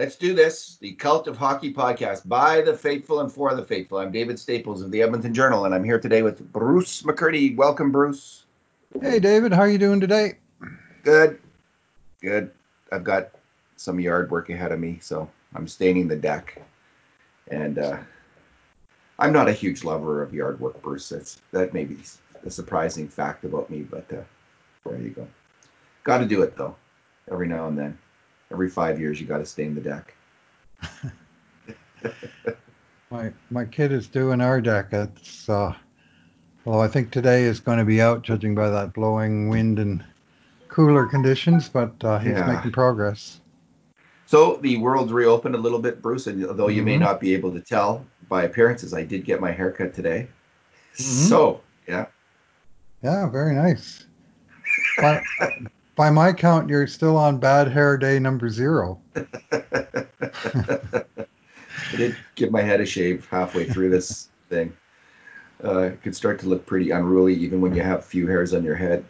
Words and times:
Let's 0.00 0.16
do 0.16 0.34
this. 0.34 0.78
The 0.80 0.92
Cult 0.92 1.28
of 1.28 1.36
Hockey 1.36 1.74
podcast 1.74 2.26
by 2.26 2.62
the 2.62 2.74
faithful 2.74 3.20
and 3.20 3.30
for 3.30 3.54
the 3.54 3.64
faithful. 3.64 3.98
I'm 3.98 4.10
David 4.10 4.38
Staples 4.38 4.82
of 4.82 4.90
the 4.90 5.02
Edmonton 5.02 5.34
Journal, 5.34 5.66
and 5.66 5.74
I'm 5.74 5.84
here 5.84 6.00
today 6.00 6.22
with 6.22 6.52
Bruce 6.52 7.02
McCurdy. 7.02 7.54
Welcome, 7.54 7.92
Bruce. 7.92 8.44
Hey, 9.02 9.18
David. 9.18 9.52
How 9.52 9.60
are 9.60 9.68
you 9.68 9.78
doing 9.78 10.00
today? 10.00 10.38
Good. 11.02 11.38
Good. 12.22 12.50
I've 12.92 13.04
got 13.04 13.30
some 13.76 14.00
yard 14.00 14.30
work 14.30 14.48
ahead 14.48 14.72
of 14.72 14.80
me, 14.80 14.98
so 15.02 15.28
I'm 15.54 15.68
staining 15.68 16.08
the 16.08 16.16
deck. 16.16 16.62
And 17.48 17.78
uh, 17.78 17.98
I'm 19.20 19.32
not 19.32 19.48
a 19.48 19.52
huge 19.52 19.84
lover 19.84 20.22
of 20.22 20.34
yard 20.34 20.58
work, 20.60 20.80
Bruce. 20.82 21.10
That's, 21.10 21.40
that 21.52 21.74
may 21.74 21.84
be 21.84 21.98
a 22.44 22.50
surprising 22.50 23.06
fact 23.08 23.44
about 23.44 23.70
me, 23.70 23.82
but 23.82 24.10
uh, 24.12 24.22
there 24.84 24.98
you 24.98 25.10
go. 25.10 25.28
Got 26.04 26.18
to 26.18 26.26
do 26.26 26.42
it, 26.42 26.56
though, 26.56 26.74
every 27.30 27.46
now 27.46 27.68
and 27.68 27.78
then 27.78 27.98
every 28.50 28.68
five 28.68 29.00
years 29.00 29.20
you 29.20 29.26
got 29.26 29.38
to 29.38 29.46
stain 29.46 29.74
the 29.74 29.80
deck. 29.80 30.14
my 33.10 33.32
my 33.50 33.64
kid 33.64 33.92
is 33.92 34.08
doing 34.08 34.40
our 34.40 34.60
deck. 34.60 34.92
It's 34.92 35.48
uh, 35.48 35.74
well, 36.64 36.80
I 36.80 36.88
think 36.88 37.10
today 37.10 37.44
is 37.44 37.60
going 37.60 37.78
to 37.78 37.84
be 37.84 38.00
out, 38.00 38.22
judging 38.22 38.54
by 38.54 38.70
that 38.70 38.92
blowing 38.92 39.48
wind 39.48 39.78
and 39.78 40.04
cooler 40.68 41.06
conditions. 41.06 41.68
But 41.68 41.92
uh, 42.02 42.18
he's 42.18 42.32
yeah. 42.32 42.52
making 42.52 42.72
progress. 42.72 43.39
So 44.30 44.60
the 44.62 44.76
world's 44.76 45.12
reopened 45.12 45.56
a 45.56 45.58
little 45.58 45.80
bit, 45.80 46.00
Bruce, 46.00 46.28
and 46.28 46.40
though 46.56 46.68
you 46.68 46.82
mm-hmm. 46.82 46.84
may 46.84 46.98
not 46.98 47.18
be 47.18 47.34
able 47.34 47.50
to 47.50 47.58
tell 47.58 48.06
by 48.28 48.44
appearances, 48.44 48.94
I 48.94 49.02
did 49.02 49.24
get 49.24 49.40
my 49.40 49.50
haircut 49.50 49.92
today. 49.92 50.28
Mm-hmm. 50.94 51.28
So 51.28 51.60
yeah. 51.88 52.06
Yeah, 53.02 53.28
very 53.28 53.56
nice. 53.56 54.06
But, 54.98 55.24
by 55.96 56.10
my 56.10 56.32
count, 56.32 56.68
you're 56.68 56.86
still 56.86 57.16
on 57.16 57.38
bad 57.38 57.72
hair 57.72 57.98
day 57.98 58.20
number 58.20 58.48
zero. 58.50 59.00
I 59.16 60.22
did 61.96 62.16
give 62.36 62.52
my 62.52 62.62
head 62.62 62.80
a 62.80 62.86
shave 62.86 63.26
halfway 63.28 63.64
through 63.64 63.90
this 63.90 64.28
thing. 64.48 64.72
Uh, 65.64 65.78
it 65.80 66.02
could 66.02 66.14
start 66.14 66.38
to 66.38 66.48
look 66.48 66.64
pretty 66.66 66.92
unruly 66.92 67.34
even 67.34 67.60
when 67.60 67.74
you 67.74 67.82
have 67.82 68.04
few 68.04 68.28
hairs 68.28 68.54
on 68.54 68.62
your 68.62 68.76
head. 68.76 69.04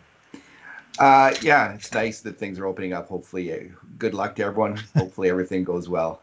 Uh, 0.98 1.34
yeah, 1.42 1.72
it's 1.72 1.92
nice 1.92 2.20
that 2.20 2.38
things 2.38 2.58
are 2.58 2.66
opening 2.66 2.92
up. 2.92 3.08
Hopefully, 3.08 3.52
uh, 3.52 3.64
good 3.98 4.14
luck 4.14 4.36
to 4.36 4.44
everyone. 4.44 4.76
Hopefully, 4.96 5.30
everything 5.30 5.64
goes 5.64 5.88
well. 5.88 6.22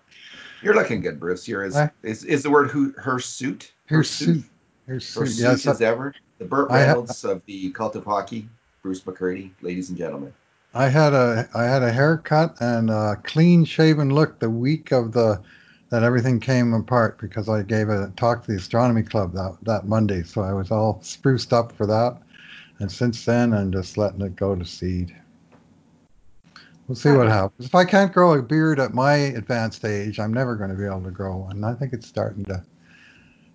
You're 0.61 0.75
looking 0.75 1.01
good, 1.01 1.19
Bruce. 1.19 1.47
You're 1.47 1.63
as 1.63 1.89
is, 2.03 2.23
is 2.23 2.43
the 2.43 2.49
word 2.49 2.69
who 2.69 2.91
her 2.97 3.19
suit 3.19 3.71
her, 3.87 4.03
suit 4.03 4.43
her 4.87 4.99
suit 4.99 5.29
yes, 5.37 5.67
as 5.67 5.81
ever. 5.81 6.13
The 6.39 6.45
Burt 6.45 6.69
Reynolds 6.69 7.23
of 7.23 7.43
the 7.45 7.71
cult 7.71 7.95
of 7.95 8.05
hockey, 8.05 8.47
Bruce 8.81 9.01
McCurdy, 9.01 9.51
ladies 9.61 9.89
and 9.89 9.97
gentlemen. 9.97 10.33
I 10.73 10.89
had 10.89 11.13
a 11.13 11.49
I 11.55 11.63
had 11.63 11.83
a 11.83 11.91
haircut 11.91 12.57
and 12.59 12.89
a 12.89 13.19
clean 13.23 13.65
shaven 13.65 14.13
look 14.13 14.39
the 14.39 14.49
week 14.49 14.91
of 14.91 15.11
the 15.11 15.41
that 15.89 16.03
everything 16.03 16.39
came 16.39 16.73
apart 16.73 17.17
because 17.19 17.47
I 17.47 17.63
gave 17.63 17.89
a 17.89 18.11
talk 18.17 18.43
to 18.43 18.51
the 18.51 18.57
astronomy 18.57 19.03
club 19.03 19.33
that 19.33 19.57
that 19.63 19.87
Monday, 19.87 20.23
so 20.23 20.41
I 20.41 20.53
was 20.53 20.71
all 20.71 20.99
spruced 21.01 21.53
up 21.53 21.71
for 21.71 21.85
that. 21.87 22.17
And 22.79 22.91
since 22.91 23.25
then, 23.25 23.53
I'm 23.53 23.71
just 23.71 23.97
letting 23.97 24.21
it 24.21 24.35
go 24.35 24.55
to 24.55 24.65
seed. 24.65 25.15
We'll 26.87 26.95
see 26.95 27.11
what 27.11 27.27
happens. 27.27 27.67
If 27.67 27.75
I 27.75 27.83
can't 27.83 28.13
grow 28.13 28.33
a 28.33 28.41
beard 28.41 28.79
at 28.79 28.93
my 28.93 29.15
advanced 29.15 29.83
age, 29.83 30.19
I'm 30.19 30.33
never 30.33 30.55
going 30.55 30.69
to 30.69 30.75
be 30.75 30.85
able 30.85 31.03
to 31.03 31.11
grow 31.11 31.37
one. 31.37 31.63
I 31.63 31.73
think 31.73 31.91
it's 31.91 32.07
starting 32.07 32.45
to 32.45 32.63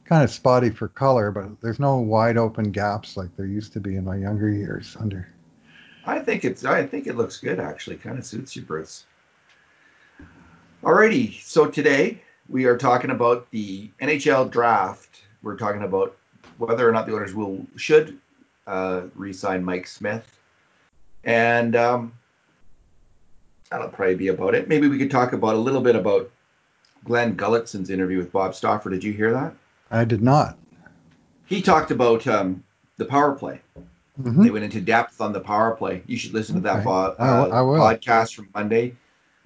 kind 0.05 0.23
of 0.23 0.31
spotty 0.31 0.71
for 0.71 0.89
color, 0.89 1.31
but 1.31 1.61
there's 1.63 1.81
no 1.81 1.97
wide 1.97 2.37
open 2.37 2.73
gaps 2.73 3.17
like 3.17 3.35
there 3.37 3.47
used 3.47 3.73
to 3.73 3.81
be 3.81 3.97
in 3.97 4.05
my 4.05 4.17
younger 4.17 4.51
years 4.51 4.97
under 5.01 5.29
I 6.05 6.19
think 6.19 6.45
it's 6.45 6.65
I 6.65 6.87
think 6.87 7.07
it 7.07 7.17
looks 7.17 7.39
good 7.39 7.61
actually. 7.61 7.97
Kind 7.97 8.19
of 8.19 8.27
suits 8.27 8.57
you, 8.57 8.63
Bruce. 8.63 9.05
Alrighty, 10.83 11.41
so 11.41 11.67
today 11.67 12.21
we 12.49 12.65
are 12.65 12.77
talking 12.77 13.11
about 13.11 13.49
the 13.53 13.89
NHL 14.01 14.51
draft. 14.51 15.21
We're 15.43 15.57
talking 15.57 15.83
about 15.83 16.17
whether 16.59 16.89
or 16.89 16.93
not 16.93 17.07
the 17.07 17.15
Oilers 17.15 17.35
will 17.35 17.65
should 17.77 18.19
uh, 18.67 19.03
re-sign 19.15 19.65
Mike 19.65 19.87
Smith, 19.87 20.39
and 21.25 21.77
um, 21.77 22.13
that'll 23.71 23.89
probably 23.89 24.15
be 24.15 24.29
about 24.29 24.55
it. 24.55 24.69
Maybe 24.69 24.89
we 24.89 24.99
could 24.99 25.11
talk 25.11 25.33
about 25.33 25.55
a 25.55 25.59
little 25.59 25.81
bit 25.81 25.97
about 25.97 26.31
Glenn 27.05 27.37
Gulutzan's 27.37 27.91
interview 27.91 28.19
with 28.19 28.33
Bob 28.33 28.55
Stauffer. 28.55 28.91
Did 28.91 29.05
you 29.05 29.13
hear 29.13 29.33
that? 29.33 29.55
I 29.91 30.05
did 30.05 30.23
not. 30.23 30.59
He 31.47 31.61
talked 31.61 31.91
about 31.91 32.27
um, 32.27 32.63
the 32.97 33.05
power 33.05 33.33
play 33.33 33.61
Mm-hmm. 34.21 34.43
They 34.43 34.51
went 34.51 34.65
into 34.65 34.81
depth 34.81 35.21
on 35.21 35.33
the 35.33 35.41
power 35.41 35.75
play. 35.75 36.03
You 36.07 36.19
should 36.19 36.35
listen 36.35 36.57
to 36.57 36.61
that 36.63 36.87
uh, 36.87 37.15
I, 37.19 37.95
podcast 37.95 38.35
from 38.35 38.49
Monday. 38.55 38.95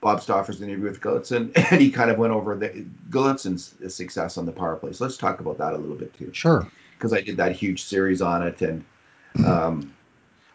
Bob 0.00 0.20
Stauffer's 0.20 0.60
interview 0.60 0.84
with 0.84 1.00
Gulutzan, 1.00 1.52
and 1.70 1.80
he 1.80 1.90
kind 1.90 2.10
of 2.10 2.18
went 2.18 2.32
over 2.32 2.54
the 2.54 2.84
Gulutzan's 3.10 3.74
success 3.94 4.36
on 4.36 4.44
the 4.44 4.52
power 4.52 4.76
play. 4.76 4.92
So 4.92 5.04
let's 5.04 5.16
talk 5.16 5.40
about 5.40 5.58
that 5.58 5.72
a 5.72 5.78
little 5.78 5.96
bit 5.96 6.12
too. 6.14 6.30
Sure. 6.32 6.70
Because 6.96 7.12
I 7.12 7.20
did 7.20 7.36
that 7.38 7.52
huge 7.52 7.84
series 7.84 8.20
on 8.22 8.42
it, 8.42 8.60
and 8.62 8.84
um, 9.44 9.94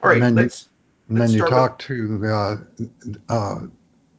all 0.01 0.09
right, 0.09 0.21
and 0.21 0.35
let's. 0.35 0.63
You, 0.63 0.67
and 1.15 1.21
then 1.21 1.29
you 1.31 1.47
talked 1.47 1.81
to 1.83 2.17
the 2.17 2.33
uh, 2.33 2.57
uh, 3.29 3.59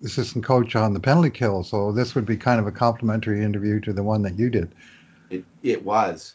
assistant 0.04 0.44
coach 0.44 0.76
on 0.76 0.92
the 0.92 1.00
penalty 1.00 1.30
kill, 1.30 1.64
so 1.64 1.90
this 1.90 2.14
would 2.14 2.26
be 2.26 2.36
kind 2.36 2.60
of 2.60 2.66
a 2.66 2.72
complimentary 2.72 3.42
interview 3.42 3.80
to 3.80 3.92
the 3.92 4.02
one 4.02 4.22
that 4.22 4.38
you 4.38 4.50
did. 4.50 4.74
It 5.30 5.44
it 5.62 5.84
was, 5.84 6.34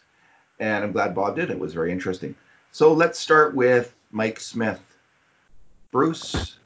and 0.59 0.83
I'm 0.83 0.91
glad 0.91 1.13
Bob 1.13 1.35
did. 1.35 1.51
It 1.51 1.59
was 1.59 1.73
very 1.73 1.91
interesting. 1.91 2.35
So 2.71 2.93
let's 2.93 3.19
start 3.19 3.55
with 3.55 3.95
Mike 4.11 4.39
Smith. 4.39 4.81
Bruce, 5.91 6.57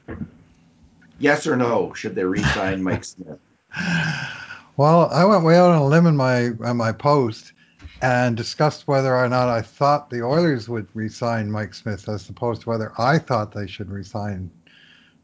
yes 1.18 1.46
or 1.46 1.56
no? 1.56 1.92
Should 1.94 2.14
they 2.14 2.24
re-sign 2.24 2.82
Mike 2.82 3.04
Smith? 3.04 3.38
Well, 4.78 5.10
I 5.10 5.26
went 5.26 5.44
way 5.44 5.56
out 5.56 5.70
on 5.70 5.82
a 5.82 5.86
limb 5.86 6.06
in 6.06 6.16
my 6.16 6.50
on 6.64 6.78
my 6.78 6.92
post 6.92 7.52
and 8.02 8.36
discussed 8.36 8.88
whether 8.88 9.14
or 9.14 9.28
not 9.28 9.48
I 9.48 9.62
thought 9.62 10.10
the 10.10 10.22
Oilers 10.22 10.68
would 10.68 10.88
re-sign 10.92 11.50
Mike 11.50 11.72
Smith 11.72 12.08
as 12.08 12.28
opposed 12.28 12.62
to 12.62 12.68
whether 12.68 12.92
I 12.98 13.18
thought 13.18 13.52
they 13.52 13.68
should 13.68 13.90
re-sign 13.90 14.50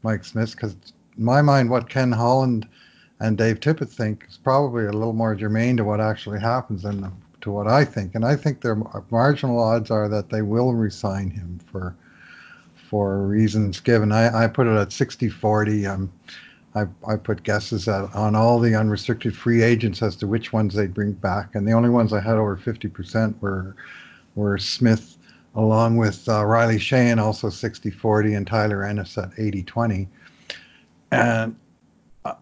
Mike 0.01 0.23
Smith. 0.23 0.51
Because 0.55 0.77
in 1.17 1.25
my 1.25 1.41
mind, 1.41 1.69
what 1.69 1.89
Ken 1.89 2.11
Holland 2.11 2.67
and 3.19 3.37
Dave 3.37 3.59
Tippett 3.59 3.89
think 3.89 4.25
is 4.29 4.37
probably 4.37 4.85
a 4.85 4.93
little 4.93 5.13
more 5.13 5.35
germane 5.35 5.75
to 5.77 5.83
what 5.83 5.99
actually 5.99 6.39
happens 6.39 6.83
than 6.83 7.11
to 7.41 7.51
what 7.51 7.67
I 7.67 7.85
think, 7.85 8.15
and 8.15 8.25
I 8.25 8.35
think 8.35 8.61
their 8.61 8.77
marginal 9.09 9.59
odds 9.59 9.91
are 9.91 10.09
that 10.09 10.29
they 10.29 10.41
will 10.41 10.73
resign 10.73 11.29
him 11.29 11.59
for 11.71 11.95
for 12.89 13.19
reasons 13.19 13.79
given. 13.79 14.11
I, 14.11 14.45
I 14.45 14.47
put 14.47 14.65
it 14.65 14.75
at 14.75 14.89
60-40. 14.89 15.87
Um, 15.87 16.11
I, 16.79 17.13
I 17.13 17.15
put 17.17 17.43
guesses 17.43 17.87
at, 17.87 18.13
on 18.15 18.35
all 18.35 18.59
the 18.59 18.75
unrestricted 18.75 19.35
free 19.35 19.61
agents 19.61 20.01
as 20.01 20.15
to 20.17 20.27
which 20.27 20.53
ones 20.53 20.73
they'd 20.73 20.93
bring 20.93 21.13
back, 21.13 21.55
and 21.55 21.67
the 21.67 21.73
only 21.73 21.89
ones 21.89 22.13
I 22.13 22.21
had 22.21 22.35
over 22.35 22.57
50% 22.57 23.39
were 23.41 23.75
were 24.35 24.57
Smith, 24.57 25.17
along 25.55 25.97
with 25.97 26.27
uh, 26.29 26.45
Riley 26.45 26.77
Sheahan, 26.77 27.17
also 27.17 27.47
60-40, 27.47 28.37
and 28.37 28.47
Tyler 28.47 28.85
Ennis 28.85 29.17
at 29.17 29.31
80-20. 29.31 30.07
And 31.11 31.55
uh, 32.23 32.33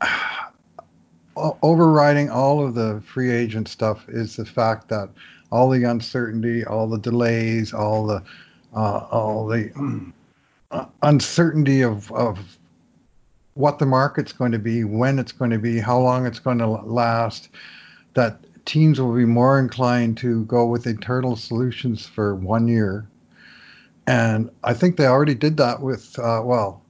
overriding 1.63 2.29
all 2.29 2.63
of 2.63 2.75
the 2.75 3.01
free 3.05 3.31
agent 3.31 3.67
stuff 3.67 4.07
is 4.09 4.35
the 4.35 4.45
fact 4.45 4.89
that 4.89 5.09
all 5.51 5.69
the 5.69 5.83
uncertainty, 5.83 6.65
all 6.65 6.87
the 6.87 6.99
delays, 6.99 7.73
all 7.73 8.05
the 8.05 8.23
uh, 8.75 9.07
all 9.11 9.47
the 9.47 9.71
uh, 10.71 10.85
uncertainty 11.03 11.81
of 11.81 12.11
of 12.11 12.56
what 13.57 13.79
the 13.79 13.85
market's 13.85 14.31
going 14.31 14.51
to 14.51 14.59
be, 14.59 14.83
when 14.83 15.17
it's 15.19 15.31
going 15.31 15.51
to 15.51 15.57
be, 15.57 15.79
how 15.79 15.99
long 15.99 16.25
it's 16.25 16.39
going 16.39 16.59
to 16.59 16.67
last, 16.67 17.49
that 18.13 18.39
teams 18.65 18.99
will 18.99 19.15
be 19.15 19.25
more 19.25 19.59
inclined 19.59 20.17
to 20.17 20.43
go 20.45 20.65
with 20.65 20.85
internal 20.85 21.35
solutions 21.35 22.05
for 22.05 22.35
one 22.35 22.67
year. 22.67 23.07
And 24.05 24.49
I 24.63 24.73
think 24.73 24.95
they 24.95 25.07
already 25.07 25.35
did 25.35 25.57
that 25.57 25.81
with, 25.81 26.17
uh, 26.19 26.41
well, 26.43 26.83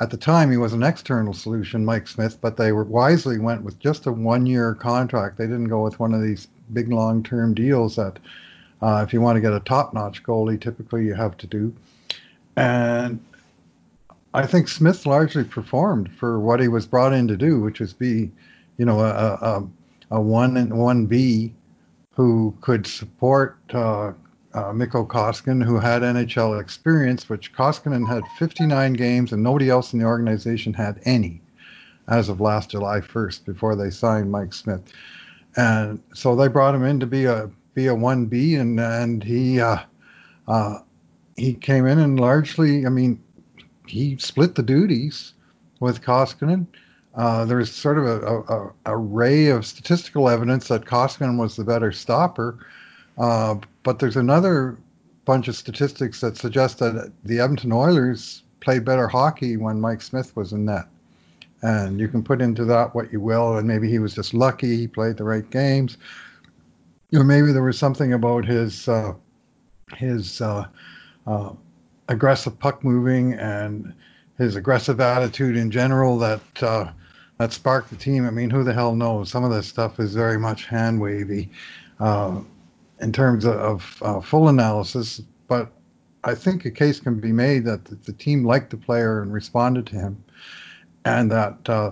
at 0.00 0.10
the 0.10 0.16
time 0.16 0.50
he 0.50 0.56
was 0.56 0.72
an 0.72 0.82
external 0.82 1.34
solution, 1.34 1.84
Mike 1.84 2.08
Smith, 2.08 2.38
but 2.40 2.56
they 2.56 2.72
were 2.72 2.84
wisely 2.84 3.38
went 3.38 3.62
with 3.62 3.78
just 3.78 4.06
a 4.06 4.12
one-year 4.12 4.74
contract. 4.74 5.38
They 5.38 5.46
didn't 5.46 5.68
go 5.68 5.82
with 5.82 6.00
one 6.00 6.14
of 6.14 6.22
these 6.22 6.48
big 6.72 6.88
long-term 6.88 7.54
deals 7.54 7.96
that, 7.96 8.18
uh, 8.80 9.04
if 9.06 9.12
you 9.12 9.20
want 9.20 9.36
to 9.36 9.40
get 9.40 9.52
a 9.52 9.60
top-notch 9.60 10.22
goalie, 10.22 10.60
typically 10.60 11.04
you 11.04 11.14
have 11.14 11.36
to 11.38 11.46
do. 11.46 11.74
And 12.56 13.24
I 14.34 14.46
think 14.46 14.68
Smith 14.68 15.04
largely 15.04 15.44
performed 15.44 16.10
for 16.12 16.40
what 16.40 16.60
he 16.60 16.68
was 16.68 16.86
brought 16.86 17.12
in 17.12 17.28
to 17.28 17.36
do, 17.36 17.60
which 17.60 17.80
was 17.80 17.92
be, 17.92 18.30
you 18.78 18.86
know, 18.86 19.00
a, 19.00 19.10
a, 19.10 19.68
a 20.12 20.20
one 20.20 20.56
and 20.56 20.78
one 20.78 21.06
B 21.06 21.54
who 22.14 22.54
could 22.60 22.86
support 22.86 23.58
uh, 23.74 24.12
uh, 24.54 24.72
Mikko 24.72 25.06
Koskinen, 25.06 25.64
who 25.64 25.78
had 25.78 26.02
NHL 26.02 26.60
experience, 26.60 27.28
which 27.28 27.52
Koskinen 27.54 28.06
had 28.06 28.22
59 28.38 28.94
games 28.94 29.32
and 29.32 29.42
nobody 29.42 29.70
else 29.70 29.92
in 29.92 29.98
the 29.98 30.04
organization 30.04 30.72
had 30.72 31.00
any 31.04 31.40
as 32.08 32.28
of 32.28 32.40
last 32.40 32.70
July 32.70 33.00
1st 33.00 33.44
before 33.44 33.76
they 33.76 33.90
signed 33.90 34.30
Mike 34.30 34.52
Smith. 34.52 34.82
And 35.56 36.02
so 36.14 36.34
they 36.34 36.48
brought 36.48 36.74
him 36.74 36.84
in 36.84 37.00
to 37.00 37.06
be 37.06 37.26
a 37.26 37.50
be 37.74 37.86
a 37.86 37.94
1B, 37.94 38.60
and 38.60 38.80
and 38.80 39.22
he 39.22 39.60
uh, 39.60 39.78
uh, 40.48 40.78
he 41.36 41.54
came 41.54 41.86
in 41.86 41.98
and 41.98 42.18
largely, 42.18 42.86
I 42.86 42.88
mean, 42.88 43.21
he 43.92 44.16
split 44.16 44.54
the 44.54 44.62
duties 44.62 45.34
with 45.78 46.00
Koskinen. 46.00 46.66
Uh, 47.14 47.44
there's 47.44 47.70
sort 47.70 47.98
of 47.98 48.06
a, 48.06 48.26
a, 48.26 48.40
a, 48.40 48.72
array 48.86 49.48
of 49.48 49.66
statistical 49.66 50.30
evidence 50.30 50.68
that 50.68 50.86
Koskinen 50.86 51.36
was 51.36 51.56
the 51.56 51.64
better 51.64 51.92
stopper, 51.92 52.66
uh, 53.18 53.56
but 53.82 53.98
there's 53.98 54.16
another 54.16 54.78
bunch 55.26 55.46
of 55.46 55.56
statistics 55.56 56.20
that 56.20 56.38
suggest 56.38 56.78
that 56.78 57.12
the 57.24 57.38
Edmonton 57.38 57.70
Oilers 57.70 58.42
played 58.60 58.86
better 58.86 59.08
hockey 59.08 59.58
when 59.58 59.78
Mike 59.78 60.00
Smith 60.00 60.34
was 60.34 60.52
in 60.52 60.64
net. 60.64 60.86
And 61.60 62.00
you 62.00 62.08
can 62.08 62.24
put 62.24 62.40
into 62.40 62.64
that 62.64 62.94
what 62.94 63.12
you 63.12 63.20
will, 63.20 63.58
and 63.58 63.68
maybe 63.68 63.90
he 63.90 63.98
was 63.98 64.14
just 64.14 64.32
lucky, 64.32 64.74
he 64.74 64.88
played 64.88 65.18
the 65.18 65.24
right 65.24 65.48
games. 65.50 65.98
Or 67.12 67.24
maybe 67.24 67.52
there 67.52 67.62
was 67.62 67.78
something 67.78 68.14
about 68.14 68.46
his 68.46 68.88
uh, 68.88 69.12
his 69.94 70.40
uh, 70.40 70.66
uh, 71.26 71.50
aggressive 72.12 72.58
puck 72.58 72.84
moving 72.84 73.34
and 73.34 73.92
his 74.38 74.56
aggressive 74.56 75.00
attitude 75.00 75.56
in 75.56 75.70
general 75.70 76.18
that 76.18 76.62
uh, 76.62 76.90
that 77.38 77.52
sparked 77.52 77.90
the 77.90 77.96
team. 77.96 78.26
I 78.26 78.30
mean, 78.30 78.50
who 78.50 78.62
the 78.62 78.72
hell 78.72 78.94
knows? 78.94 79.30
Some 79.30 79.44
of 79.44 79.50
this 79.50 79.66
stuff 79.66 79.98
is 79.98 80.14
very 80.14 80.38
much 80.38 80.66
hand 80.66 81.00
wavy 81.00 81.50
uh, 81.98 82.40
in 83.00 83.12
terms 83.12 83.44
of, 83.44 84.00
uh, 84.02 84.20
full 84.20 84.48
analysis, 84.48 85.20
but 85.48 85.72
I 86.24 86.34
think 86.34 86.64
a 86.64 86.70
case 86.70 87.00
can 87.00 87.18
be 87.18 87.32
made 87.32 87.64
that 87.64 87.84
the, 87.84 87.96
the, 87.96 88.12
team 88.12 88.44
liked 88.44 88.70
the 88.70 88.76
player 88.76 89.22
and 89.22 89.32
responded 89.32 89.86
to 89.86 89.96
him, 89.96 90.22
and 91.04 91.30
that 91.32 91.68
uh, 91.68 91.90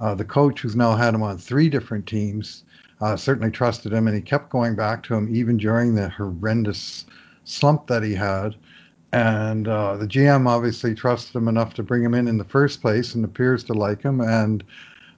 uh, 0.00 0.14
the 0.14 0.24
coach, 0.24 0.60
who's 0.60 0.76
now 0.76 0.94
had 0.94 1.14
him 1.14 1.22
on 1.22 1.38
three 1.38 1.70
different 1.70 2.06
teams, 2.06 2.64
uh, 3.00 3.16
certainly 3.16 3.50
trusted 3.50 3.92
him, 3.92 4.06
and 4.06 4.14
he 4.14 4.20
kept 4.20 4.50
going 4.50 4.76
back 4.76 5.02
to 5.04 5.14
him 5.14 5.34
even 5.34 5.56
during 5.56 5.94
the 5.94 6.10
horrendous 6.10 7.06
slump 7.44 7.86
that 7.86 8.02
he 8.02 8.14
had. 8.14 8.54
And 9.12 9.66
uh, 9.66 9.96
the 9.96 10.06
GM 10.06 10.46
obviously 10.46 10.94
trusted 10.94 11.34
him 11.34 11.48
enough 11.48 11.74
to 11.74 11.82
bring 11.82 12.04
him 12.04 12.14
in 12.14 12.28
in 12.28 12.38
the 12.38 12.44
first 12.44 12.80
place 12.80 13.14
and 13.14 13.24
appears 13.24 13.64
to 13.64 13.74
like 13.74 14.02
him. 14.02 14.20
And 14.20 14.62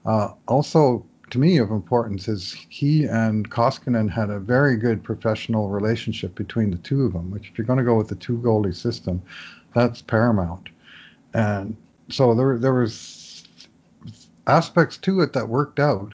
uh, 0.06 0.30
also, 0.48 1.04
to 1.30 1.38
me, 1.38 1.58
of 1.58 1.70
importance 1.70 2.26
is 2.26 2.52
he 2.68 3.04
and 3.04 3.50
Koskinen 3.50 4.10
had 4.10 4.30
a 4.30 4.38
very 4.38 4.76
good 4.76 5.02
professional 5.02 5.68
relationship 5.68 6.34
between 6.34 6.70
the 6.70 6.78
two 6.78 7.04
of 7.04 7.12
them, 7.12 7.30
which, 7.30 7.50
if 7.50 7.58
you're 7.58 7.66
going 7.66 7.78
to 7.78 7.84
go 7.84 7.96
with 7.96 8.08
the 8.08 8.14
two 8.14 8.38
goalie 8.38 8.74
system, 8.74 9.22
that's 9.74 10.00
paramount. 10.00 10.70
And 11.34 11.76
so 12.08 12.34
there, 12.34 12.58
there 12.58 12.74
was 12.74 13.46
aspects 14.46 14.96
to 14.98 15.20
it 15.20 15.32
that 15.34 15.48
worked 15.48 15.78
out. 15.78 16.12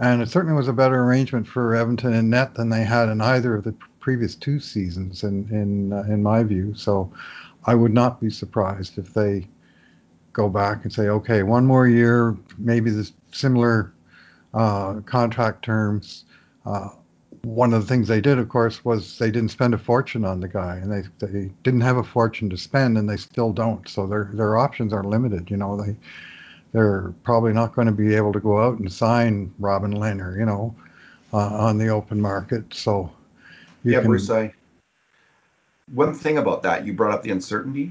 And 0.00 0.22
it 0.22 0.28
certainly 0.28 0.56
was 0.56 0.68
a 0.68 0.72
better 0.72 1.02
arrangement 1.02 1.46
for 1.46 1.74
Edmonton 1.74 2.12
and 2.12 2.30
net 2.30 2.54
than 2.54 2.68
they 2.68 2.84
had 2.84 3.08
in 3.08 3.20
either 3.20 3.56
of 3.56 3.64
the 3.64 3.74
previous 4.08 4.34
two 4.34 4.58
seasons, 4.58 5.22
in 5.22 5.46
in 5.50 5.92
uh, 5.92 6.02
in 6.14 6.22
my 6.22 6.42
view. 6.42 6.74
So, 6.74 7.12
I 7.66 7.74
would 7.74 7.92
not 7.92 8.22
be 8.22 8.30
surprised 8.30 8.96
if 8.96 9.12
they 9.12 9.46
go 10.32 10.48
back 10.48 10.84
and 10.84 10.90
say, 10.90 11.08
okay, 11.08 11.42
one 11.42 11.66
more 11.66 11.86
year, 11.86 12.34
maybe 12.56 12.90
the 12.90 13.10
similar 13.32 13.92
uh, 14.54 15.00
contract 15.04 15.62
terms. 15.62 16.24
Uh, 16.64 16.88
one 17.42 17.74
of 17.74 17.82
the 17.82 17.86
things 17.86 18.08
they 18.08 18.22
did, 18.22 18.38
of 18.38 18.48
course, 18.48 18.82
was 18.82 19.18
they 19.18 19.30
didn't 19.30 19.50
spend 19.50 19.74
a 19.74 19.78
fortune 19.90 20.24
on 20.24 20.40
the 20.40 20.48
guy, 20.48 20.76
and 20.76 20.90
they 20.90 21.02
they 21.26 21.50
didn't 21.62 21.82
have 21.82 21.98
a 21.98 22.10
fortune 22.16 22.48
to 22.48 22.56
spend, 22.56 22.96
and 22.96 23.06
they 23.06 23.18
still 23.18 23.52
don't. 23.52 23.86
So 23.86 24.06
their 24.06 24.30
their 24.32 24.56
options 24.56 24.94
are 24.94 25.04
limited. 25.04 25.50
You 25.50 25.58
know, 25.58 25.76
they 25.76 25.94
they're 26.72 27.12
probably 27.24 27.52
not 27.52 27.74
going 27.74 27.88
to 27.88 27.98
be 28.04 28.14
able 28.14 28.32
to 28.32 28.40
go 28.40 28.56
out 28.58 28.78
and 28.78 28.90
sign 28.90 29.52
Robin 29.58 29.92
Lehner, 29.92 30.38
you 30.38 30.46
know, 30.46 30.74
uh, 31.34 31.66
on 31.66 31.76
the 31.76 31.88
open 31.88 32.22
market. 32.22 32.72
So 32.72 33.12
you 33.88 33.94
yeah, 33.94 34.00
can... 34.00 34.08
Bruce. 34.08 34.28
I 34.28 34.52
one 35.92 36.14
thing 36.14 36.36
about 36.36 36.62
that 36.64 36.84
you 36.86 36.92
brought 36.92 37.14
up 37.14 37.22
the 37.22 37.30
uncertainty. 37.30 37.90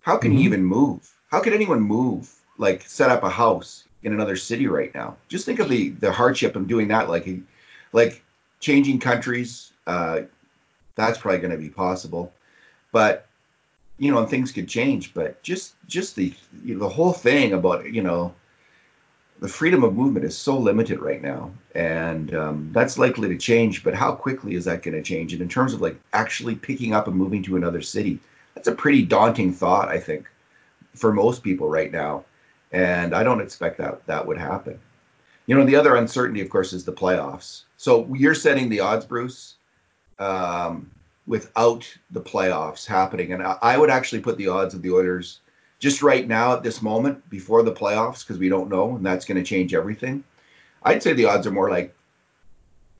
How 0.00 0.16
can 0.16 0.30
mm-hmm. 0.30 0.38
you 0.38 0.44
even 0.44 0.64
move? 0.64 1.12
How 1.30 1.40
could 1.40 1.52
anyone 1.52 1.80
move? 1.80 2.32
Like 2.56 2.82
set 2.82 3.10
up 3.10 3.24
a 3.24 3.28
house 3.28 3.84
in 4.02 4.14
another 4.14 4.36
city 4.36 4.68
right 4.68 4.94
now? 4.94 5.16
Just 5.28 5.44
think 5.44 5.58
of 5.58 5.68
the 5.68 5.90
the 5.90 6.12
hardship 6.12 6.56
of 6.56 6.66
doing 6.66 6.88
that. 6.88 7.10
Like 7.10 7.28
like 7.92 8.22
changing 8.60 9.00
countries. 9.00 9.72
Uh, 9.86 10.22
that's 10.94 11.18
probably 11.18 11.40
going 11.40 11.50
to 11.50 11.58
be 11.58 11.68
possible, 11.68 12.32
but 12.90 13.26
you 13.98 14.10
know, 14.10 14.18
and 14.18 14.30
things 14.30 14.52
could 14.52 14.68
change. 14.68 15.12
But 15.12 15.42
just 15.42 15.74
just 15.88 16.16
the 16.16 16.32
the 16.64 16.88
whole 16.88 17.12
thing 17.12 17.52
about 17.52 17.92
you 17.92 18.02
know 18.02 18.34
the 19.44 19.50
freedom 19.50 19.84
of 19.84 19.94
movement 19.94 20.24
is 20.24 20.34
so 20.34 20.56
limited 20.56 21.00
right 21.00 21.20
now, 21.20 21.52
and 21.74 22.34
um, 22.34 22.70
that's 22.72 22.96
likely 22.96 23.28
to 23.28 23.36
change. 23.36 23.84
But 23.84 23.92
how 23.92 24.14
quickly 24.14 24.54
is 24.54 24.64
that 24.64 24.82
going 24.82 24.96
to 24.96 25.02
change? 25.02 25.34
And 25.34 25.42
in 25.42 25.50
terms 25.50 25.74
of 25.74 25.82
like 25.82 26.00
actually 26.14 26.54
picking 26.54 26.94
up 26.94 27.08
and 27.08 27.14
moving 27.14 27.42
to 27.42 27.56
another 27.56 27.82
city, 27.82 28.20
that's 28.54 28.68
a 28.68 28.74
pretty 28.74 29.02
daunting 29.02 29.52
thought, 29.52 29.90
I 29.90 30.00
think, 30.00 30.30
for 30.94 31.12
most 31.12 31.42
people 31.42 31.68
right 31.68 31.92
now. 31.92 32.24
And 32.72 33.14
I 33.14 33.22
don't 33.22 33.42
expect 33.42 33.76
that 33.76 34.06
that 34.06 34.26
would 34.26 34.38
happen. 34.38 34.80
You 35.44 35.58
know, 35.58 35.66
the 35.66 35.76
other 35.76 35.96
uncertainty, 35.96 36.40
of 36.40 36.48
course, 36.48 36.72
is 36.72 36.86
the 36.86 36.94
playoffs. 36.94 37.64
So 37.76 38.08
you're 38.14 38.34
setting 38.34 38.70
the 38.70 38.80
odds, 38.80 39.04
Bruce, 39.04 39.56
um, 40.18 40.90
without 41.26 41.86
the 42.12 42.22
playoffs 42.22 42.86
happening, 42.86 43.34
and 43.34 43.42
I, 43.42 43.58
I 43.60 43.76
would 43.76 43.90
actually 43.90 44.22
put 44.22 44.38
the 44.38 44.48
odds 44.48 44.72
of 44.72 44.80
the 44.80 44.92
Oilers 44.92 45.40
just 45.84 46.02
right 46.02 46.26
now 46.26 46.54
at 46.54 46.62
this 46.62 46.80
moment 46.80 47.28
before 47.28 47.62
the 47.62 47.72
playoffs 47.72 48.20
because 48.20 48.38
we 48.38 48.48
don't 48.48 48.70
know 48.70 48.96
and 48.96 49.04
that's 49.04 49.26
going 49.26 49.36
to 49.36 49.44
change 49.44 49.74
everything 49.74 50.24
i'd 50.84 51.02
say 51.02 51.12
the 51.12 51.26
odds 51.26 51.46
are 51.46 51.50
more 51.50 51.68
like 51.68 51.94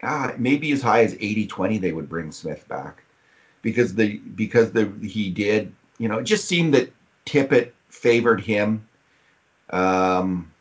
ah, 0.03 0.33
maybe 0.37 0.71
as 0.71 0.83
high 0.83 1.03
as 1.03 1.15
80-20 1.15 1.81
they 1.81 1.93
would 1.93 2.09
bring 2.09 2.31
smith 2.31 2.69
back. 2.69 3.03
Because 3.63 3.95
the 3.95 4.19
because 4.19 4.73
the 4.73 4.93
he 5.03 5.31
did 5.31 5.73
you 5.99 6.09
know 6.09 6.19
it 6.19 6.25
just 6.25 6.47
seemed 6.47 6.75
that 6.75 6.93
tippett 7.25 7.71
favored 7.89 8.43
him 8.43 8.87
um, 9.71 10.53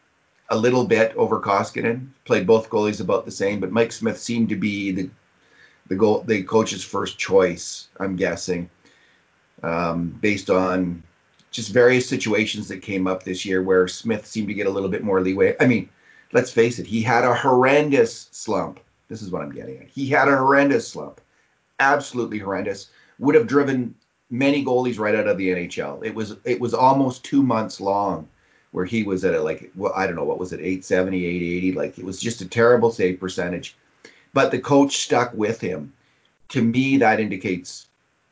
a 0.50 0.56
little 0.56 0.86
bit 0.86 1.14
over 1.18 1.42
koskinen 1.42 2.08
played 2.24 2.48
both 2.48 2.70
goalies 2.70 3.02
about 3.02 3.25
the 3.25 3.31
same 3.31 3.60
but 3.60 3.72
mike 3.72 3.92
smith 3.92 4.18
seemed 4.18 4.48
to 4.48 4.56
be 4.56 4.92
the 4.92 5.10
the 5.88 5.96
goal 5.96 6.24
the 6.25 6.44
coach's 6.44 6.86
first 6.86 7.18
choice 7.18 7.90
i'm 8.00 8.16
guessing 8.16 8.70
um, 9.64 10.18
based 10.22 10.50
on 10.50 11.04
just 11.53 11.71
various 11.71 12.09
situations 12.09 12.67
that 12.67 12.81
came 12.81 13.07
up 13.07 13.23
this 13.23 13.45
year 13.45 13.61
where 13.61 13.88
Smith 13.88 14.25
seemed 14.25 14.50
to 14.50 14.53
get 14.53 14.67
a 14.67 14.71
little 14.71 14.89
bit 14.89 15.03
more 15.03 15.21
leeway. 15.21 15.55
I 15.59 15.67
mean, 15.67 15.88
let's 16.33 16.51
face 16.51 16.79
it, 16.79 16.88
he 16.88 17.01
had 17.01 17.23
a 17.23 17.33
horrendous 17.33 18.27
slump. 18.31 18.79
This 19.07 19.21
is 19.21 19.31
what 19.31 19.44
I'm 19.44 19.51
getting 19.51 19.77
at. 19.77 19.88
He 19.88 20.07
had 20.07 20.27
a 20.27 20.35
horrendous 20.35 20.88
slump, 20.88 21.21
absolutely 21.79 22.39
horrendous. 22.39 22.89
Would 23.19 23.35
have 23.35 23.47
driven 23.47 23.95
many 24.31 24.65
goalies 24.65 25.00
right 25.00 25.15
out 25.15 25.27
of 25.27 25.38
the 25.38 25.50
NHL. 25.50 26.03
It 26.03 26.15
was 26.15 26.36
it 26.43 26.60
was 26.60 26.74
almost 26.74 27.24
two 27.24 27.43
months 27.43 27.79
long 27.79 28.27
where 28.72 28.86
he 28.86 29.03
was 29.03 29.24
at 29.24 29.36
a 29.36 29.41
like 29.41 29.72
well 29.75 29.93
I 29.95 30.07
don't 30.07 30.15
know 30.15 30.24
what 30.24 30.39
was 30.39 30.51
it 30.51 30.60
870 30.60 31.25
880 31.25 31.72
like 31.74 32.00
it 32.00 32.05
was 32.05 32.19
just 32.19 32.41
a 32.41 32.48
terrible 32.48 32.91
save 32.91 33.19
percentage 33.19 33.75
but 34.33 34.50
the 34.50 34.60
coach 34.60 34.98
stuck 34.98 35.31
with 35.33 35.62
him 35.62 35.93
to 36.50 36.62
me 36.62 36.98
that 36.98 37.19
indicates 37.19 37.86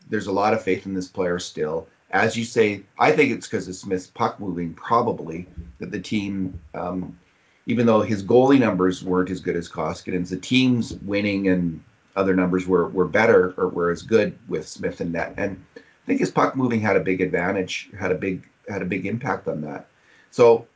there's 0.09 0.27
a 0.27 0.31
lot 0.31 0.53
of 0.53 0.63
faith 0.63 0.87
in 0.87 0.95
this 0.95 1.07
player 1.07 1.37
still 1.37 1.87
as 2.11 2.35
you 2.35 2.43
say, 2.43 2.83
I 2.99 3.11
think 3.11 3.31
it's 3.31 3.47
because 3.47 3.67
of 3.67 3.75
Smith's 3.75 4.07
puck 4.07 4.39
moving, 4.39 4.73
probably 4.73 5.47
that 5.79 5.91
the 5.91 5.99
team, 5.99 6.59
um, 6.73 7.17
even 7.65 7.85
though 7.85 8.01
his 8.01 8.23
goalie 8.23 8.59
numbers 8.59 9.03
weren't 9.03 9.29
as 9.29 9.39
good 9.39 9.55
as 9.55 9.69
Koskinen's, 9.69 10.29
the 10.29 10.37
team's 10.37 10.93
winning 11.05 11.47
and 11.47 11.81
other 12.15 12.35
numbers 12.35 12.67
were 12.67 12.89
were 12.89 13.07
better 13.07 13.53
or 13.57 13.69
were 13.69 13.91
as 13.91 14.01
good 14.01 14.37
with 14.49 14.67
Smith 14.67 14.99
and 14.99 15.13
net. 15.13 15.33
And 15.37 15.63
I 15.77 15.81
think 16.05 16.19
his 16.19 16.31
puck 16.31 16.55
moving 16.55 16.81
had 16.81 16.97
a 16.97 17.01
big 17.01 17.21
advantage, 17.21 17.89
had 17.97 18.11
a 18.11 18.15
big 18.15 18.47
had 18.67 18.81
a 18.81 18.85
big 18.85 19.05
impact 19.05 19.47
on 19.47 19.61
that. 19.61 19.87
So, 20.31 20.67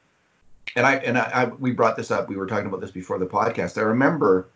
and 0.77 0.85
I 0.85 0.95
and 0.97 1.17
I, 1.17 1.29
I 1.33 1.45
we 1.45 1.71
brought 1.71 1.97
this 1.97 2.11
up. 2.11 2.29
We 2.29 2.37
were 2.37 2.47
talking 2.47 2.67
about 2.67 2.79
this 2.79 2.91
before 2.91 3.19
the 3.19 3.25
podcast. 3.25 3.77
I 3.77 3.81
remember 3.81 4.47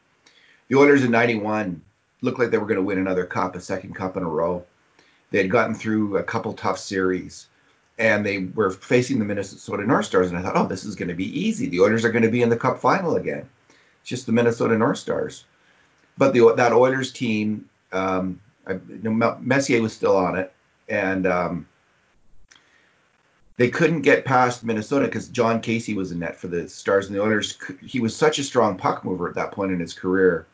the 0.69 0.77
Oilers 0.77 1.03
in 1.03 1.11
'91 1.11 1.81
looked 2.21 2.39
like 2.39 2.51
they 2.51 2.57
were 2.57 2.65
going 2.65 2.77
to 2.77 2.83
win 2.83 2.99
another 2.99 3.25
cup, 3.25 3.55
a 3.55 3.61
second 3.61 3.95
cup 3.95 4.15
in 4.15 4.23
a 4.23 4.29
row 4.29 4.65
they 5.31 5.39
had 5.39 5.51
gotten 5.51 5.75
through 5.75 6.17
a 6.17 6.23
couple 6.23 6.53
tough 6.53 6.79
series 6.79 7.47
and 7.99 8.25
they 8.25 8.45
were 8.55 8.71
facing 8.71 9.19
the 9.19 9.25
Minnesota 9.25 9.85
North 9.85 10.05
Stars. 10.05 10.29
And 10.29 10.37
I 10.37 10.41
thought, 10.41 10.55
oh, 10.55 10.67
this 10.67 10.85
is 10.85 10.95
going 10.95 11.09
to 11.09 11.15
be 11.15 11.39
easy. 11.39 11.67
The 11.67 11.81
Oilers 11.81 12.05
are 12.05 12.11
going 12.11 12.23
to 12.23 12.31
be 12.31 12.41
in 12.41 12.49
the 12.49 12.57
Cup 12.57 12.79
final 12.79 13.17
again. 13.17 13.47
It's 13.99 14.09
just 14.09 14.25
the 14.25 14.31
Minnesota 14.31 14.77
North 14.77 14.97
Stars. 14.97 15.43
But 16.17 16.33
the, 16.33 16.53
that 16.55 16.71
Oilers 16.71 17.11
team, 17.11 17.69
um, 17.91 18.39
I, 18.65 18.73
you 18.73 18.99
know, 19.03 19.37
Messier 19.41 19.81
was 19.81 19.93
still 19.93 20.15
on 20.15 20.37
it, 20.37 20.53
and 20.87 21.27
um, 21.27 21.67
they 23.57 23.69
couldn't 23.69 24.01
get 24.01 24.23
past 24.23 24.63
Minnesota 24.63 25.05
because 25.05 25.27
Jon 25.27 25.59
Casey 25.59 25.93
was 25.93 26.11
in 26.11 26.19
net 26.19 26.37
for 26.37 26.47
the 26.47 26.69
Stars 26.69 27.07
and 27.07 27.15
the 27.15 27.21
Oilers. 27.21 27.57
He 27.85 27.99
was 27.99 28.15
such 28.15 28.39
a 28.39 28.43
strong 28.43 28.77
puck 28.77 29.03
mover 29.03 29.27
at 29.27 29.35
that 29.35 29.51
point 29.51 29.73
in 29.73 29.79
his 29.79 29.93
career 29.93 30.47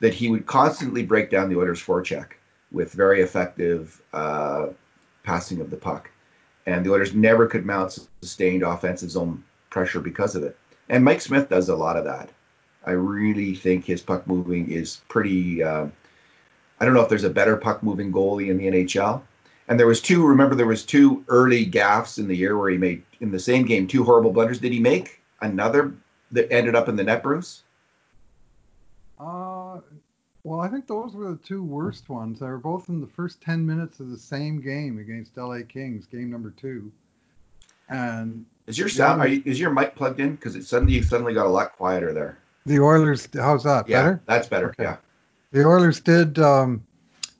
that 0.00 0.12
he 0.12 0.30
would 0.30 0.44
constantly 0.44 1.02
break 1.02 1.30
down 1.30 1.48
the 1.48 1.58
Oilers' 1.58 1.82
forecheck 1.82 2.32
with 2.74 2.92
very 2.92 3.22
effective 3.22 4.02
uh, 4.12 4.66
passing 5.22 5.60
of 5.60 5.70
the 5.70 5.76
puck. 5.76 6.10
And 6.66 6.84
the 6.84 6.92
Oilers 6.92 7.14
never 7.14 7.46
could 7.46 7.64
mount 7.64 7.98
sustained 8.20 8.62
offensive 8.62 9.10
zone 9.10 9.44
pressure 9.70 10.00
because 10.00 10.34
of 10.34 10.42
it. 10.42 10.58
And 10.88 11.04
Mike 11.04 11.20
Smith 11.20 11.48
does 11.48 11.68
a 11.68 11.76
lot 11.76 11.96
of 11.96 12.04
that. 12.04 12.30
I 12.84 12.90
really 12.90 13.54
think 13.54 13.84
his 13.84 14.02
puck 14.02 14.26
moving 14.26 14.70
is 14.70 15.00
pretty 15.08 15.62
uh, 15.62 15.86
I 16.80 16.84
don't 16.84 16.94
know 16.94 17.00
if 17.00 17.08
there's 17.08 17.24
a 17.24 17.30
better 17.30 17.56
puck 17.56 17.82
moving 17.82 18.12
goalie 18.12 18.50
in 18.50 18.58
the 18.58 18.66
NHL. 18.66 19.22
And 19.68 19.80
there 19.80 19.86
was 19.86 20.02
two. 20.02 20.26
Remember, 20.26 20.54
there 20.54 20.66
was 20.66 20.84
two 20.84 21.24
early 21.28 21.64
gaffes 21.64 22.18
in 22.18 22.28
the 22.28 22.36
year 22.36 22.58
where 22.58 22.68
he 22.68 22.76
made 22.76 23.02
in 23.20 23.30
the 23.30 23.38
same 23.38 23.64
game 23.64 23.86
two 23.86 24.04
horrible 24.04 24.32
blunders. 24.32 24.58
Did 24.58 24.72
he 24.72 24.80
make 24.80 25.20
another 25.40 25.94
that 26.32 26.52
ended 26.52 26.74
up 26.74 26.88
in 26.88 26.96
the 26.96 27.04
net, 27.04 27.22
Bruce? 27.22 27.62
Uh, 29.18 29.53
well, 30.44 30.60
I 30.60 30.68
think 30.68 30.86
those 30.86 31.14
were 31.14 31.30
the 31.30 31.38
two 31.38 31.62
worst 31.62 32.08
ones. 32.08 32.38
They 32.38 32.46
were 32.46 32.58
both 32.58 32.88
in 32.88 33.00
the 33.00 33.06
first 33.06 33.40
ten 33.40 33.66
minutes 33.66 33.98
of 33.98 34.10
the 34.10 34.18
same 34.18 34.60
game 34.60 34.98
against 34.98 35.36
LA 35.36 35.60
Kings, 35.66 36.06
game 36.06 36.30
number 36.30 36.50
two. 36.50 36.92
And 37.88 38.44
is 38.66 38.78
your 38.78 38.88
sound? 38.88 39.20
Are 39.20 39.26
you, 39.26 39.42
is 39.44 39.58
your 39.58 39.70
mic 39.70 39.96
plugged 39.96 40.20
in? 40.20 40.36
Because 40.36 40.54
it 40.54 40.64
suddenly 40.64 40.94
you 40.94 41.02
suddenly 41.02 41.34
got 41.34 41.46
a 41.46 41.48
lot 41.48 41.72
quieter 41.72 42.12
there. 42.12 42.38
The 42.66 42.80
Oilers. 42.80 43.28
How's 43.34 43.64
that? 43.64 43.88
Yeah, 43.88 44.02
better. 44.02 44.22
That's 44.26 44.48
better. 44.48 44.68
Okay. 44.70 44.84
Yeah. 44.84 44.96
The 45.52 45.66
Oilers 45.66 46.00
did. 46.00 46.38
Um, 46.38 46.84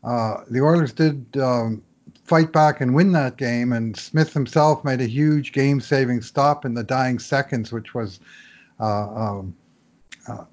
uh, 0.03 0.45
the 0.51 0.61
Oilers 0.61 0.93
did 0.93 1.37
um, 1.39 1.83
fight 2.25 2.53
back 2.53 2.81
and 2.81 2.95
win 2.95 3.13
that 3.13 3.37
game. 3.37 3.73
And 3.73 3.97
Smith 3.97 4.33
himself 4.33 4.85
made 4.85 5.01
a 5.01 5.07
huge 5.07 5.53
game-saving 5.53 6.23
stop 6.23 6.65
in 6.65 6.75
the 6.75 6.83
dying 6.83 7.19
seconds, 7.19 7.73
which 7.73 7.95
was 7.95 8.21
uh, 8.81 9.09
um, 9.09 9.57
uh, 10.29 10.45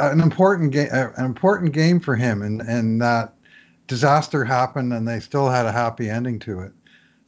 an 0.00 0.20
important 0.20 0.72
game. 0.72 0.88
Uh, 0.92 1.08
an 1.16 1.24
important 1.24 1.72
game 1.72 2.00
for 2.00 2.16
him, 2.16 2.42
and 2.42 2.60
and 2.62 3.00
that 3.00 3.34
disaster 3.86 4.44
happened, 4.44 4.92
and 4.92 5.06
they 5.06 5.20
still 5.20 5.48
had 5.48 5.66
a 5.66 5.72
happy 5.72 6.08
ending 6.08 6.38
to 6.40 6.60
it. 6.60 6.72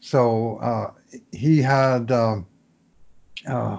So 0.00 0.58
uh, 0.58 0.90
he 1.32 1.60
had. 1.62 2.10
Um, 2.10 2.46
uh, 3.46 3.78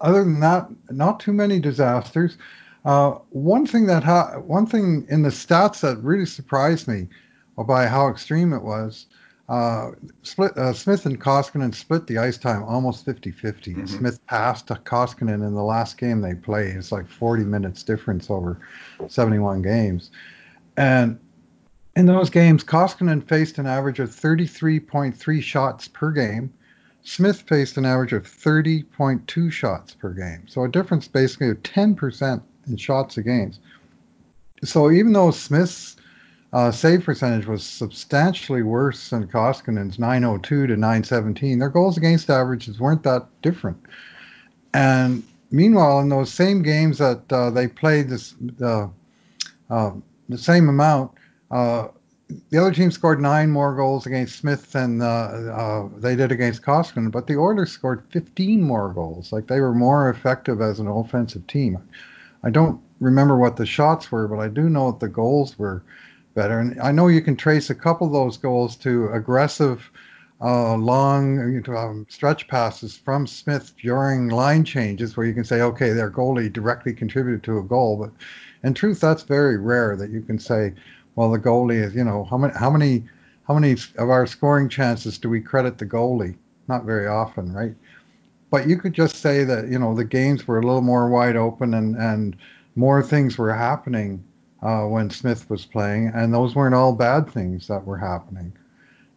other 0.00 0.22
than 0.22 0.40
that, 0.40 0.68
not 0.90 1.18
too 1.20 1.32
many 1.32 1.58
disasters. 1.58 2.36
Uh, 2.84 3.10
one 3.30 3.66
thing 3.66 3.86
that 3.86 4.04
ha- 4.04 4.38
one 4.38 4.66
thing 4.66 5.06
in 5.10 5.22
the 5.22 5.28
stats 5.28 5.80
that 5.80 5.98
really 5.98 6.26
surprised 6.26 6.86
me 6.86 7.08
by 7.66 7.86
how 7.86 8.08
extreme 8.08 8.52
it 8.52 8.62
was. 8.62 9.06
Uh, 9.48 9.92
split, 10.22 10.56
uh, 10.58 10.74
Smith 10.74 11.06
and 11.06 11.18
Koskinen 11.18 11.74
split 11.74 12.06
the 12.06 12.18
ice 12.18 12.36
time 12.36 12.62
almost 12.64 13.04
50 13.06 13.30
50. 13.30 13.74
Mm-hmm. 13.74 13.86
Smith 13.86 14.26
passed 14.26 14.66
to 14.66 14.74
Koskinen 14.74 15.46
in 15.46 15.54
the 15.54 15.62
last 15.62 15.96
game 15.96 16.20
they 16.20 16.34
played. 16.34 16.76
It's 16.76 16.92
like 16.92 17.08
40 17.08 17.44
minutes 17.44 17.82
difference 17.82 18.28
over 18.28 18.60
71 19.08 19.62
games. 19.62 20.10
And 20.76 21.18
in 21.96 22.06
those 22.06 22.28
games, 22.28 22.62
Koskinen 22.62 23.26
faced 23.26 23.58
an 23.58 23.66
average 23.66 24.00
of 24.00 24.10
33.3 24.10 25.42
shots 25.42 25.88
per 25.88 26.12
game. 26.12 26.52
Smith 27.02 27.40
faced 27.42 27.78
an 27.78 27.86
average 27.86 28.12
of 28.12 28.24
30.2 28.24 29.50
shots 29.50 29.94
per 29.94 30.10
game. 30.10 30.46
So 30.46 30.64
a 30.64 30.68
difference 30.68 31.08
basically 31.08 31.48
of 31.48 31.62
10% 31.62 32.42
in 32.68 32.76
shots 32.76 33.16
a 33.16 33.22
game. 33.22 33.52
So 34.62 34.90
even 34.90 35.12
though 35.12 35.30
Smith's 35.30 35.96
uh, 36.52 36.70
save 36.70 37.04
percentage 37.04 37.46
was 37.46 37.64
substantially 37.64 38.62
worse 38.62 39.10
than 39.10 39.26
Koskinen's 39.26 39.98
902 39.98 40.66
to 40.68 40.76
917. 40.76 41.58
Their 41.58 41.68
goals 41.68 41.96
against 41.96 42.30
averages 42.30 42.80
weren't 42.80 43.02
that 43.02 43.26
different. 43.42 43.78
And 44.72 45.22
meanwhile, 45.50 46.00
in 46.00 46.08
those 46.08 46.32
same 46.32 46.62
games 46.62 46.98
that 46.98 47.30
uh, 47.30 47.50
they 47.50 47.68
played 47.68 48.08
this 48.08 48.34
uh, 48.62 48.88
the 49.70 50.38
same 50.38 50.68
amount, 50.68 51.12
uh, 51.50 51.88
the 52.50 52.58
other 52.58 52.72
team 52.72 52.90
scored 52.90 53.20
nine 53.20 53.50
more 53.50 53.74
goals 53.74 54.06
against 54.06 54.36
Smith 54.36 54.72
than 54.72 55.00
uh, 55.00 55.04
uh, 55.04 55.88
they 55.98 56.14
did 56.14 56.30
against 56.30 56.62
Koskinen, 56.62 57.10
but 57.10 57.26
the 57.26 57.36
Oilers 57.36 57.72
scored 57.72 58.04
15 58.10 58.62
more 58.62 58.92
goals. 58.92 59.32
Like 59.32 59.46
they 59.46 59.60
were 59.60 59.74
more 59.74 60.10
effective 60.10 60.60
as 60.60 60.78
an 60.78 60.88
offensive 60.88 61.46
team. 61.46 61.78
I 62.42 62.50
don't 62.50 62.80
remember 63.00 63.36
what 63.36 63.56
the 63.56 63.66
shots 63.66 64.12
were, 64.12 64.28
but 64.28 64.38
I 64.38 64.48
do 64.48 64.68
know 64.68 64.92
that 64.92 65.00
the 65.00 65.08
goals 65.08 65.58
were 65.58 65.82
better. 66.38 66.60
And 66.60 66.80
I 66.80 66.92
know 66.92 67.08
you 67.08 67.20
can 67.20 67.36
trace 67.36 67.68
a 67.68 67.74
couple 67.74 68.06
of 68.06 68.12
those 68.12 68.36
goals 68.36 68.76
to 68.76 69.08
aggressive, 69.08 69.90
uh, 70.40 70.76
long 70.76 71.60
um, 71.68 72.06
stretch 72.08 72.46
passes 72.46 72.96
from 72.96 73.26
Smith 73.26 73.74
during 73.82 74.28
line 74.28 74.62
changes, 74.62 75.16
where 75.16 75.26
you 75.26 75.34
can 75.34 75.42
say, 75.42 75.62
okay, 75.62 75.90
their 75.90 76.12
goalie 76.12 76.52
directly 76.52 76.92
contributed 76.92 77.42
to 77.42 77.58
a 77.58 77.62
goal. 77.64 77.96
But 77.96 78.12
in 78.62 78.72
truth, 78.72 79.00
that's 79.00 79.24
very 79.24 79.56
rare 79.56 79.96
that 79.96 80.10
you 80.10 80.22
can 80.22 80.38
say, 80.38 80.74
well, 81.16 81.32
the 81.32 81.40
goalie 81.40 81.82
is, 81.82 81.92
you 81.96 82.04
know, 82.04 82.22
how 82.30 82.38
many, 82.38 82.54
how 82.54 82.70
many, 82.70 83.04
how 83.48 83.54
many 83.54 83.72
of 83.96 84.08
our 84.08 84.24
scoring 84.24 84.68
chances 84.68 85.18
do 85.18 85.28
we 85.28 85.40
credit 85.40 85.76
the 85.76 85.86
goalie? 85.86 86.36
Not 86.68 86.84
very 86.84 87.08
often, 87.08 87.52
right? 87.52 87.74
But 88.50 88.68
you 88.68 88.78
could 88.78 88.92
just 88.92 89.16
say 89.16 89.42
that, 89.42 89.66
you 89.66 89.80
know, 89.80 89.92
the 89.92 90.04
games 90.04 90.46
were 90.46 90.60
a 90.60 90.62
little 90.62 90.82
more 90.82 91.08
wide 91.08 91.34
open 91.34 91.74
and, 91.74 91.96
and 91.96 92.36
more 92.76 93.02
things 93.02 93.36
were 93.36 93.52
happening 93.52 94.22
when 94.60 95.10
Smith 95.10 95.48
was 95.48 95.64
playing, 95.64 96.12
and 96.14 96.32
those 96.32 96.54
weren't 96.54 96.74
all 96.74 96.92
bad 96.92 97.30
things 97.30 97.68
that 97.68 97.84
were 97.84 97.98
happening. 97.98 98.52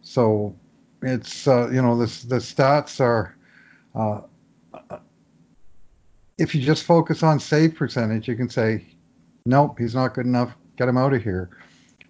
So 0.02 0.54
it's 1.02 1.46
uh, 1.46 1.68
you 1.70 1.82
know 1.82 1.96
the 1.96 2.06
the 2.26 2.36
stats 2.36 3.00
are. 3.00 3.34
Uh, 3.94 4.22
if 6.38 6.54
you 6.54 6.62
just 6.62 6.84
focus 6.84 7.22
on 7.22 7.38
save 7.38 7.74
percentage, 7.74 8.26
you 8.26 8.34
can 8.34 8.48
say, 8.48 8.84
nope, 9.44 9.78
he's 9.78 9.94
not 9.94 10.14
good 10.14 10.26
enough. 10.26 10.54
Get 10.76 10.88
him 10.88 10.96
out 10.96 11.12
of 11.12 11.22
here. 11.22 11.50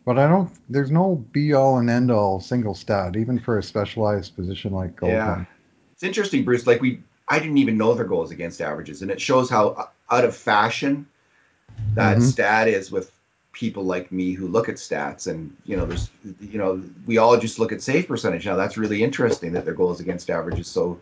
But 0.04 0.18
I 0.18 0.28
don't. 0.28 0.50
There's 0.68 0.90
no 0.90 1.16
be 1.32 1.52
all 1.52 1.78
and 1.78 1.90
end 1.90 2.10
all 2.10 2.40
single 2.40 2.74
stat, 2.74 3.16
even 3.16 3.38
for 3.38 3.58
a 3.58 3.62
specialized 3.62 4.34
position 4.36 4.72
like 4.72 4.96
goal. 4.96 5.10
Yeah, 5.10 5.44
it's 5.92 6.02
interesting, 6.02 6.44
Bruce. 6.44 6.66
Like 6.66 6.80
we, 6.80 7.02
I 7.28 7.38
didn't 7.38 7.58
even 7.58 7.76
know 7.76 7.94
their 7.94 8.04
goals 8.04 8.30
against 8.30 8.60
averages, 8.60 9.02
and 9.02 9.10
it 9.10 9.20
shows 9.20 9.48
how 9.48 9.90
out 10.10 10.24
of 10.24 10.36
fashion 10.36 11.06
that 11.94 12.18
mm-hmm. 12.18 12.26
stat 12.26 12.68
is 12.68 12.90
with 12.90 13.12
people 13.52 13.84
like 13.84 14.10
me 14.10 14.32
who 14.32 14.48
look 14.48 14.68
at 14.68 14.76
stats 14.76 15.26
and 15.26 15.54
you 15.64 15.76
know 15.76 15.84
there's 15.84 16.10
you 16.40 16.58
know 16.58 16.82
we 17.06 17.18
all 17.18 17.38
just 17.38 17.58
look 17.58 17.72
at 17.72 17.82
save 17.82 18.08
percentage. 18.08 18.46
Now 18.46 18.56
that's 18.56 18.78
really 18.78 19.02
interesting 19.02 19.52
that 19.52 19.64
their 19.64 19.74
goals 19.74 20.00
against 20.00 20.30
average 20.30 20.58
is 20.58 20.66
so 20.66 20.98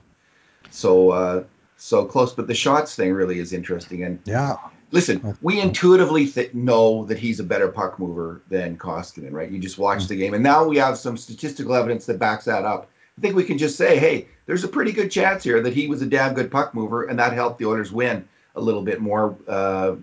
so 0.71 1.11
uh 1.11 1.45
so 1.76 2.04
close 2.04 2.35
but 2.35 2.47
the 2.47 2.54
shots 2.54 2.95
thing 2.95 3.12
really 3.12 3.38
is 3.38 3.52
interesting. 3.52 4.04
And 4.04 4.21
yeah. 4.25 4.57
listen 4.90 5.37
we 5.40 5.61
intuitively 5.61 6.26
th- 6.26 6.52
know 6.52 7.04
that 7.07 7.19
he's 7.19 7.38
a 7.38 7.45
better 7.45 7.69
puck 7.69 7.99
mover 7.99 8.42
than 8.49 8.76
Koskinen 8.76 9.33
right? 9.33 9.50
You 9.50 9.61
just 9.61 9.78
watch 9.78 10.00
mm-hmm. 10.00 10.09
the 10.09 10.16
game. 10.16 10.35
And 10.35 10.42
now 10.42 10.64
we 10.64 10.76
have 10.78 10.99
some 10.99 11.16
statistical 11.16 11.75
evidence 11.75 12.07
that 12.07 12.19
backs 12.19 12.47
that 12.47 12.64
up. 12.64 12.90
I 13.16 13.21
think 13.21 13.37
we 13.37 13.45
can 13.45 13.59
just 13.59 13.76
say 13.76 13.99
hey 13.99 14.26
there's 14.47 14.64
a 14.64 14.69
pretty 14.69 14.90
good 14.90 15.12
chance 15.12 15.45
here 15.45 15.61
that 15.62 15.73
he 15.73 15.87
was 15.87 16.02
a 16.02 16.07
damn 16.07 16.35
good 16.35 16.50
puck 16.50 16.75
mover 16.75 17.04
and 17.04 17.19
that 17.21 17.33
helped 17.33 17.59
the 17.59 17.66
Oilers 17.66 17.92
win 17.92 18.28
a 18.57 18.61
little 18.61 18.83
bit 18.83 19.00
more 19.00 19.37
uh, 19.47 19.95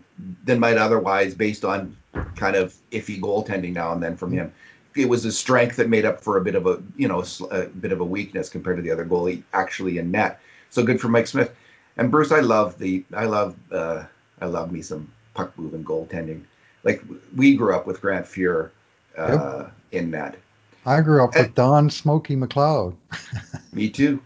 than 0.46 0.60
might 0.60 0.78
otherwise 0.78 1.36
based 1.36 1.66
on 1.66 1.97
kind 2.36 2.56
of 2.56 2.76
iffy 2.92 3.20
goaltending 3.20 3.74
now 3.74 3.92
and 3.92 4.02
then 4.02 4.16
from 4.16 4.32
him. 4.32 4.54
It 4.96 5.08
was 5.08 5.26
a 5.26 5.32
strength 5.32 5.76
that 5.76 5.90
made 5.90 6.06
up 6.06 6.22
for 6.22 6.38
a 6.38 6.44
bit 6.44 6.56
of 6.56 6.66
a 6.66 6.82
you 6.96 7.08
know 7.08 7.24
a 7.52 7.66
bit 7.66 7.92
of 7.92 8.00
a 8.00 8.06
weakness 8.06 8.50
compared 8.50 8.78
to 8.78 8.84
the 8.84 8.92
other 8.92 9.06
goalie 9.06 9.44
actually 9.54 9.98
in 9.98 10.12
net. 10.12 10.40
So 10.70 10.84
good 10.84 11.00
for 11.00 11.08
Mike 11.08 11.28
Smith 11.28 11.56
and 11.98 12.10
Bruce. 12.10 12.32
I 12.32 12.40
love 12.40 12.80
the 12.80 13.04
I 13.14 13.26
love 13.26 13.56
uh, 13.72 14.06
I 14.42 14.46
love 14.46 14.72
me 14.72 14.82
some 14.82 15.12
puck 15.34 15.58
moving 15.58 15.84
goaltending. 15.84 16.44
Like 16.84 17.04
we 17.36 17.56
grew 17.56 17.76
up 17.76 17.86
with 17.86 18.02
Grant 18.02 18.26
Fuhr 18.26 18.72
uh, 19.18 19.66
yep. 19.66 19.74
in 19.92 20.12
net. 20.12 20.38
I 20.86 21.02
grew 21.02 21.24
up 21.24 21.36
and, 21.36 21.48
with 21.48 21.56
Don 21.56 21.90
Smoky 21.90 22.36
McLeod. 22.36 22.96
me 23.74 23.90
too. 23.90 24.22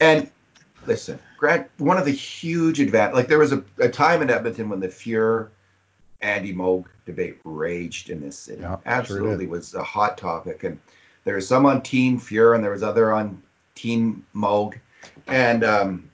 And 0.00 0.30
listen, 0.86 1.18
Grant, 1.38 1.68
one 1.78 1.96
of 1.96 2.04
the 2.04 2.10
huge 2.10 2.80
advantage, 2.80 3.14
like 3.14 3.28
there 3.28 3.38
was 3.38 3.52
a, 3.52 3.62
a 3.78 3.88
time 3.88 4.20
in 4.20 4.28
Edmonton 4.28 4.68
when 4.68 4.80
the 4.80 4.88
Fuhr 4.88 5.48
Andy 6.20 6.52
Moog 6.52 6.86
debate 7.06 7.38
raged 7.44 8.10
in 8.10 8.20
this 8.20 8.38
city. 8.38 8.62
Yeah, 8.62 8.76
Absolutely 8.86 9.44
sure 9.44 9.52
was 9.52 9.74
a 9.74 9.82
hot 9.82 10.18
topic. 10.18 10.64
And 10.64 10.78
there 11.24 11.36
was 11.36 11.46
some 11.46 11.66
on 11.66 11.82
Team 11.82 12.18
Fuhr 12.18 12.54
and 12.54 12.62
there 12.62 12.70
was 12.70 12.82
other 12.82 13.12
on 13.12 13.42
Team 13.74 14.24
Moog. 14.34 14.78
And 15.26 15.64
um, 15.64 16.10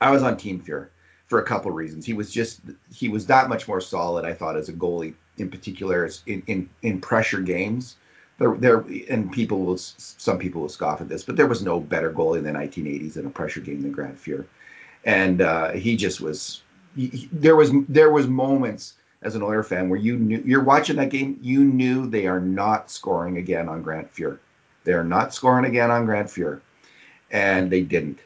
I 0.00 0.10
was 0.10 0.22
on 0.22 0.36
Team 0.36 0.60
Fuhr 0.60 0.88
for 1.26 1.40
a 1.40 1.44
couple 1.44 1.70
of 1.70 1.76
reasons. 1.76 2.06
He 2.06 2.12
was 2.12 2.30
just 2.30 2.60
he 2.92 3.08
was 3.08 3.26
that 3.26 3.48
much 3.48 3.68
more 3.68 3.80
solid, 3.80 4.24
I 4.24 4.32
thought, 4.32 4.56
as 4.56 4.68
a 4.68 4.72
goalie 4.72 5.14
in 5.38 5.50
particular 5.50 6.08
in 6.26 6.42
in, 6.46 6.68
in 6.82 7.00
pressure 7.00 7.40
games. 7.40 7.96
There, 8.38 8.54
there, 8.54 8.84
and 9.08 9.32
people 9.32 9.60
will, 9.60 9.78
some 9.78 10.38
people 10.38 10.60
will 10.60 10.68
scoff 10.68 11.00
at 11.00 11.08
this, 11.08 11.24
but 11.24 11.36
there 11.36 11.46
was 11.46 11.62
no 11.62 11.80
better 11.80 12.12
goalie 12.12 12.36
in 12.36 12.44
the 12.44 12.50
1980s 12.50 13.16
in 13.16 13.24
a 13.24 13.30
pressure 13.30 13.60
game 13.60 13.80
than 13.80 13.92
Grant 13.92 14.18
Fuhr, 14.18 14.44
and 15.04 15.40
uh, 15.40 15.72
he 15.72 15.96
just 15.96 16.20
was. 16.20 16.62
He, 16.94 17.30
there 17.32 17.56
was 17.56 17.70
there 17.88 18.10
was 18.10 18.26
moments 18.26 18.94
as 19.26 19.34
an 19.34 19.42
Oiler 19.42 19.64
fan 19.64 19.88
where 19.88 19.98
you 19.98 20.16
knew 20.16 20.40
you're 20.46 20.62
watching 20.62 20.96
that 20.96 21.10
game, 21.10 21.36
you 21.42 21.64
knew 21.64 22.06
they 22.06 22.28
are 22.28 22.40
not 22.40 22.90
scoring 22.90 23.38
again 23.38 23.68
on 23.68 23.82
Grant 23.82 24.14
Fuhr. 24.14 24.38
They 24.84 24.92
are 24.92 25.04
not 25.04 25.34
scoring 25.34 25.64
again 25.64 25.90
on 25.90 26.06
Grant 26.06 26.28
Fuhr, 26.28 26.60
and 27.32 27.68
they 27.68 27.82
didn't. 27.82 28.20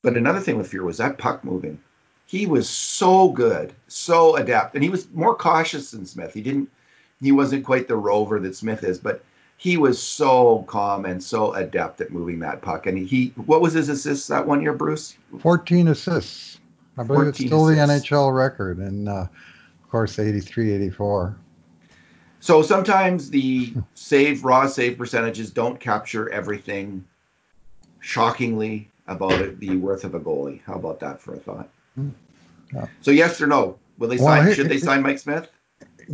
But 0.00 0.16
another 0.16 0.40
thing 0.40 0.56
with 0.56 0.70
Fuhr 0.72 0.84
was 0.84 0.96
that 0.96 1.18
puck 1.18 1.44
moving. 1.44 1.78
He 2.24 2.46
was 2.46 2.66
so 2.66 3.28
good, 3.28 3.74
so 3.88 4.36
adept, 4.36 4.74
and 4.74 4.82
he 4.82 4.88
was 4.88 5.06
more 5.12 5.34
cautious 5.34 5.90
than 5.90 6.06
Smith. 6.06 6.32
He 6.32 6.40
didn't, 6.40 6.70
he 7.20 7.32
wasn't 7.32 7.66
quite 7.66 7.86
the 7.86 7.96
rover 7.96 8.40
that 8.40 8.56
Smith 8.56 8.82
is, 8.82 8.98
but 8.98 9.22
he 9.58 9.76
was 9.76 10.02
so 10.02 10.62
calm 10.62 11.04
and 11.04 11.22
so 11.22 11.52
adept 11.52 12.00
at 12.00 12.10
moving 12.10 12.38
that 12.38 12.62
puck. 12.62 12.86
And 12.86 12.96
he, 12.96 13.34
what 13.44 13.60
was 13.60 13.74
his 13.74 13.90
assists 13.90 14.28
that 14.28 14.46
one 14.46 14.62
year, 14.62 14.72
Bruce? 14.72 15.18
14 15.40 15.88
assists. 15.88 16.58
I 16.96 17.02
believe 17.02 17.28
it's 17.28 17.38
still 17.38 17.68
assists. 17.68 18.08
the 18.08 18.10
NHL 18.12 18.34
record. 18.34 18.78
And 18.78 19.06
uh, 19.06 19.26
course, 19.90 20.18
83, 20.18 20.72
84. 20.72 21.36
So 22.40 22.62
sometimes 22.62 23.30
the 23.30 23.74
save 23.94 24.44
raw 24.44 24.66
save 24.66 24.96
percentages 24.96 25.50
don't 25.50 25.78
capture 25.78 26.30
everything 26.30 27.04
shockingly 28.00 28.88
about 29.06 29.32
it, 29.32 29.60
the 29.60 29.76
worth 29.76 30.04
of 30.04 30.14
a 30.14 30.20
goalie. 30.20 30.62
How 30.64 30.74
about 30.74 31.00
that 31.00 31.20
for 31.20 31.34
a 31.34 31.38
thought? 31.38 31.68
Yeah. 32.74 32.86
So 33.02 33.10
yes 33.10 33.40
or 33.40 33.46
no? 33.46 33.78
Will 33.98 34.08
they 34.08 34.16
sign? 34.16 34.46
Well, 34.46 34.54
should 34.54 34.68
they 34.68 34.78
sign 34.78 35.02
Mike 35.02 35.18
Smith? 35.18 35.48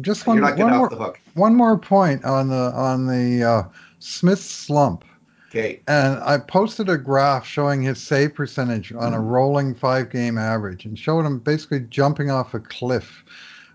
Just 0.00 0.26
one, 0.26 0.42
one 0.42 0.56
more, 0.58 1.14
one 1.34 1.54
more 1.54 1.78
point 1.78 2.24
on 2.24 2.48
the 2.48 2.72
on 2.74 3.06
the 3.06 3.44
uh, 3.44 3.62
Smith 4.00 4.40
slump. 4.40 5.04
Okay. 5.50 5.80
And 5.86 6.18
I 6.18 6.38
posted 6.38 6.88
a 6.88 6.98
graph 6.98 7.46
showing 7.46 7.82
his 7.82 8.02
save 8.02 8.34
percentage 8.34 8.92
on 8.92 9.14
a 9.14 9.20
rolling 9.20 9.74
five 9.74 10.10
game 10.10 10.36
average 10.36 10.84
and 10.84 10.98
showed 10.98 11.24
him 11.24 11.38
basically 11.38 11.80
jumping 11.80 12.30
off 12.30 12.52
a 12.52 12.60
cliff 12.60 13.24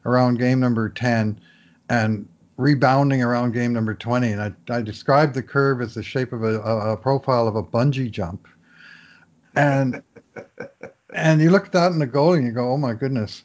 around 0.05 0.39
game 0.39 0.59
number 0.59 0.89
10 0.89 1.39
and 1.89 2.27
rebounding 2.57 3.21
around 3.21 3.53
game 3.53 3.73
number 3.73 3.93
20. 3.93 4.31
And 4.31 4.41
I, 4.41 4.53
I 4.69 4.81
described 4.81 5.33
the 5.33 5.43
curve 5.43 5.81
as 5.81 5.93
the 5.93 6.03
shape 6.03 6.33
of 6.33 6.43
a, 6.43 6.61
a, 6.61 6.97
profile 6.97 7.47
of 7.47 7.55
a 7.55 7.63
bungee 7.63 8.11
jump. 8.11 8.47
And 9.55 10.01
and 11.13 11.41
you 11.41 11.49
look 11.49 11.65
at 11.65 11.71
that 11.73 11.91
in 11.91 11.99
the 11.99 12.07
goal 12.07 12.33
and 12.33 12.45
you 12.45 12.51
go, 12.51 12.71
oh 12.71 12.77
my 12.77 12.93
goodness. 12.93 13.43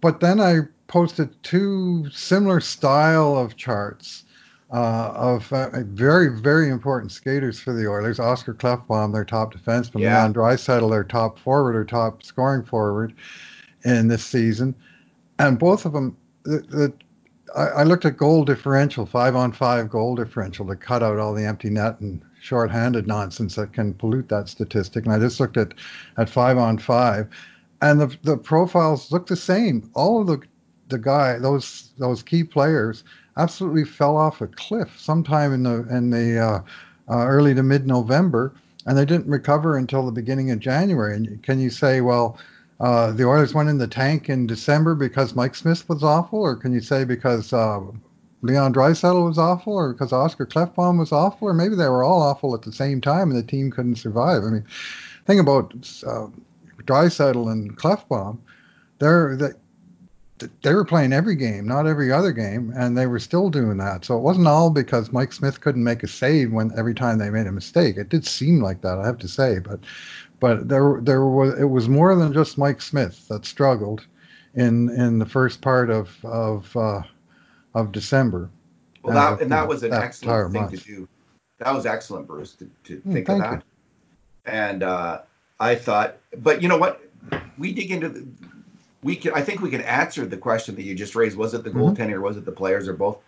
But 0.00 0.20
then 0.20 0.40
I 0.40 0.60
posted 0.86 1.42
two 1.42 2.08
similar 2.10 2.60
style 2.60 3.36
of 3.36 3.56
charts 3.56 4.24
uh, 4.72 5.12
of 5.14 5.52
uh, 5.52 5.68
very, 5.84 6.40
very 6.40 6.68
important 6.68 7.12
skaters 7.12 7.60
for 7.60 7.72
the 7.72 7.86
Oilers. 7.86 8.18
Oscar 8.18 8.54
Klefbom, 8.54 9.12
their 9.12 9.24
top 9.24 9.54
defenseman, 9.54 10.00
yeah. 10.00 10.18
Leon 10.18 10.34
Draisaitl, 10.34 10.90
their 10.90 11.04
top 11.04 11.38
forward 11.38 11.76
or 11.76 11.84
top 11.84 12.22
scoring 12.22 12.64
forward 12.64 13.14
in 13.84 14.08
this 14.08 14.24
season. 14.24 14.74
And 15.38 15.58
both 15.58 15.84
of 15.84 15.92
them, 15.92 16.16
the, 16.44 16.58
the 16.60 16.92
I, 17.56 17.84
looked 17.84 18.04
at 18.04 18.16
goal 18.16 18.44
differential, 18.44 19.06
five 19.06 19.36
on 19.36 19.52
five 19.52 19.88
goal 19.88 20.16
differential 20.16 20.66
to 20.66 20.74
cut 20.74 21.02
out 21.02 21.18
all 21.18 21.34
the 21.34 21.44
empty 21.44 21.70
net 21.70 22.00
and 22.00 22.20
shorthanded 22.40 23.06
nonsense 23.06 23.54
that 23.54 23.72
can 23.72 23.94
pollute 23.94 24.28
that 24.28 24.48
statistic. 24.48 25.04
And 25.04 25.14
I 25.14 25.18
just 25.18 25.38
looked 25.38 25.56
at, 25.56 25.74
at 26.16 26.28
five 26.28 26.58
on 26.58 26.78
five, 26.78 27.28
and 27.80 28.00
the 28.00 28.16
the 28.22 28.36
profiles 28.36 29.12
look 29.12 29.26
the 29.26 29.36
same. 29.36 29.88
All 29.94 30.20
of 30.20 30.26
the 30.26 30.40
the 30.88 30.98
guy 30.98 31.38
those 31.38 31.90
those 31.98 32.22
key 32.22 32.44
players 32.44 33.04
absolutely 33.36 33.84
fell 33.84 34.16
off 34.16 34.40
a 34.40 34.46
cliff 34.48 34.98
sometime 34.98 35.52
in 35.52 35.62
the 35.62 35.86
in 35.94 36.10
the 36.10 36.38
uh, 36.38 36.60
uh, 37.08 37.26
early 37.26 37.54
to 37.54 37.62
mid 37.62 37.86
November, 37.86 38.52
and 38.86 38.98
they 38.98 39.04
didn't 39.04 39.28
recover 39.28 39.76
until 39.76 40.04
the 40.04 40.12
beginning 40.12 40.50
of 40.50 40.58
January. 40.58 41.14
And 41.14 41.42
can 41.42 41.60
you 41.60 41.70
say, 41.70 42.00
well? 42.00 42.38
Uh, 42.80 43.12
the 43.12 43.24
Oilers 43.24 43.54
went 43.54 43.68
in 43.68 43.78
the 43.78 43.86
tank 43.86 44.28
in 44.28 44.46
December 44.46 44.94
because 44.94 45.34
Mike 45.34 45.54
Smith 45.54 45.88
was 45.88 46.02
awful, 46.02 46.40
or 46.40 46.56
can 46.56 46.72
you 46.72 46.80
say 46.80 47.04
because 47.04 47.52
uh, 47.52 47.80
Leon 48.42 48.74
Draisaitl 48.74 49.26
was 49.26 49.38
awful, 49.38 49.74
or 49.74 49.92
because 49.92 50.12
Oscar 50.12 50.44
Klefbom 50.44 50.98
was 50.98 51.12
awful, 51.12 51.48
or 51.48 51.54
maybe 51.54 51.76
they 51.76 51.88
were 51.88 52.02
all 52.02 52.20
awful 52.20 52.54
at 52.54 52.62
the 52.62 52.72
same 52.72 53.00
time 53.00 53.30
and 53.30 53.38
the 53.38 53.42
team 53.42 53.70
couldn't 53.70 53.96
survive? 53.96 54.42
I 54.42 54.50
mean, 54.50 54.64
think 55.26 55.40
about 55.40 55.72
uh, 56.06 56.26
and 56.86 57.78
Klefbom. 57.78 58.38
They're 58.98 59.36
they, 59.36 59.50
they 60.62 60.74
were 60.74 60.84
playing 60.84 61.12
every 61.12 61.36
game, 61.36 61.66
not 61.66 61.86
every 61.86 62.10
other 62.10 62.32
game, 62.32 62.72
and 62.76 62.98
they 62.98 63.06
were 63.06 63.20
still 63.20 63.50
doing 63.50 63.78
that. 63.78 64.04
So 64.04 64.16
it 64.16 64.22
wasn't 64.22 64.48
all 64.48 64.70
because 64.70 65.12
Mike 65.12 65.32
Smith 65.32 65.60
couldn't 65.60 65.84
make 65.84 66.02
a 66.02 66.08
save 66.08 66.52
when 66.52 66.72
every 66.76 66.94
time 66.94 67.18
they 67.18 67.30
made 67.30 67.46
a 67.46 67.52
mistake. 67.52 67.96
It 67.96 68.08
did 68.08 68.26
seem 68.26 68.60
like 68.60 68.80
that, 68.82 68.98
I 68.98 69.06
have 69.06 69.18
to 69.18 69.28
say, 69.28 69.58
but 69.60 69.80
but 70.40 70.68
there 70.68 70.98
there 71.02 71.24
was 71.24 71.58
it 71.58 71.64
was 71.64 71.88
more 71.88 72.14
than 72.14 72.32
just 72.32 72.58
Mike 72.58 72.80
Smith 72.80 73.26
that 73.28 73.44
struggled 73.44 74.06
in 74.54 74.88
in 74.90 75.18
the 75.18 75.26
first 75.26 75.60
part 75.60 75.90
of 75.90 76.10
of 76.24 76.76
uh, 76.76 77.02
of 77.74 77.92
December. 77.92 78.50
Well, 79.02 79.14
that, 79.14 79.42
and 79.42 79.52
that 79.52 79.68
was 79.68 79.82
an 79.82 79.90
that 79.90 80.02
excellent 80.02 80.52
thing 80.52 80.62
month. 80.62 80.80
to 80.80 80.86
do. 80.86 81.08
That 81.58 81.74
was 81.74 81.86
excellent, 81.86 82.26
Bruce, 82.26 82.54
to, 82.54 82.70
to 82.84 83.00
mm, 83.00 83.12
think 83.12 83.28
of 83.28 83.38
that. 83.38 83.52
You. 83.52 83.62
And 84.46 84.82
uh, 84.82 85.22
I 85.60 85.74
thought, 85.74 86.16
but 86.38 86.62
you 86.62 86.68
know 86.68 86.78
what? 86.78 87.00
We 87.58 87.72
dig 87.72 87.90
into 87.90 88.08
the, 88.08 88.26
we 89.02 89.16
can. 89.16 89.32
I 89.34 89.42
think 89.42 89.60
we 89.60 89.70
can 89.70 89.82
answer 89.82 90.26
the 90.26 90.36
question 90.36 90.74
that 90.76 90.82
you 90.82 90.94
just 90.94 91.14
raised. 91.14 91.36
Was 91.36 91.54
it 91.54 91.64
the 91.64 91.70
mm-hmm. 91.70 91.80
goaltending 91.80 92.12
or 92.12 92.20
was 92.20 92.36
it 92.36 92.44
the 92.44 92.52
players 92.52 92.88
or 92.88 92.94
both? 92.94 93.18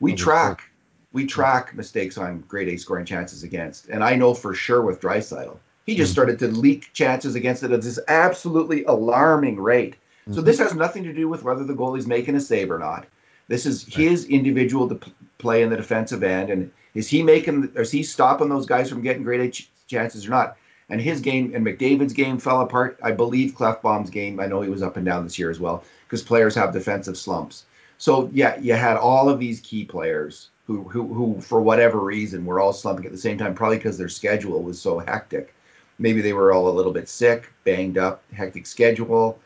We 0.00 0.14
track, 0.14 0.68
we 1.12 1.26
track 1.26 1.76
mistakes 1.76 2.18
on 2.18 2.40
grade 2.48 2.68
A 2.68 2.76
scoring 2.76 3.06
chances 3.06 3.44
against, 3.44 3.88
and 3.88 4.02
I 4.02 4.16
know 4.16 4.34
for 4.34 4.52
sure 4.52 4.82
with 4.82 5.00
Draisaitl, 5.00 5.56
he 5.86 5.94
just 5.94 6.10
mm-hmm. 6.10 6.12
started 6.12 6.38
to 6.40 6.48
leak 6.48 6.92
chances 6.92 7.34
against 7.34 7.62
it 7.62 7.72
at 7.72 7.82
this 7.82 7.98
absolutely 8.08 8.84
alarming 8.84 9.60
rate. 9.60 9.96
So 10.26 10.34
mm-hmm. 10.34 10.44
this 10.44 10.58
has 10.58 10.74
nothing 10.74 11.02
to 11.04 11.12
do 11.12 11.28
with 11.28 11.42
whether 11.42 11.64
the 11.64 11.74
goalie's 11.74 12.06
making 12.06 12.36
a 12.36 12.40
save 12.40 12.70
or 12.70 12.78
not. 12.78 13.06
This 13.48 13.66
is 13.66 13.86
right. 13.86 14.08
his 14.08 14.24
individual 14.26 14.88
to 14.88 15.00
play 15.38 15.62
in 15.62 15.70
the 15.70 15.76
defensive 15.76 16.22
end, 16.22 16.50
and 16.50 16.70
is 16.94 17.08
he 17.08 17.22
making, 17.22 17.72
is 17.74 17.90
he 17.90 18.02
stopping 18.02 18.48
those 18.48 18.66
guys 18.66 18.88
from 18.88 19.02
getting 19.02 19.24
great 19.24 19.52
ch- 19.52 19.70
chances 19.88 20.26
or 20.26 20.30
not? 20.30 20.56
And 20.88 21.00
his 21.00 21.20
game 21.20 21.52
and 21.54 21.66
McDavid's 21.66 22.12
game 22.12 22.38
fell 22.38 22.60
apart. 22.60 22.98
I 23.02 23.12
believe 23.12 23.54
Klefbom's 23.54 24.10
game. 24.10 24.38
I 24.38 24.46
know 24.46 24.60
he 24.60 24.68
was 24.68 24.82
up 24.82 24.96
and 24.96 25.06
down 25.06 25.24
this 25.24 25.38
year 25.38 25.50
as 25.50 25.58
well 25.58 25.84
because 26.06 26.22
players 26.22 26.54
have 26.54 26.72
defensive 26.72 27.16
slumps. 27.16 27.64
So 27.98 28.28
yeah, 28.32 28.58
you 28.60 28.74
had 28.74 28.96
all 28.96 29.28
of 29.28 29.38
these 29.38 29.60
key 29.60 29.84
players 29.84 30.50
who, 30.66 30.82
who, 30.82 31.12
who 31.14 31.40
for 31.40 31.62
whatever 31.62 31.98
reason 31.98 32.44
were 32.44 32.60
all 32.60 32.72
slumping 32.72 33.06
at 33.06 33.12
the 33.12 33.18
same 33.18 33.38
time, 33.38 33.54
probably 33.54 33.78
because 33.78 33.96
their 33.96 34.08
schedule 34.08 34.62
was 34.62 34.80
so 34.80 34.98
hectic. 34.98 35.54
Maybe 36.02 36.20
they 36.20 36.34
were 36.34 36.52
all 36.52 36.68
a 36.68 36.74
little 36.76 36.92
bit 36.92 37.08
sick, 37.08 37.48
banged 37.64 37.96
up, 37.96 38.22
hectic 38.34 38.66
schedule, 38.66 39.38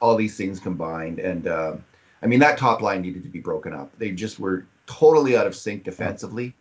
all 0.00 0.16
these 0.16 0.36
things 0.36 0.60
combined, 0.60 1.18
and. 1.18 1.46
Uh, 1.46 1.76
I 2.22 2.26
mean, 2.26 2.40
that 2.40 2.56
top 2.56 2.80
line 2.80 3.02
needed 3.02 3.22
to 3.24 3.28
be 3.28 3.40
broken 3.40 3.74
up. 3.74 3.92
They 3.98 4.10
just 4.10 4.40
were 4.40 4.64
totally 4.86 5.36
out 5.36 5.46
of 5.46 5.54
sync 5.54 5.84
defensively. 5.84 6.54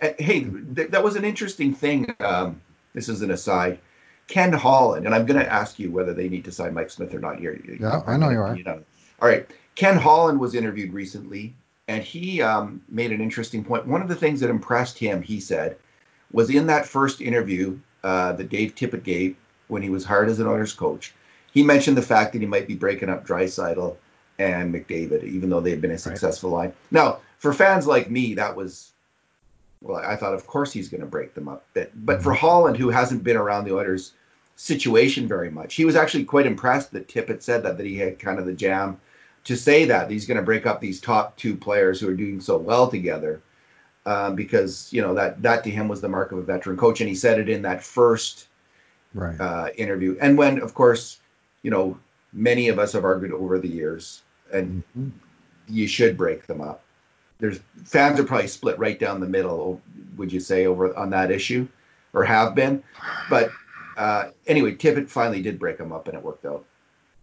And, 0.00 0.16
hey, 0.18 0.40
th- 0.74 0.90
that 0.90 1.04
was 1.04 1.14
an 1.14 1.24
interesting 1.24 1.72
thing. 1.72 2.12
Um, 2.18 2.60
this 2.94 3.08
is 3.08 3.22
an 3.22 3.30
aside. 3.30 3.78
Ken 4.26 4.52
Holland, 4.52 5.06
and 5.06 5.14
I'm 5.14 5.24
going 5.24 5.38
to 5.38 5.52
ask 5.52 5.78
you 5.78 5.92
whether 5.92 6.14
they 6.14 6.28
need 6.28 6.44
to 6.46 6.52
sign 6.52 6.74
Mike 6.74 6.90
Smith 6.90 7.14
or 7.14 7.20
not 7.20 7.38
here. 7.38 7.56
Yeah, 7.78 8.02
I 8.08 8.16
know 8.16 8.30
you 8.30 8.40
are. 8.40 8.56
You 8.56 8.64
know. 8.64 8.82
All 9.22 9.28
right. 9.28 9.48
Ken 9.76 9.96
Holland 9.96 10.40
was 10.40 10.56
interviewed 10.56 10.92
recently, 10.92 11.54
and 11.86 12.02
he 12.02 12.42
um, 12.42 12.82
made 12.88 13.12
an 13.12 13.20
interesting 13.20 13.64
point. 13.64 13.86
One 13.86 14.02
of 14.02 14.08
the 14.08 14.16
things 14.16 14.40
that 14.40 14.50
impressed 14.50 14.98
him, 14.98 15.22
he 15.22 15.38
said, 15.38 15.76
was 16.32 16.50
in 16.50 16.66
that 16.66 16.86
first 16.86 17.20
interview 17.20 17.78
uh, 18.08 18.32
that 18.32 18.48
Dave 18.48 18.74
Tippett 18.74 19.04
gave 19.04 19.36
when 19.68 19.82
he 19.82 19.90
was 19.90 20.04
hired 20.04 20.30
as 20.30 20.40
an 20.40 20.46
Oilers 20.46 20.72
coach. 20.72 21.12
He 21.52 21.62
mentioned 21.62 21.96
the 21.96 22.02
fact 22.02 22.32
that 22.32 22.40
he 22.40 22.46
might 22.46 22.66
be 22.66 22.74
breaking 22.74 23.10
up 23.10 23.26
Draisaitl 23.26 23.96
and 24.38 24.74
McDavid, 24.74 25.24
even 25.24 25.50
though 25.50 25.60
they've 25.60 25.80
been 25.80 25.90
a 25.90 25.98
successful 25.98 26.50
right. 26.50 26.56
line. 26.56 26.72
Now, 26.90 27.18
for 27.38 27.52
fans 27.52 27.86
like 27.86 28.10
me, 28.10 28.34
that 28.34 28.56
was 28.56 28.92
well, 29.82 30.02
I 30.02 30.16
thought 30.16 30.32
of 30.32 30.46
course 30.46 30.72
he's 30.72 30.88
going 30.88 31.02
to 31.02 31.06
break 31.06 31.34
them 31.34 31.48
up. 31.48 31.66
But, 31.74 31.90
but 31.94 32.14
mm-hmm. 32.14 32.24
for 32.24 32.32
Holland, 32.32 32.78
who 32.78 32.88
hasn't 32.88 33.24
been 33.24 33.36
around 33.36 33.64
the 33.64 33.76
Oilers 33.76 34.12
situation 34.56 35.28
very 35.28 35.50
much, 35.50 35.74
he 35.74 35.84
was 35.84 35.94
actually 35.94 36.24
quite 36.24 36.46
impressed 36.46 36.92
that 36.92 37.08
Tippett 37.08 37.42
said 37.42 37.62
that 37.64 37.76
that 37.76 37.86
he 37.86 37.96
had 37.96 38.18
kind 38.18 38.38
of 38.38 38.46
the 38.46 38.54
jam 38.54 38.98
to 39.44 39.56
say 39.56 39.84
that 39.84 40.10
he's 40.10 40.26
going 40.26 40.38
to 40.38 40.42
break 40.42 40.66
up 40.66 40.80
these 40.80 41.00
top 41.00 41.36
two 41.36 41.56
players 41.56 42.00
who 42.00 42.08
are 42.08 42.14
doing 42.14 42.40
so 42.40 42.56
well 42.56 42.88
together. 42.88 43.42
Um, 44.08 44.36
because 44.36 44.90
you 44.90 45.02
know 45.02 45.12
that 45.12 45.42
that 45.42 45.64
to 45.64 45.70
him 45.70 45.86
was 45.86 46.00
the 46.00 46.08
mark 46.08 46.32
of 46.32 46.38
a 46.38 46.42
veteran 46.42 46.78
coach, 46.78 47.02
and 47.02 47.08
he 47.10 47.14
said 47.14 47.38
it 47.38 47.50
in 47.50 47.60
that 47.62 47.84
first 47.84 48.48
right. 49.12 49.38
uh, 49.38 49.68
interview. 49.76 50.16
And 50.18 50.38
when, 50.38 50.62
of 50.62 50.72
course, 50.72 51.20
you 51.62 51.70
know, 51.70 51.98
many 52.32 52.68
of 52.68 52.78
us 52.78 52.94
have 52.94 53.04
argued 53.04 53.32
over 53.32 53.58
the 53.58 53.68
years 53.68 54.22
and 54.50 54.82
mm-hmm. 54.96 55.10
you 55.68 55.86
should 55.86 56.16
break 56.16 56.46
them 56.46 56.62
up. 56.62 56.82
There's 57.38 57.60
fans 57.84 58.18
are 58.18 58.24
probably 58.24 58.48
split 58.48 58.78
right 58.78 58.98
down 58.98 59.20
the 59.20 59.28
middle. 59.28 59.82
Would 60.16 60.32
you 60.32 60.40
say 60.40 60.64
over 60.64 60.96
on 60.96 61.10
that 61.10 61.30
issue, 61.30 61.68
or 62.14 62.24
have 62.24 62.54
been? 62.54 62.82
But 63.28 63.50
uh, 63.98 64.30
anyway, 64.46 64.74
Tippett 64.74 65.10
finally 65.10 65.42
did 65.42 65.58
break 65.58 65.76
them 65.76 65.92
up, 65.92 66.08
and 66.08 66.16
it 66.16 66.24
worked 66.24 66.46
out. 66.46 66.64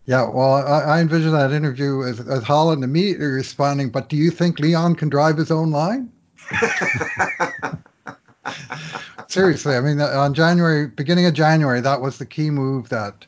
Yeah, 0.06 0.30
well, 0.30 0.54
I, 0.54 0.82
I 0.82 1.02
envision 1.02 1.32
that 1.32 1.52
interview 1.52 2.04
as, 2.04 2.20
as 2.20 2.44
Holland 2.44 2.84
immediately 2.84 3.26
responding. 3.26 3.90
But 3.90 4.08
do 4.08 4.16
you 4.16 4.30
think 4.30 4.60
Leon 4.60 4.96
can 4.96 5.10
drive 5.10 5.36
his 5.36 5.50
own 5.50 5.72
line? 5.72 6.12
Seriously, 9.28 9.76
I 9.76 9.82
mean, 9.82 10.00
on 10.00 10.34
January, 10.34 10.88
beginning 10.88 11.26
of 11.26 11.34
January, 11.34 11.82
that 11.82 12.02
was 12.02 12.18
the 12.18 12.26
key 12.26 12.50
move 12.50 12.90
that 12.90 13.26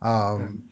um, 0.00 0.68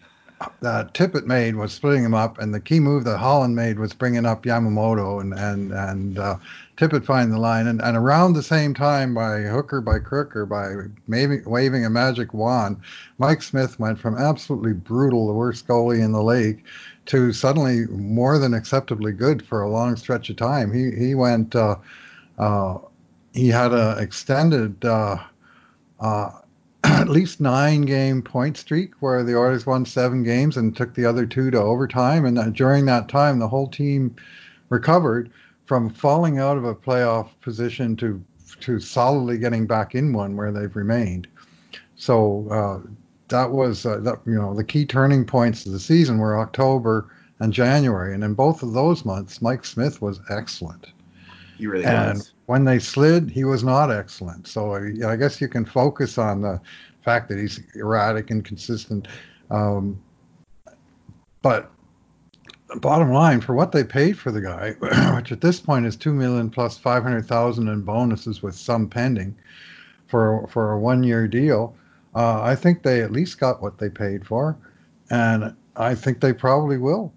that 0.61 0.95
Tippett 0.95 1.27
made 1.27 1.57
was 1.57 1.73
splitting 1.73 2.03
them 2.03 2.15
up, 2.15 2.39
and 2.39 2.55
the 2.55 2.61
key 2.61 2.81
move 2.81 3.05
that 3.05 3.19
Holland 3.19 3.55
made 3.55 3.79
was 3.79 3.93
bringing 3.93 4.25
up 4.25 4.45
Yamamoto 4.45 5.21
and 5.21 5.35
and 5.35 5.73
and 5.73 6.19
uh, 6.19 6.37
Tippett 6.77 7.05
finding 7.05 7.33
the 7.33 7.39
line, 7.39 7.67
and, 7.67 7.83
and 7.83 7.97
around 7.97 8.33
the 8.33 8.43
same 8.43 8.73
time, 8.73 9.15
by 9.15 9.43
hook 9.43 9.73
or 9.73 9.83
by 9.83 9.99
crook 9.99 10.35
or 10.35 10.47
by 10.47 10.73
maybe 11.07 11.41
waving 11.45 11.85
a 11.85 11.91
magic 11.91 12.33
wand, 12.33 12.79
Mike 13.19 13.43
Smith 13.43 13.79
went 13.79 13.99
from 13.99 14.17
absolutely 14.17 14.73
brutal, 14.73 15.27
the 15.27 15.35
worst 15.35 15.69
goalie 15.69 16.03
in 16.03 16.13
the 16.13 16.23
league, 16.23 16.65
to 17.11 17.33
suddenly 17.33 17.87
more 17.89 18.39
than 18.39 18.55
acceptably 18.55 19.11
good 19.11 19.45
for 19.45 19.63
a 19.63 19.69
long 19.69 19.97
stretch 19.97 20.31
of 20.31 20.37
time. 20.37 20.73
He 20.73 20.93
he 20.93 21.15
went. 21.17 21.57
Uh, 21.57 21.77
uh, 22.39 22.79
he 23.33 23.49
had 23.49 23.73
an 23.73 23.99
extended 23.99 24.85
uh, 24.85 25.19
uh, 25.99 26.31
at 26.85 27.09
least 27.09 27.41
nine 27.41 27.83
game 27.83 28.23
point 28.23 28.57
streak 28.57 28.93
where 29.01 29.25
the 29.25 29.37
Oilers 29.37 29.67
won 29.67 29.85
seven 29.85 30.23
games 30.23 30.57
and 30.57 30.77
took 30.77 30.95
the 30.95 31.05
other 31.05 31.27
two 31.27 31.51
to 31.51 31.59
overtime. 31.59 32.25
And 32.25 32.55
during 32.55 32.87
that 32.87 33.09
time, 33.09 33.41
the 33.41 33.49
whole 33.49 33.69
team 33.69 34.15
recovered 34.69 35.31
from 35.67 35.91
falling 35.91 36.39
out 36.39 36.57
of 36.57 36.65
a 36.65 36.77
playoff 36.77 37.29
position 37.41 37.97
to 37.97 38.25
to 38.61 38.79
solidly 38.79 39.37
getting 39.37 39.67
back 39.67 39.97
in 39.97 40.13
one 40.13 40.37
where 40.37 40.53
they've 40.53 40.77
remained. 40.77 41.27
So 41.97 42.49
uh, 42.51 42.89
that 43.31 43.51
was 43.51 43.87
uh, 43.87 43.99
that, 43.99 44.19
you 44.27 44.35
know 44.35 44.55
the 44.55 44.65
key 44.65 44.85
turning 44.85 45.25
points 45.25 45.67
of 45.67 45.73
the 45.73 45.81
season 45.81 46.19
were 46.19 46.39
October 46.39 47.11
and 47.41 47.53
January, 47.53 48.15
and 48.15 48.23
in 48.23 48.35
both 48.35 48.63
of 48.63 48.75
those 48.75 49.05
months, 49.05 49.41
Mike 49.41 49.65
Smith 49.65 50.03
was 50.03 50.21
excellent. 50.29 50.89
He 51.57 51.67
really 51.67 51.85
was. 51.85 51.93
and 51.93 52.19
was. 52.19 52.33
when 52.47 52.65
they 52.65 52.79
slid, 52.79 53.31
he 53.31 53.45
was 53.45 53.65
not 53.65 53.91
excellent. 53.91 54.47
So 54.47 54.75
I, 54.75 55.13
I 55.13 55.17
guess 55.17 55.41
you 55.41 55.49
can 55.49 55.65
focus 55.65 56.19
on 56.19 56.43
the 56.43 56.61
fact 57.03 57.29
that 57.31 57.39
he's 57.39 57.61
erratic 57.75 58.31
and 58.31 58.45
consistent. 58.45 59.09
Um, 59.51 60.01
but 61.43 61.71
bottom 62.77 63.11
line, 63.11 63.41
for 63.41 63.55
what 63.55 63.73
they 63.73 63.85
paid 63.85 64.19
for 64.19 64.31
the 64.31 64.41
guy, 64.41 64.73
which 65.17 65.33
at 65.33 65.41
this 65.41 65.61
point 65.61 65.87
is 65.87 65.97
two 65.97 66.13
million 66.13 66.51
plus 66.51 66.79
five 66.79 67.03
hundred 67.03 67.27
thousand 67.27 67.69
in 67.69 67.83
bonuses 67.83 68.43
with 68.43 68.55
some 68.55 68.89
pending 68.89 69.37
for 70.09 70.47
for 70.49 70.73
a 70.73 70.79
one 70.79 71.03
year 71.03 71.27
deal, 71.27 71.75
uh, 71.75 71.80
I 72.15 72.57
think 72.57 72.83
they 72.83 73.03
at 73.03 73.13
least 73.13 73.39
got 73.39 73.63
what 73.63 73.79
they 73.79 73.89
paid 73.89 74.27
for, 74.27 74.57
and 75.11 75.55
I 75.77 75.95
think 75.95 76.21
they 76.21 76.33
probably 76.33 76.79
will. 76.79 77.13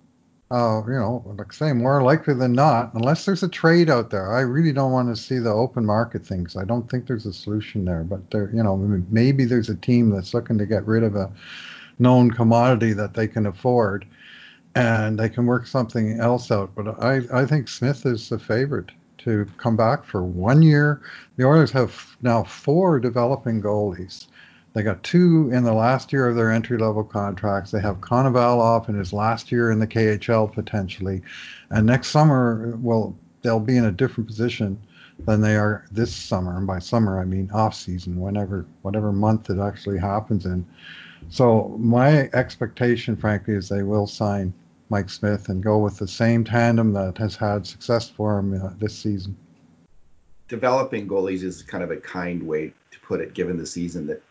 Uh, 0.52 0.84
you 0.86 0.94
know, 0.94 1.24
like 1.26 1.52
I 1.52 1.56
say, 1.56 1.74
more 1.74 2.04
likely 2.04 2.36
than 2.36 2.54
not, 2.54 2.94
unless 2.94 3.26
there's 3.26 3.42
a 3.42 3.50
trade 3.50 3.90
out 3.90 4.12
there. 4.12 4.32
I 4.32 4.42
really 4.42 4.72
don't 4.72 4.92
want 4.92 5.10
to 5.10 5.20
see 5.20 5.40
the 5.40 5.50
open 5.50 5.84
market 5.84 6.24
things. 6.24 6.56
I 6.56 6.64
don't 6.64 6.88
think 6.92 7.08
there's 7.08 7.26
a 7.26 7.34
solution 7.34 7.86
there. 7.86 8.04
But 8.04 8.30
there, 8.30 8.52
you 8.54 8.62
know, 8.62 8.78
maybe 9.10 9.46
there's 9.46 9.70
a 9.70 9.76
team 9.76 10.12
that's 10.12 10.34
looking 10.36 10.60
to 10.60 10.68
get 10.68 10.86
rid 10.86 11.02
of 11.02 11.16
a 11.16 11.32
known 11.98 12.30
commodity 12.30 12.94
that 12.94 13.16
they 13.16 13.28
can 13.28 13.48
afford, 13.48 14.06
and 14.76 15.20
they 15.20 15.30
can 15.30 15.48
work 15.48 15.66
something 15.66 16.20
else 16.20 16.52
out. 16.52 16.70
But 16.76 17.02
I, 17.04 17.22
I 17.34 17.46
think 17.48 17.68
Smith 17.68 18.06
is 18.06 18.30
the 18.30 18.38
favorite 18.38 18.92
to 19.20 19.48
come 19.58 19.76
back 19.76 20.06
for 20.06 20.24
one 20.24 20.62
year. 20.62 21.02
The 21.38 21.46
Oilers 21.46 21.72
have 21.72 22.16
now 22.22 22.44
four 22.44 23.00
developing 23.00 23.60
goalies. 23.60 24.28
They 24.74 24.82
got 24.82 25.04
two 25.04 25.52
in 25.54 25.64
the 25.64 25.74
last 25.74 26.12
year 26.12 26.28
of 26.28 26.36
their 26.36 26.52
entry 26.52 26.78
level 26.78 27.04
contracts. 27.04 27.70
They 27.70 27.82
have 27.82 28.02
Konovalov 28.02 28.90
in 28.90 28.96
his 28.96 29.14
last 29.14 29.52
year 29.52 29.70
in 29.72 29.80
the 29.80 29.88
KHL 29.88 30.52
potentially, 30.52 31.22
and 31.70 31.86
next 31.86 32.08
summer, 32.08 32.78
well, 32.82 33.16
they'll 33.44 33.60
be 33.60 33.78
in 33.78 33.86
a 33.86 33.92
different 33.92 34.28
position 34.28 34.80
than 35.20 35.42
they 35.42 35.56
are 35.56 35.86
this 35.92 36.14
summer. 36.14 36.58
And 36.58 36.66
by 36.66 36.80
summer, 36.80 37.20
I 37.20 37.26
mean 37.26 37.52
off 37.54 37.76
season, 37.76 38.20
whenever 38.20 38.66
whatever 38.82 39.12
month 39.12 39.50
it 39.50 39.60
actually 39.60 40.00
happens 40.00 40.46
in. 40.46 40.66
So 41.30 41.76
my 41.80 42.30
expectation, 42.34 43.16
frankly, 43.16 43.54
is 43.54 43.70
they 43.70 43.84
will 43.84 44.08
sign 44.08 44.54
Mike 44.90 45.10
Smith 45.10 45.50
and 45.50 45.64
go 45.64 45.78
with 45.78 45.98
the 45.98 46.08
same 46.08 46.44
tandem 46.44 46.94
that 46.94 47.18
has 47.18 47.36
had 47.36 47.66
success 47.66 48.10
for 48.10 48.40
him 48.40 48.62
uh, 48.62 48.72
this 48.80 48.98
season. 48.98 49.38
Developing 50.48 51.08
goalies 51.08 51.44
is 51.44 51.64
kind 51.64 51.84
of 51.84 51.92
a 51.92 51.98
kind 51.98 52.46
way 52.46 52.74
to 52.92 53.00
put 53.00 53.22
it, 53.22 53.34
given 53.34 53.58
the 53.58 53.66
season 53.66 54.06
that 54.08 54.22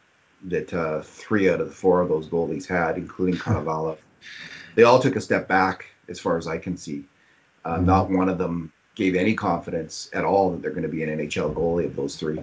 that 0.44 0.72
uh, 0.72 1.02
three 1.02 1.48
out 1.48 1.60
of 1.60 1.68
the 1.68 1.74
four 1.74 2.00
of 2.00 2.08
those 2.08 2.28
goalies 2.28 2.66
had, 2.66 2.96
including 2.96 3.36
Konovalov. 3.36 3.98
they 4.74 4.82
all 4.82 4.98
took 4.98 5.16
a 5.16 5.20
step 5.20 5.48
back, 5.48 5.86
as 6.08 6.18
far 6.18 6.36
as 6.36 6.46
I 6.46 6.58
can 6.58 6.76
see. 6.76 7.04
Uh, 7.64 7.76
mm-hmm. 7.76 7.86
Not 7.86 8.10
one 8.10 8.28
of 8.28 8.38
them 8.38 8.72
gave 8.94 9.14
any 9.14 9.34
confidence 9.34 10.10
at 10.12 10.24
all 10.24 10.50
that 10.50 10.62
they're 10.62 10.70
going 10.70 10.82
to 10.82 10.88
be 10.88 11.02
an 11.02 11.18
NHL 11.18 11.54
goalie 11.54 11.86
of 11.86 11.96
those 11.96 12.16
three. 12.16 12.42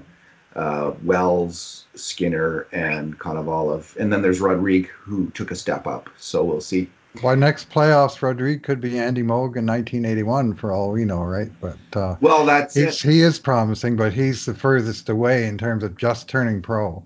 Uh, 0.56 0.94
Wells, 1.04 1.86
Skinner, 1.94 2.68
and 2.72 3.20
Konovalov. 3.20 3.96
And 3.98 4.12
then 4.12 4.22
there's 4.22 4.42
Rodrigue, 4.42 4.88
who 4.88 5.30
took 5.32 5.52
a 5.52 5.56
step 5.56 5.86
up. 5.86 6.10
So 6.18 6.44
we'll 6.44 6.62
see. 6.62 6.90
Why 7.22 7.36
next 7.36 7.70
playoffs, 7.70 8.22
Rodrigue 8.22 8.64
could 8.64 8.80
be 8.80 9.00
Andy 9.00 9.22
Moog 9.22 9.58
in 9.58 9.66
1981 9.66 10.56
for 10.56 10.72
all 10.72 10.92
we 10.92 11.06
know, 11.06 11.24
right? 11.24 11.52
But 11.60 11.78
uh, 11.94 12.16
well, 12.22 12.46
that's 12.46 12.78
it. 12.78 12.94
He 12.96 13.22
is 13.22 13.40
promising, 13.40 13.96
but 13.96 14.14
he's 14.14 14.46
the 14.46 14.54
furthest 14.54 15.10
away 15.10 15.48
in 15.48 15.58
terms 15.58 15.84
of 15.84 15.98
just 15.98 16.28
turning 16.28 16.62
pro. 16.62 17.04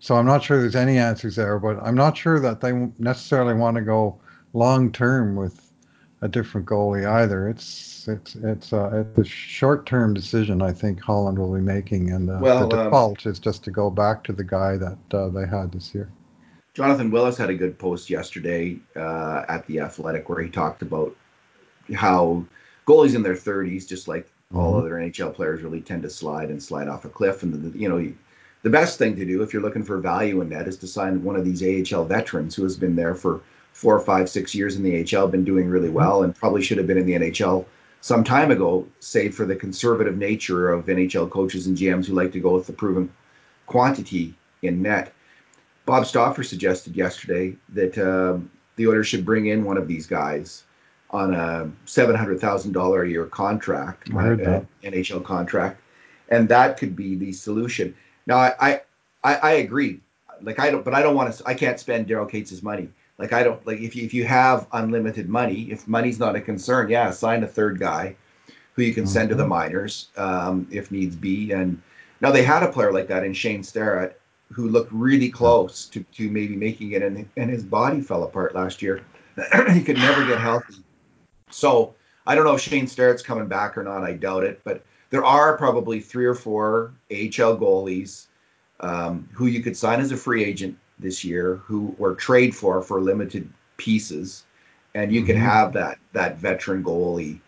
So 0.00 0.14
I'm 0.14 0.26
not 0.26 0.42
sure 0.42 0.60
there's 0.60 0.76
any 0.76 0.98
answers 0.98 1.36
there, 1.36 1.58
but 1.58 1.78
I'm 1.82 1.96
not 1.96 2.16
sure 2.16 2.38
that 2.40 2.60
they 2.60 2.72
necessarily 2.98 3.54
want 3.54 3.76
to 3.76 3.82
go 3.82 4.18
long 4.52 4.92
term 4.92 5.36
with 5.36 5.72
a 6.20 6.28
different 6.28 6.66
goalie 6.66 7.06
either. 7.06 7.48
It's 7.48 8.08
it's 8.08 8.36
it's, 8.36 8.72
uh, 8.72 9.04
it's 9.16 9.18
a 9.18 9.30
short 9.30 9.86
term 9.86 10.14
decision 10.14 10.62
I 10.62 10.72
think 10.72 11.00
Holland 11.00 11.38
will 11.38 11.54
be 11.54 11.60
making, 11.60 12.10
and 12.10 12.30
uh, 12.30 12.38
well, 12.40 12.68
the 12.68 12.78
um, 12.78 12.84
default 12.84 13.26
um, 13.26 13.32
is 13.32 13.38
just 13.38 13.64
to 13.64 13.70
go 13.70 13.90
back 13.90 14.24
to 14.24 14.32
the 14.32 14.44
guy 14.44 14.76
that 14.76 14.98
uh, 15.12 15.28
they 15.28 15.46
had 15.46 15.72
this 15.72 15.94
year. 15.94 16.10
Jonathan 16.74 17.10
Willis 17.10 17.36
had 17.36 17.50
a 17.50 17.54
good 17.54 17.78
post 17.78 18.08
yesterday 18.08 18.78
uh, 18.94 19.44
at 19.48 19.66
the 19.66 19.80
Athletic 19.80 20.28
where 20.28 20.40
he 20.40 20.48
talked 20.48 20.82
about 20.82 21.14
how 21.94 22.44
goalies 22.86 23.16
in 23.16 23.22
their 23.22 23.34
30s, 23.34 23.86
just 23.86 24.06
like 24.06 24.30
all 24.54 24.74
mm-hmm. 24.74 24.78
other 24.78 24.90
NHL 24.92 25.34
players, 25.34 25.62
really 25.62 25.80
tend 25.80 26.02
to 26.02 26.10
slide 26.10 26.50
and 26.50 26.62
slide 26.62 26.88
off 26.88 27.04
a 27.04 27.08
cliff, 27.08 27.42
and 27.42 27.72
the, 27.72 27.78
you 27.78 27.88
know 27.88 28.12
the 28.62 28.70
best 28.70 28.98
thing 28.98 29.16
to 29.16 29.24
do 29.24 29.42
if 29.42 29.52
you're 29.52 29.62
looking 29.62 29.84
for 29.84 29.98
value 29.98 30.40
in 30.40 30.48
that 30.50 30.68
is 30.68 30.76
to 30.78 30.86
sign 30.86 31.22
one 31.22 31.36
of 31.36 31.44
these 31.44 31.62
AHL 31.92 32.04
veterans 32.04 32.54
who 32.54 32.64
has 32.64 32.76
been 32.76 32.96
there 32.96 33.14
for 33.14 33.40
four, 33.72 34.00
five, 34.00 34.28
six 34.28 34.54
years 34.54 34.76
in 34.76 34.82
the 34.82 35.16
AHL, 35.16 35.28
been 35.28 35.44
doing 35.44 35.68
really 35.68 35.88
well, 35.88 36.24
and 36.24 36.34
probably 36.34 36.62
should 36.62 36.78
have 36.78 36.86
been 36.86 36.98
in 36.98 37.06
the 37.06 37.14
NHL 37.14 37.64
some 38.00 38.24
time 38.24 38.50
ago, 38.50 38.86
save 39.00 39.34
for 39.34 39.44
the 39.44 39.56
conservative 39.56 40.16
nature 40.16 40.70
of 40.72 40.86
NHL 40.86 41.30
coaches 41.30 41.66
and 41.66 41.76
GMs 41.76 42.06
who 42.06 42.14
like 42.14 42.32
to 42.32 42.40
go 42.40 42.54
with 42.54 42.66
the 42.66 42.72
proven 42.72 43.12
quantity 43.66 44.34
in 44.62 44.82
net. 44.82 45.12
Bob 45.86 46.06
Stauffer 46.06 46.42
suggested 46.42 46.96
yesterday 46.96 47.56
that 47.70 47.96
um, 47.98 48.50
the 48.76 48.86
Oilers 48.86 49.06
should 49.06 49.24
bring 49.24 49.46
in 49.46 49.64
one 49.64 49.76
of 49.76 49.88
these 49.88 50.06
guys 50.06 50.64
on 51.10 51.34
a 51.34 51.70
seven 51.86 52.14
hundred 52.14 52.40
thousand 52.40 52.72
dollar 52.72 53.02
a 53.02 53.08
year 53.08 53.24
contract, 53.24 54.10
uh, 54.10 54.60
NHL 54.82 55.24
contract, 55.24 55.80
and 56.28 56.48
that 56.50 56.76
could 56.76 56.94
be 56.94 57.14
the 57.16 57.32
solution. 57.32 57.94
Now, 58.28 58.36
I, 58.36 58.82
I, 59.24 59.34
I 59.34 59.50
agree. 59.52 60.00
Like 60.40 60.60
I 60.60 60.70
don't, 60.70 60.84
but 60.84 60.94
I 60.94 61.02
don't 61.02 61.16
want 61.16 61.34
to. 61.34 61.42
I 61.46 61.54
can't 61.54 61.80
spend 61.80 62.06
Daryl 62.06 62.30
Katz' 62.30 62.62
money. 62.62 62.90
Like 63.18 63.32
I 63.32 63.42
don't 63.42 63.66
like 63.66 63.80
if 63.80 63.96
you 63.96 64.04
if 64.04 64.14
you 64.14 64.24
have 64.24 64.68
unlimited 64.70 65.28
money, 65.28 65.62
if 65.72 65.88
money's 65.88 66.20
not 66.20 66.36
a 66.36 66.40
concern, 66.40 66.88
yeah, 66.88 67.10
sign 67.10 67.42
a 67.42 67.48
third 67.48 67.80
guy 67.80 68.14
who 68.74 68.82
you 68.82 68.94
can 68.94 69.02
mm-hmm. 69.02 69.12
send 69.12 69.30
to 69.30 69.34
the 69.34 69.42
mm-hmm. 69.42 69.50
minors 69.50 70.10
um, 70.16 70.68
if 70.70 70.92
needs 70.92 71.16
be. 71.16 71.50
And 71.50 71.82
now 72.20 72.30
they 72.30 72.44
had 72.44 72.62
a 72.62 72.70
player 72.70 72.92
like 72.92 73.08
that 73.08 73.24
in 73.24 73.32
Shane 73.32 73.64
Starrett 73.64 74.20
who 74.52 74.68
looked 74.68 74.92
really 74.92 75.30
close 75.30 75.86
to, 75.86 76.04
to 76.14 76.30
maybe 76.30 76.54
making 76.54 76.92
it, 76.92 77.02
and, 77.02 77.28
and 77.36 77.50
his 77.50 77.64
body 77.64 78.00
fell 78.00 78.22
apart 78.22 78.54
last 78.54 78.80
year. 78.80 79.04
he 79.72 79.82
could 79.82 79.96
never 79.96 80.24
get 80.24 80.38
healthy. 80.38 80.76
So 81.50 81.94
I 82.26 82.34
don't 82.34 82.44
know 82.44 82.54
if 82.54 82.60
Shane 82.60 82.86
Starrett's 82.86 83.22
coming 83.22 83.48
back 83.48 83.76
or 83.76 83.82
not. 83.82 84.04
I 84.04 84.12
doubt 84.12 84.44
it, 84.44 84.60
but 84.62 84.84
there 85.10 85.24
are 85.24 85.56
probably 85.56 86.00
three 86.00 86.26
or 86.26 86.34
four 86.34 86.92
AHL 87.10 87.56
goalies 87.56 88.26
um, 88.80 89.28
who 89.32 89.46
you 89.46 89.62
could 89.62 89.76
sign 89.76 90.00
as 90.00 90.12
a 90.12 90.16
free 90.16 90.44
agent 90.44 90.78
this 90.98 91.24
year 91.24 91.56
who 91.64 91.94
were 91.98 92.14
trade 92.14 92.54
for 92.54 92.82
for 92.82 93.00
limited 93.00 93.48
pieces, 93.76 94.44
and 94.94 95.12
you 95.12 95.20
mm-hmm. 95.20 95.28
can 95.28 95.36
have 95.36 95.72
that 95.72 95.98
that 96.12 96.38
veteran 96.38 96.82
goalie. 96.82 97.40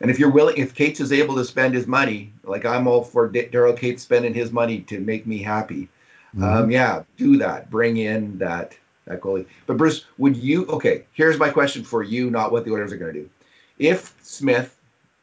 And 0.00 0.10
if 0.10 0.18
you're 0.18 0.30
willing, 0.30 0.56
if 0.56 0.74
Katz 0.74 1.00
is 1.00 1.12
able 1.12 1.36
to 1.36 1.44
spend 1.44 1.74
his 1.74 1.86
money, 1.86 2.32
like 2.42 2.64
I'm 2.64 2.86
all 2.86 3.04
for 3.04 3.30
Daryl 3.30 3.76
Katz 3.76 4.02
spending 4.02 4.34
his 4.34 4.52
money 4.52 4.80
to 4.82 5.00
make 5.00 5.26
me 5.26 5.38
happy, 5.38 5.88
mm-hmm. 6.34 6.44
um, 6.44 6.70
yeah, 6.70 7.02
do 7.16 7.38
that. 7.38 7.70
Bring 7.70 7.96
in 7.96 8.38
that 8.38 8.76
that 9.06 9.20
goalie. 9.20 9.46
But 9.66 9.76
Bruce, 9.76 10.04
would 10.18 10.36
you? 10.36 10.66
Okay, 10.66 11.04
here's 11.12 11.38
my 11.38 11.50
question 11.50 11.84
for 11.84 12.02
you, 12.02 12.30
not 12.30 12.52
what 12.52 12.64
the 12.64 12.72
Oilers 12.72 12.92
are 12.92 12.96
going 12.96 13.14
to 13.14 13.20
do. 13.20 13.30
If 13.78 14.14
Smith 14.22 14.76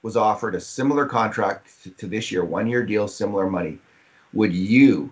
was 0.04 0.18
offered 0.18 0.56
a 0.56 0.62
similar 0.62 1.06
contract 1.06 1.68
to, 1.98 2.08
this 2.08 2.32
year, 2.32 2.44
one 2.44 2.68
year 2.68 2.84
deal, 2.86 3.08
similar 3.08 3.50
money, 3.50 3.78
would 4.34 4.54
you 4.54 5.12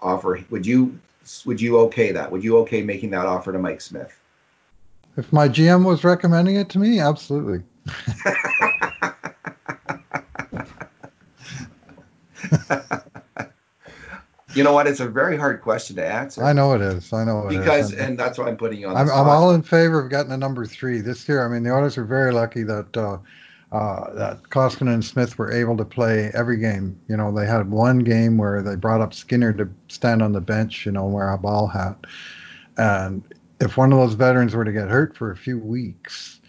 offer? 0.00 0.44
Would 0.50 0.66
you 0.66 0.98
would 1.44 1.60
you 1.60 1.78
okay 1.80 2.12
that? 2.12 2.30
Would 2.32 2.42
you 2.42 2.58
okay 2.58 2.82
making 2.82 3.10
that 3.10 3.26
offer 3.26 3.52
to 3.52 3.58
Mike 3.58 3.80
Smith? 3.80 4.16
If 5.16 5.32
my 5.32 5.48
GM 5.48 5.84
was 5.84 6.04
recommending 6.04 6.56
it 6.56 6.68
to 6.70 6.78
me, 6.78 7.00
absolutely. 7.00 7.62
you 14.54 14.64
know 14.64 14.72
what? 14.72 14.86
It's 14.86 15.00
a 15.00 15.08
very 15.08 15.36
hard 15.36 15.60
question 15.62 15.96
to 15.96 16.06
answer. 16.06 16.42
I 16.42 16.52
know 16.52 16.74
it 16.74 16.80
is. 16.80 17.12
I 17.12 17.24
know 17.24 17.46
it 17.46 17.50
because, 17.50 17.92
is. 17.92 17.98
and 17.98 18.18
that's 18.18 18.38
why 18.38 18.46
I'm 18.48 18.56
putting 18.56 18.80
you 18.80 18.88
on. 18.88 18.96
I'm, 18.96 19.10
I'm, 19.10 19.28
all 19.28 19.50
in 19.52 19.62
favor 19.62 20.00
of 20.00 20.10
getting 20.10 20.32
a 20.32 20.36
number 20.36 20.64
three 20.64 21.00
this 21.00 21.28
year. 21.28 21.44
I 21.44 21.48
mean, 21.48 21.62
the 21.64 21.70
Oilers 21.70 21.98
are 21.98 22.04
very 22.04 22.32
lucky 22.32 22.62
that 22.62 22.96
uh, 22.96 23.18
uh, 23.72 24.12
that 24.14 24.42
Koskinen 24.44 24.94
and 24.94 25.04
Smith 25.04 25.38
were 25.38 25.52
able 25.52 25.76
to 25.76 25.84
play 25.84 26.30
every 26.34 26.58
game. 26.58 26.98
You 27.08 27.16
know, 27.16 27.32
they 27.32 27.46
had 27.46 27.70
one 27.70 28.00
game 28.00 28.36
where 28.36 28.62
they 28.62 28.74
brought 28.74 29.00
up 29.00 29.14
Skinner 29.14 29.52
to 29.54 29.68
stand 29.88 30.22
on 30.22 30.32
the 30.32 30.40
bench, 30.40 30.84
you 30.84 30.92
know, 30.92 31.06
wear 31.06 31.30
a 31.30 31.38
ball 31.38 31.68
hat. 31.68 31.96
And 32.76 33.22
if 33.60 33.76
one 33.76 33.92
of 33.92 33.98
those 33.98 34.14
veterans 34.14 34.54
were 34.54 34.64
to 34.64 34.72
get 34.72 34.88
hurt 34.88 35.16
for 35.16 35.30
a 35.30 35.36
few 35.36 35.58
weeks, 35.58 36.40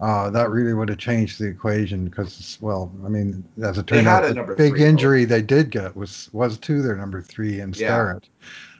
uh, 0.00 0.30
that 0.30 0.50
really 0.50 0.74
would 0.74 0.88
have 0.88 0.98
changed 0.98 1.40
the 1.40 1.46
equation 1.46 2.04
because, 2.04 2.56
well, 2.60 2.92
I 3.04 3.08
mean, 3.08 3.42
as 3.62 3.78
it 3.78 3.88
turned 3.88 4.06
out, 4.06 4.32
the 4.32 4.54
big 4.56 4.80
injury 4.80 5.24
they 5.24 5.42
did 5.42 5.70
get 5.70 5.96
was 5.96 6.28
was 6.32 6.58
to 6.58 6.82
their 6.82 6.94
number 6.94 7.20
three 7.20 7.60
in 7.60 7.74
Starrett. 7.74 8.28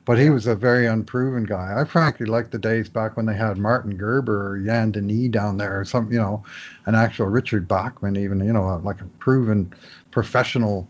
But 0.08 0.18
he 0.18 0.30
was 0.30 0.46
a 0.46 0.54
very 0.54 0.86
unproven 0.86 1.44
guy. 1.44 1.74
I 1.78 1.84
frankly 1.84 2.24
like 2.24 2.50
the 2.50 2.58
days 2.58 2.88
back 2.88 3.14
when 3.18 3.26
they 3.26 3.34
had 3.34 3.58
Martin 3.58 3.94
Gerber 3.94 4.52
or 4.52 4.56
Yann 4.56 4.90
Danis 4.90 5.30
down 5.30 5.58
there, 5.58 5.78
or 5.78 5.84
some, 5.84 6.10
you 6.10 6.18
know, 6.18 6.42
an 6.86 6.94
actual 6.94 7.26
Richard 7.26 7.68
Bachman, 7.68 8.16
even, 8.16 8.40
you 8.40 8.54
know, 8.54 8.80
like 8.82 9.02
a 9.02 9.04
proven 9.18 9.70
professional 10.10 10.88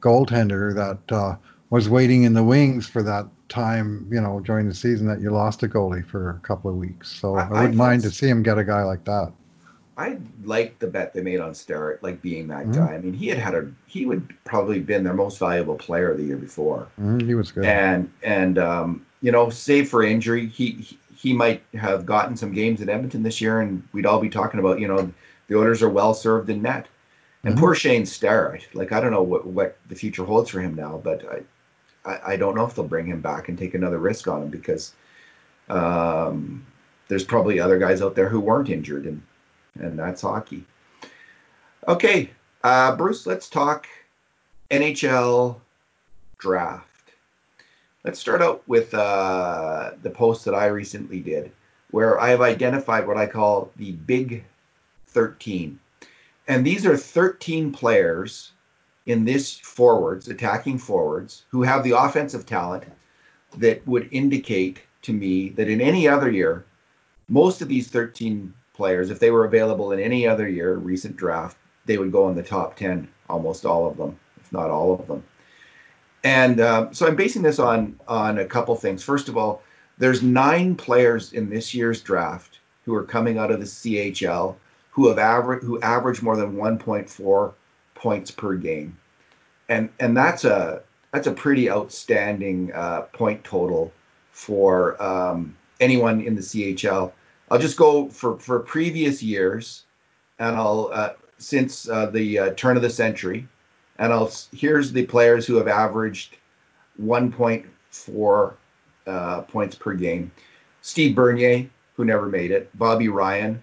goaltender 0.00 0.74
that 0.74 1.14
uh, 1.16 1.36
was 1.70 1.88
waiting 1.88 2.24
in 2.24 2.34
the 2.34 2.42
wings 2.42 2.88
for 2.88 3.04
that 3.04 3.28
time, 3.48 4.04
you 4.10 4.20
know, 4.20 4.40
during 4.40 4.66
the 4.66 4.74
season 4.74 5.06
that 5.06 5.20
you 5.20 5.30
lost 5.30 5.62
a 5.62 5.68
goalie 5.68 6.04
for 6.04 6.30
a 6.30 6.40
couple 6.40 6.68
of 6.68 6.76
weeks. 6.76 7.08
So 7.08 7.36
I, 7.36 7.44
I 7.44 7.50
wouldn't 7.50 7.74
I 7.74 7.76
mind 7.76 8.02
to 8.02 8.10
see 8.10 8.28
him 8.28 8.42
get 8.42 8.58
a 8.58 8.64
guy 8.64 8.82
like 8.82 9.04
that. 9.04 9.32
I 9.98 10.18
like 10.44 10.78
the 10.78 10.86
bet 10.86 11.14
they 11.14 11.22
made 11.22 11.40
on 11.40 11.54
Starrett, 11.54 12.02
like 12.02 12.20
being 12.20 12.48
that 12.48 12.64
mm-hmm. 12.64 12.72
guy. 12.72 12.94
I 12.94 12.98
mean, 12.98 13.14
he 13.14 13.28
had 13.28 13.38
had 13.38 13.54
a 13.54 13.70
he 13.86 14.04
would 14.04 14.34
probably 14.44 14.78
been 14.80 15.04
their 15.04 15.14
most 15.14 15.38
valuable 15.38 15.76
player 15.76 16.14
the 16.14 16.24
year 16.24 16.36
before. 16.36 16.86
Mm-hmm. 17.00 17.20
He 17.20 17.34
was 17.34 17.50
good, 17.50 17.64
and 17.64 18.10
and 18.22 18.58
um, 18.58 19.06
you 19.22 19.32
know, 19.32 19.48
save 19.48 19.88
for 19.88 20.02
injury, 20.02 20.46
he 20.46 20.98
he 21.16 21.32
might 21.32 21.62
have 21.74 22.04
gotten 22.04 22.36
some 22.36 22.52
games 22.52 22.82
at 22.82 22.90
Edmonton 22.90 23.22
this 23.22 23.40
year, 23.40 23.60
and 23.60 23.82
we'd 23.92 24.04
all 24.04 24.20
be 24.20 24.28
talking 24.28 24.60
about 24.60 24.80
you 24.80 24.88
know 24.88 25.10
the 25.48 25.56
Oilers 25.56 25.82
are 25.82 25.88
well 25.88 26.12
served 26.12 26.50
in 26.50 26.62
net. 26.62 26.86
And 27.42 27.54
mm-hmm. 27.54 27.64
poor 27.64 27.74
Shane 27.74 28.04
Starrett, 28.04 28.66
like 28.74 28.92
I 28.92 29.00
don't 29.00 29.12
know 29.12 29.22
what 29.22 29.46
what 29.46 29.78
the 29.88 29.94
future 29.94 30.24
holds 30.24 30.50
for 30.50 30.60
him 30.60 30.74
now, 30.74 31.00
but 31.02 31.24
I, 32.04 32.10
I, 32.10 32.32
I 32.32 32.36
don't 32.36 32.54
know 32.54 32.66
if 32.66 32.74
they'll 32.74 32.86
bring 32.86 33.06
him 33.06 33.22
back 33.22 33.48
and 33.48 33.56
take 33.56 33.74
another 33.74 33.98
risk 33.98 34.28
on 34.28 34.42
him 34.42 34.48
because 34.50 34.92
um, 35.70 36.66
there's 37.08 37.24
probably 37.24 37.60
other 37.60 37.78
guys 37.78 38.02
out 38.02 38.14
there 38.14 38.28
who 38.28 38.40
weren't 38.40 38.68
injured 38.68 39.06
and 39.06 39.22
and 39.80 39.98
that's 39.98 40.22
hockey. 40.22 40.64
Okay, 41.88 42.30
uh, 42.64 42.96
Bruce, 42.96 43.26
let's 43.26 43.48
talk 43.48 43.86
NHL 44.70 45.56
draft. 46.38 47.12
Let's 48.04 48.20
start 48.20 48.42
out 48.42 48.62
with 48.68 48.94
uh, 48.94 49.92
the 50.02 50.10
post 50.10 50.44
that 50.44 50.54
I 50.54 50.66
recently 50.66 51.20
did, 51.20 51.52
where 51.90 52.20
I 52.20 52.30
have 52.30 52.40
identified 52.40 53.06
what 53.06 53.16
I 53.16 53.26
call 53.26 53.70
the 53.76 53.92
Big 53.92 54.44
13. 55.08 55.78
And 56.48 56.64
these 56.64 56.86
are 56.86 56.96
13 56.96 57.72
players 57.72 58.52
in 59.06 59.24
this 59.24 59.58
forwards, 59.58 60.28
attacking 60.28 60.78
forwards, 60.78 61.44
who 61.50 61.62
have 61.62 61.84
the 61.84 61.96
offensive 61.98 62.46
talent 62.46 62.84
that 63.56 63.86
would 63.86 64.08
indicate 64.12 64.80
to 65.02 65.12
me 65.12 65.50
that 65.50 65.68
in 65.68 65.80
any 65.80 66.06
other 66.08 66.30
year, 66.30 66.64
most 67.28 67.62
of 67.62 67.68
these 67.68 67.88
13 67.88 68.52
players, 68.76 69.10
if 69.10 69.18
they 69.18 69.30
were 69.30 69.44
available 69.44 69.92
in 69.92 70.00
any 70.00 70.26
other 70.26 70.48
year, 70.48 70.74
recent 70.74 71.16
draft, 71.16 71.56
they 71.86 71.98
would 71.98 72.12
go 72.12 72.28
in 72.28 72.34
the 72.34 72.42
top 72.42 72.76
10, 72.76 73.08
almost 73.28 73.64
all 73.64 73.86
of 73.86 73.96
them, 73.96 74.18
if 74.40 74.52
not 74.52 74.70
all 74.70 74.94
of 74.94 75.06
them. 75.06 75.22
And 76.24 76.60
uh, 76.60 76.92
so 76.92 77.06
I'm 77.06 77.16
basing 77.16 77.42
this 77.42 77.58
on 77.58 77.98
on 78.08 78.38
a 78.38 78.44
couple 78.44 78.74
things. 78.74 79.02
First 79.02 79.28
of 79.28 79.36
all, 79.36 79.62
there's 79.98 80.22
nine 80.22 80.74
players 80.74 81.32
in 81.32 81.48
this 81.48 81.72
year's 81.72 82.00
draft 82.00 82.58
who 82.84 82.94
are 82.94 83.04
coming 83.04 83.38
out 83.38 83.50
of 83.50 83.60
the 83.60 83.66
CHL 83.66 84.56
who 84.90 85.08
have 85.08 85.18
average 85.18 85.62
who 85.62 85.78
average 85.82 86.22
more 86.22 86.36
than 86.36 86.56
1.4 86.56 87.52
points 87.94 88.30
per 88.30 88.54
game, 88.54 88.96
and 89.68 89.90
and 90.00 90.16
that's 90.16 90.44
a 90.44 90.82
that's 91.12 91.26
a 91.26 91.32
pretty 91.32 91.70
outstanding 91.70 92.72
uh, 92.72 93.02
point 93.12 93.44
total 93.44 93.92
for 94.32 95.00
um, 95.02 95.54
anyone 95.80 96.20
in 96.22 96.34
the 96.34 96.40
CHL. 96.40 97.12
I'll 97.50 97.58
just 97.58 97.76
go 97.76 98.08
for 98.08 98.38
for 98.38 98.60
previous 98.60 99.22
years, 99.22 99.84
and 100.38 100.56
I'll 100.56 100.90
uh, 100.92 101.12
since 101.38 101.88
uh, 101.88 102.06
the 102.06 102.38
uh, 102.38 102.50
turn 102.54 102.76
of 102.76 102.82
the 102.82 102.90
century, 102.90 103.46
and 103.98 104.12
I'll 104.12 104.32
here's 104.52 104.92
the 104.92 105.06
players 105.06 105.46
who 105.46 105.56
have 105.56 105.68
averaged 105.68 106.36
1.4 107.02 108.54
uh, 109.06 109.42
points 109.42 109.76
per 109.76 109.94
game. 109.94 110.30
Steve 110.82 111.14
Bernier, 111.14 111.68
who 111.94 112.04
never 112.04 112.26
made 112.26 112.50
it. 112.50 112.70
Bobby 112.78 113.08
Ryan, 113.08 113.60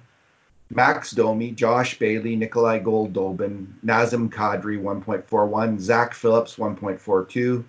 Max 0.70 1.12
Domi, 1.12 1.52
Josh 1.52 2.00
Bailey, 2.00 2.36
Nikolai 2.36 2.80
Goldobin, 2.80 3.68
Nazem 3.86 4.30
Kadri 4.30 4.82
1.41, 4.82 5.80
Zach 5.80 6.14
Phillips 6.14 6.56
1.42, 6.56 7.64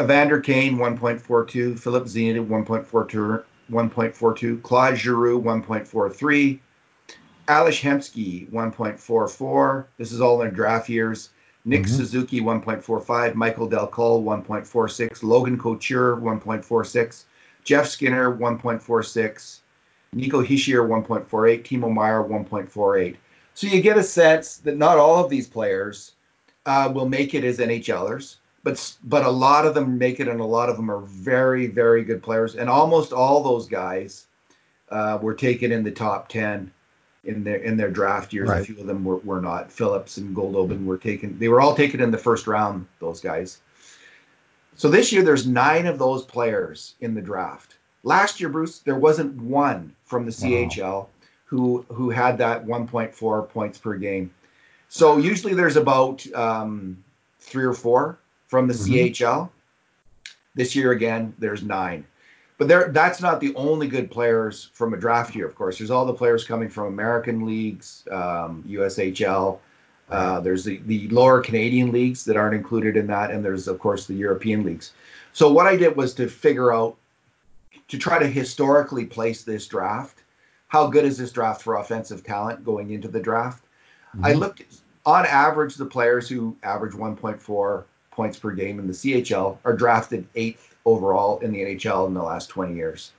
Evander 0.00 0.40
Kane 0.40 0.76
1.42, 0.76 1.78
Philip 1.78 2.04
Zenian 2.04 2.48
1.42, 2.48 3.44
1.42, 3.70 4.62
Claude 4.62 4.96
Giroux 4.96 5.40
1.43, 5.40 6.58
Ales 7.48 7.80
Hemsky 7.80 8.48
1.44. 8.50 9.86
This 9.96 10.12
is 10.12 10.20
all 10.20 10.40
in 10.40 10.46
their 10.46 10.54
draft 10.54 10.88
years. 10.88 11.30
Nick 11.64 11.82
mm-hmm. 11.82 11.94
Suzuki 11.94 12.40
1.45, 12.40 13.34
Michael 13.34 13.68
Dal 13.68 13.86
Colle 13.86 14.22
1.46, 14.22 15.22
Logan 15.22 15.58
Couture 15.58 16.16
1.46, 16.16 17.24
Jeff 17.64 17.86
Skinner 17.86 18.34
1.46, 18.34 19.60
Nico 20.12 20.42
Hischier 20.42 20.86
1.48, 20.88 21.62
Timo 21.62 21.92
Meier 21.92 22.24
1.48. 22.24 23.16
So 23.54 23.66
you 23.66 23.82
get 23.82 23.98
a 23.98 24.02
sense 24.02 24.56
that 24.58 24.78
not 24.78 24.96
all 24.96 25.22
of 25.22 25.30
these 25.30 25.48
players 25.48 26.12
uh, 26.64 26.90
will 26.94 27.08
make 27.08 27.34
it 27.34 27.44
as 27.44 27.58
NHLers 27.58 28.36
but 28.62 28.96
but 29.04 29.24
a 29.24 29.30
lot 29.30 29.66
of 29.66 29.74
them 29.74 29.98
make 29.98 30.20
it, 30.20 30.28
and 30.28 30.40
a 30.40 30.44
lot 30.44 30.68
of 30.68 30.76
them 30.76 30.90
are 30.90 31.00
very 31.00 31.66
very 31.66 32.04
good 32.04 32.22
players, 32.22 32.56
and 32.56 32.68
almost 32.68 33.12
all 33.12 33.42
those 33.42 33.66
guys 33.66 34.26
uh, 34.90 35.18
were 35.20 35.34
taken 35.34 35.72
in 35.72 35.82
the 35.82 35.90
top 35.90 36.28
ten 36.28 36.70
in 37.24 37.44
their 37.44 37.56
in 37.56 37.76
their 37.76 37.90
draft 37.90 38.32
years. 38.32 38.48
Right. 38.48 38.62
A 38.62 38.64
few 38.64 38.78
of 38.78 38.86
them 38.86 39.04
were, 39.04 39.18
were 39.18 39.40
not. 39.40 39.72
Phillips 39.72 40.16
and 40.16 40.34
Goldobin 40.36 40.84
were 40.84 40.98
taken. 40.98 41.38
They 41.38 41.48
were 41.48 41.60
all 41.60 41.74
taken 41.74 42.00
in 42.00 42.10
the 42.10 42.18
first 42.18 42.46
round. 42.46 42.86
Those 42.98 43.20
guys. 43.20 43.60
So 44.76 44.88
this 44.88 45.12
year 45.12 45.22
there's 45.22 45.46
nine 45.46 45.86
of 45.86 45.98
those 45.98 46.24
players 46.24 46.94
in 47.00 47.14
the 47.14 47.20
draft. 47.20 47.76
Last 48.02 48.40
year, 48.40 48.48
Bruce, 48.48 48.78
there 48.78 48.94
wasn't 48.94 49.36
one 49.36 49.94
from 50.04 50.24
the 50.24 50.30
CHL 50.30 50.80
wow. 50.80 51.08
who 51.44 51.84
who 51.88 52.10
had 52.10 52.38
that 52.38 52.66
1.4 52.66 53.48
points 53.48 53.78
per 53.78 53.96
game. 53.96 54.30
So 54.88 55.18
usually 55.18 55.54
there's 55.54 55.76
about 55.76 56.26
um, 56.34 57.04
three 57.38 57.64
or 57.64 57.74
four 57.74 58.18
from 58.50 58.66
the 58.66 58.74
mm-hmm. 58.74 58.92
CHL. 58.92 59.48
This 60.56 60.74
year 60.74 60.90
again, 60.90 61.32
there's 61.38 61.62
nine. 61.62 62.04
But 62.58 62.68
there, 62.68 62.88
that's 62.88 63.22
not 63.22 63.40
the 63.40 63.54
only 63.54 63.86
good 63.86 64.10
players 64.10 64.68
from 64.74 64.92
a 64.92 64.96
draft 64.96 65.34
year. 65.34 65.46
Of 65.46 65.54
course, 65.54 65.78
there's 65.78 65.90
all 65.90 66.04
the 66.04 66.12
players 66.12 66.44
coming 66.44 66.68
from 66.68 66.88
American 66.88 67.46
leagues, 67.46 68.04
um, 68.10 68.62
USHL. 68.68 69.60
Uh, 70.10 70.40
there's 70.40 70.64
the, 70.64 70.78
the 70.86 71.08
lower 71.08 71.40
Canadian 71.40 71.92
leagues 71.92 72.24
that 72.24 72.36
aren't 72.36 72.56
included 72.56 72.96
in 72.96 73.06
that, 73.06 73.30
and 73.30 73.44
there's 73.44 73.68
of 73.68 73.78
course 73.78 74.06
the 74.06 74.14
European 74.14 74.64
leagues. 74.64 74.92
So 75.32 75.50
what 75.50 75.66
I 75.66 75.76
did 75.76 75.96
was 75.96 76.12
to 76.14 76.28
figure 76.28 76.74
out 76.74 76.96
to 77.88 77.96
try 77.96 78.18
to 78.18 78.26
historically 78.26 79.06
place 79.06 79.42
this 79.44 79.66
draft. 79.68 80.24
How 80.66 80.88
good 80.88 81.04
is 81.04 81.16
this 81.16 81.30
draft 81.32 81.62
for 81.62 81.76
offensive 81.76 82.24
talent 82.24 82.64
going 82.64 82.90
into 82.90 83.08
the 83.08 83.20
draft? 83.20 83.64
Mm-hmm. 84.16 84.26
I 84.26 84.32
looked 84.32 84.64
on 85.06 85.24
average 85.24 85.76
the 85.76 85.86
players 85.86 86.28
who 86.28 86.56
average 86.64 86.92
1.4 86.92 87.84
points 88.10 88.38
per 88.38 88.50
game 88.50 88.78
in 88.78 88.86
the 88.86 88.92
CHL 88.92 89.58
are 89.64 89.74
drafted 89.74 90.26
eighth 90.34 90.76
overall 90.84 91.38
in 91.40 91.52
the 91.52 91.60
NHL 91.60 92.06
in 92.06 92.14
the 92.14 92.22
last 92.22 92.48
20 92.48 92.74
years. 92.74 93.12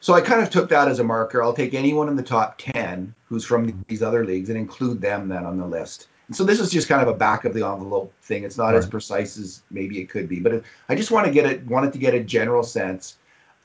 So 0.00 0.14
I 0.14 0.20
kind 0.20 0.42
of 0.42 0.50
took 0.50 0.68
that 0.68 0.88
as 0.88 0.98
a 0.98 1.04
marker. 1.04 1.42
I'll 1.42 1.52
take 1.52 1.74
anyone 1.74 2.08
in 2.08 2.16
the 2.16 2.22
top 2.22 2.58
10 2.58 3.14
who's 3.28 3.44
from 3.44 3.84
these 3.88 4.02
other 4.02 4.24
leagues 4.24 4.48
and 4.50 4.58
include 4.58 5.00
them 5.00 5.28
then 5.28 5.44
on 5.44 5.58
the 5.58 5.66
list. 5.66 6.08
And 6.28 6.36
so 6.36 6.44
this 6.44 6.60
is 6.60 6.70
just 6.70 6.88
kind 6.88 7.02
of 7.02 7.08
a 7.08 7.16
back 7.16 7.44
of 7.44 7.54
the 7.54 7.66
envelope 7.66 8.12
thing. 8.22 8.44
It's 8.44 8.58
not 8.58 8.66
right. 8.66 8.76
as 8.76 8.86
precise 8.86 9.38
as 9.38 9.62
maybe 9.70 10.00
it 10.00 10.08
could 10.08 10.28
be, 10.28 10.40
but 10.40 10.62
I 10.88 10.94
just 10.94 11.10
want 11.10 11.26
to 11.26 11.32
get 11.32 11.46
it 11.46 11.66
wanted 11.66 11.92
to 11.92 11.98
get 11.98 12.14
a 12.14 12.22
general 12.22 12.62
sense 12.62 13.16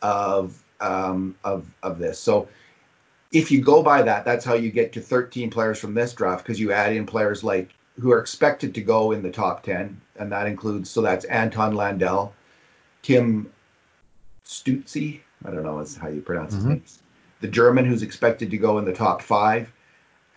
of 0.01 0.63
um, 0.79 1.35
of 1.43 1.65
of 1.81 1.97
this. 1.97 2.19
So 2.19 2.47
if 3.31 3.49
you 3.51 3.61
go 3.61 3.81
by 3.81 4.01
that, 4.03 4.25
that's 4.25 4.45
how 4.45 4.53
you 4.53 4.71
get 4.71 4.93
to 4.93 5.01
13 5.01 5.49
players 5.49 5.79
from 5.79 5.93
this 5.93 6.13
draft 6.13 6.45
because 6.45 6.59
you 6.59 6.71
add 6.71 6.93
in 6.95 7.05
players 7.05 7.43
like 7.43 7.69
who 7.99 8.11
are 8.11 8.19
expected 8.19 8.73
to 8.75 8.81
go 8.81 9.11
in 9.11 9.21
the 9.21 9.31
top 9.31 9.63
10, 9.63 9.99
and 10.17 10.31
that 10.31 10.47
includes 10.47 10.89
so 10.89 11.01
that's 11.01 11.25
Anton 11.25 11.75
Lundell, 11.75 12.33
Tim 13.01 13.51
Stützle, 14.45 15.19
I 15.45 15.51
don't 15.51 15.63
know 15.63 15.79
is 15.79 15.95
how 15.95 16.07
you 16.07 16.21
pronounce 16.21 16.53
his 16.53 16.63
mm-hmm. 16.63 16.73
name, 16.73 16.83
the 17.41 17.47
German 17.47 17.85
who's 17.85 18.03
expected 18.03 18.51
to 18.51 18.57
go 18.57 18.77
in 18.77 18.85
the 18.85 18.93
top 18.93 19.21
five, 19.21 19.71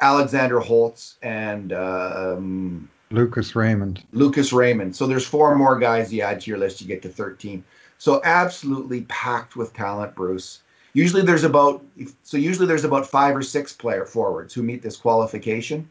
Alexander 0.01 0.61
Holtz, 0.61 1.17
and 1.23 1.73
um, 1.73 2.89
Lucas 3.11 3.55
Raymond. 3.55 4.03
Lucas 4.13 4.53
Raymond. 4.53 4.97
So 4.97 5.07
there's 5.07 5.27
four 5.27 5.55
more 5.55 5.79
guys 5.79 6.13
you 6.13 6.23
add 6.23 6.41
to 6.43 6.51
your 6.51 6.59
list, 6.59 6.81
you 6.81 6.87
get 6.87 7.03
to 7.03 7.09
13. 7.09 7.65
So 7.99 8.21
absolutely 8.25 9.03
packed 9.03 9.57
with 9.57 9.73
talent, 9.73 10.15
Bruce. 10.15 10.61
Usually 10.93 11.23
there's 11.23 11.45
about 11.45 11.85
so 12.23 12.37
usually 12.37 12.67
there's 12.67 12.85
about 12.85 13.07
five 13.07 13.35
or 13.35 13.43
six 13.43 13.73
player 13.73 14.05
forwards 14.05 14.55
who 14.55 14.63
meet 14.63 14.83
this 14.83 14.97
qualification 14.97 15.89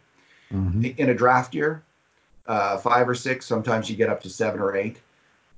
mm-hmm. 0.53 0.85
in 0.97 1.09
a 1.09 1.13
draft 1.13 1.53
year. 1.53 1.83
Uh, 2.45 2.77
five 2.77 3.07
or 3.07 3.15
six. 3.15 3.45
Sometimes 3.45 3.89
you 3.89 3.95
get 3.95 4.09
up 4.09 4.21
to 4.23 4.29
seven 4.29 4.59
or 4.59 4.75
eight. 4.75 4.99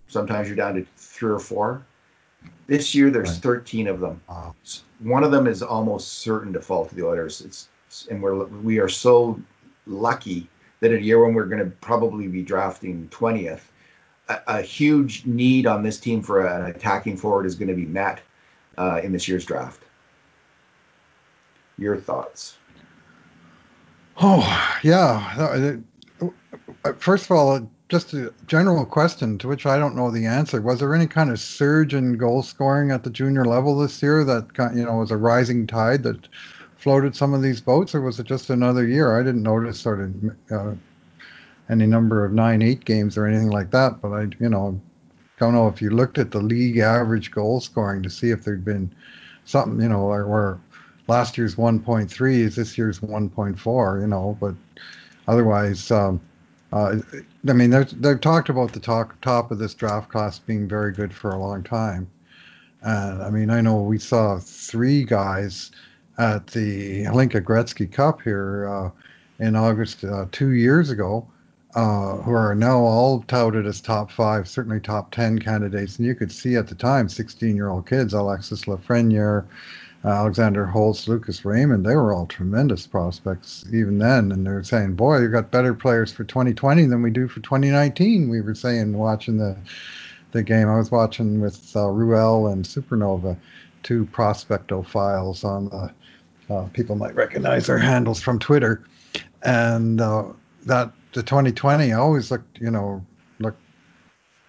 Sometimes 0.07 0.47
you're 0.47 0.55
down 0.55 0.75
to 0.75 0.85
three 0.97 1.31
or 1.31 1.39
four. 1.39 1.83
This 2.67 2.93
year, 2.93 3.09
there's 3.09 3.31
right. 3.31 3.41
13 3.41 3.87
of 3.87 3.99
them. 3.99 4.21
Wow. 4.29 4.55
One 4.99 5.23
of 5.23 5.31
them 5.31 5.47
is 5.47 5.63
almost 5.63 6.19
certain 6.19 6.53
to 6.53 6.61
fall 6.61 6.85
to 6.85 6.93
the 6.93 7.05
Oilers. 7.05 7.41
It's 7.41 7.69
and 8.09 8.21
we're 8.21 8.45
we 8.45 8.79
are 8.79 8.89
so 8.89 9.39
lucky 9.87 10.47
that 10.79 10.91
in 10.91 10.97
a 10.97 11.01
year 11.01 11.23
when 11.23 11.33
we're 11.33 11.45
going 11.45 11.63
to 11.63 11.71
probably 11.81 12.27
be 12.27 12.41
drafting 12.41 13.07
20th, 13.09 13.61
a, 14.27 14.39
a, 14.47 14.61
huge 14.61 15.25
need 15.25 15.65
on 15.65 15.83
this 15.83 15.99
team 15.99 16.21
for 16.21 16.45
an 16.45 16.65
attacking 16.65 17.15
forward 17.15 17.45
is 17.45 17.55
going 17.55 17.69
to 17.69 17.75
be 17.75 17.85
met 17.85 18.19
uh, 18.77 18.99
in 19.03 19.11
this 19.11 19.27
year's 19.27 19.45
draft. 19.45 19.81
Your 21.77 21.97
thoughts? 21.97 22.57
Oh 24.17 24.77
yeah. 24.83 25.79
Uh, 26.81 26.93
first 26.93 27.25
of 27.25 27.31
all, 27.31 27.69
just 27.89 28.13
a 28.13 28.33
general 28.47 28.85
question 28.85 29.37
to 29.37 29.47
which 29.47 29.65
I 29.65 29.77
don't 29.77 29.95
know 29.95 30.09
the 30.09 30.25
answer. 30.25 30.61
Was 30.61 30.79
there 30.79 30.95
any 30.95 31.07
kind 31.07 31.29
of 31.29 31.39
surge 31.39 31.93
in 31.93 32.17
goal 32.17 32.41
scoring 32.41 32.91
at 32.91 33.03
the 33.03 33.09
junior 33.09 33.45
level 33.45 33.77
this 33.77 34.01
year 34.01 34.23
that 34.23 34.47
you 34.75 34.85
know 34.85 34.97
was 34.97 35.11
a 35.11 35.17
rising 35.17 35.67
tide 35.67 36.03
that 36.03 36.27
floated 36.77 37.15
some 37.15 37.33
of 37.33 37.41
these 37.41 37.61
boats, 37.61 37.93
or 37.93 38.01
was 38.01 38.19
it 38.19 38.25
just 38.25 38.49
another 38.49 38.87
year? 38.87 39.19
I 39.19 39.23
didn't 39.23 39.43
notice 39.43 39.79
sort 39.79 39.99
of 39.99 40.13
uh, 40.51 40.73
any 41.69 41.85
number 41.85 42.25
of 42.25 42.33
nine 42.33 42.61
eight 42.61 42.85
games 42.85 43.17
or 43.17 43.25
anything 43.25 43.49
like 43.49 43.71
that, 43.71 44.01
but 44.01 44.09
I 44.09 44.27
you 44.39 44.49
know 44.49 44.79
don't 45.39 45.53
know 45.53 45.67
if 45.67 45.81
you 45.81 45.89
looked 45.89 46.17
at 46.17 46.31
the 46.31 46.39
league 46.39 46.77
average 46.77 47.31
goal 47.31 47.59
scoring 47.59 48.01
to 48.03 48.09
see 48.09 48.31
if 48.31 48.43
there'd 48.43 48.63
been 48.63 48.89
something 49.43 49.81
you 49.81 49.89
know 49.89 50.05
where, 50.05 50.25
where 50.25 50.59
last 51.07 51.37
year's 51.37 51.55
1.3 51.55 52.33
is 52.39 52.55
this 52.55 52.77
year's 52.77 52.99
1.4, 52.99 54.01
you 54.01 54.07
know, 54.07 54.37
but 54.39 54.55
otherwise. 55.27 55.91
Um, 55.91 56.21
uh, 56.73 56.97
I 57.47 57.53
mean, 57.53 57.69
they've 57.69 58.19
talked 58.19 58.49
about 58.49 58.73
the 58.73 58.79
top 58.79 59.13
top 59.21 59.51
of 59.51 59.59
this 59.59 59.73
draft 59.73 60.09
class 60.09 60.39
being 60.39 60.67
very 60.67 60.91
good 60.91 61.13
for 61.13 61.31
a 61.31 61.39
long 61.39 61.63
time. 61.63 62.07
And 62.81 63.23
I 63.23 63.29
mean, 63.29 63.49
I 63.49 63.61
know 63.61 63.81
we 63.81 63.97
saw 63.97 64.39
three 64.39 65.05
guys 65.05 65.71
at 66.17 66.47
the 66.47 67.03
Hlinka 67.05 67.41
Gretzky 67.41 67.91
Cup 67.91 68.21
here 68.21 68.67
uh, 68.67 68.91
in 69.39 69.55
August 69.55 70.03
uh, 70.03 70.25
two 70.31 70.51
years 70.51 70.89
ago, 70.89 71.27
uh, 71.75 72.17
who 72.17 72.31
are 72.31 72.55
now 72.55 72.79
all 72.79 73.21
touted 73.21 73.65
as 73.65 73.81
top 73.81 74.11
five, 74.11 74.47
certainly 74.47 74.79
top 74.79 75.11
10 75.11 75.39
candidates. 75.39 75.97
And 75.97 76.05
you 76.05 76.15
could 76.15 76.31
see 76.31 76.55
at 76.55 76.67
the 76.67 76.75
time 76.75 77.09
16 77.09 77.55
year 77.55 77.69
old 77.69 77.87
kids, 77.87 78.13
Alexis 78.13 78.65
Lafreniere, 78.65 79.45
Alexander 80.05 80.65
Holtz, 80.65 81.07
Lucas 81.07 81.43
Raymond, 81.43 81.85
they 81.85 81.95
were 81.95 82.13
all 82.13 82.27
tremendous 82.27 82.85
prospects 82.85 83.65
even 83.73 83.97
then. 83.97 84.31
And 84.31 84.45
they're 84.45 84.63
saying, 84.63 84.93
boy, 84.93 85.19
you 85.19 85.29
got 85.29 85.51
better 85.51 85.73
players 85.73 86.11
for 86.11 86.23
2020 86.23 86.85
than 86.85 87.01
we 87.01 87.09
do 87.09 87.27
for 87.27 87.39
2019. 87.39 88.29
We 88.29 88.41
were 88.41 88.55
saying 88.55 88.93
watching 88.93 89.37
the 89.37 89.57
the 90.35 90.43
game. 90.43 90.67
I 90.67 90.77
was 90.77 90.91
watching 90.91 91.39
with 91.39 91.75
uh, 91.75 91.87
Ruel 91.87 92.47
and 92.47 92.65
Supernova, 92.65 93.37
two 93.83 94.05
prospectophiles 94.07 95.45
on 95.45 95.69
the, 95.69 96.53
uh, 96.53 96.67
people 96.73 96.95
might 96.95 97.15
recognize 97.15 97.67
their 97.67 97.77
handles 97.77 98.21
from 98.21 98.37
Twitter. 98.37 98.83
And 99.43 100.01
uh, 100.01 100.25
that 100.65 100.91
the 101.13 101.23
2020 101.23 101.93
always 101.93 102.31
looked, 102.31 102.59
you 102.59 102.69
know, 102.69 103.03
looked 103.39 103.61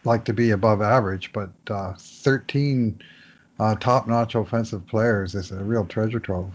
like 0.04 0.24
to 0.24 0.32
be 0.32 0.50
above 0.50 0.82
average, 0.82 1.32
but 1.32 1.50
uh, 1.70 1.94
13 1.96 3.00
uh, 3.58 3.74
top-notch 3.76 4.34
offensive 4.34 4.86
players 4.86 5.34
is 5.34 5.50
a 5.50 5.62
real 5.62 5.84
treasure 5.84 6.20
trove. 6.20 6.52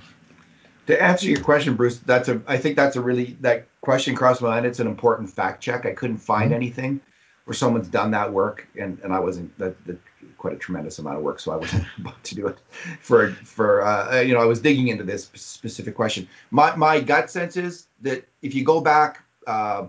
To 0.87 1.01
answer 1.01 1.27
your 1.27 1.39
question, 1.41 1.75
Bruce, 1.75 1.99
that's 1.99 2.27
a 2.27 2.41
I 2.47 2.57
think 2.57 2.75
that's 2.75 2.95
a 2.95 3.01
really 3.01 3.37
that 3.41 3.67
question 3.81 4.15
crossed 4.15 4.41
my 4.41 4.49
mind. 4.49 4.65
It's 4.65 4.79
an 4.79 4.87
important 4.87 5.29
fact 5.29 5.61
check. 5.61 5.85
I 5.85 5.93
couldn't 5.93 6.17
find 6.17 6.45
mm-hmm. 6.45 6.55
anything 6.55 7.01
where 7.45 7.53
someone's 7.53 7.87
done 7.87 8.11
that 8.11 8.31
work, 8.31 8.67
and, 8.79 8.99
and 9.03 9.13
I 9.13 9.19
wasn't 9.19 9.57
that, 9.57 9.83
that 9.85 9.97
quite 10.37 10.53
a 10.53 10.57
tremendous 10.57 10.99
amount 10.99 11.17
of 11.17 11.23
work, 11.23 11.39
so 11.39 11.51
I 11.51 11.55
wasn't 11.55 11.85
about 11.99 12.21
to 12.23 12.35
do 12.35 12.47
it 12.47 12.57
for 12.99 13.31
for 13.31 13.85
uh, 13.85 14.21
you 14.21 14.33
know 14.33 14.41
I 14.41 14.45
was 14.45 14.59
digging 14.59 14.87
into 14.87 15.03
this 15.03 15.29
specific 15.35 15.95
question. 15.95 16.27
My 16.49 16.75
my 16.75 16.99
gut 16.99 17.29
sense 17.29 17.57
is 17.57 17.87
that 18.01 18.27
if 18.41 18.55
you 18.55 18.63
go 18.63 18.81
back 18.81 19.23
uh, 19.47 19.87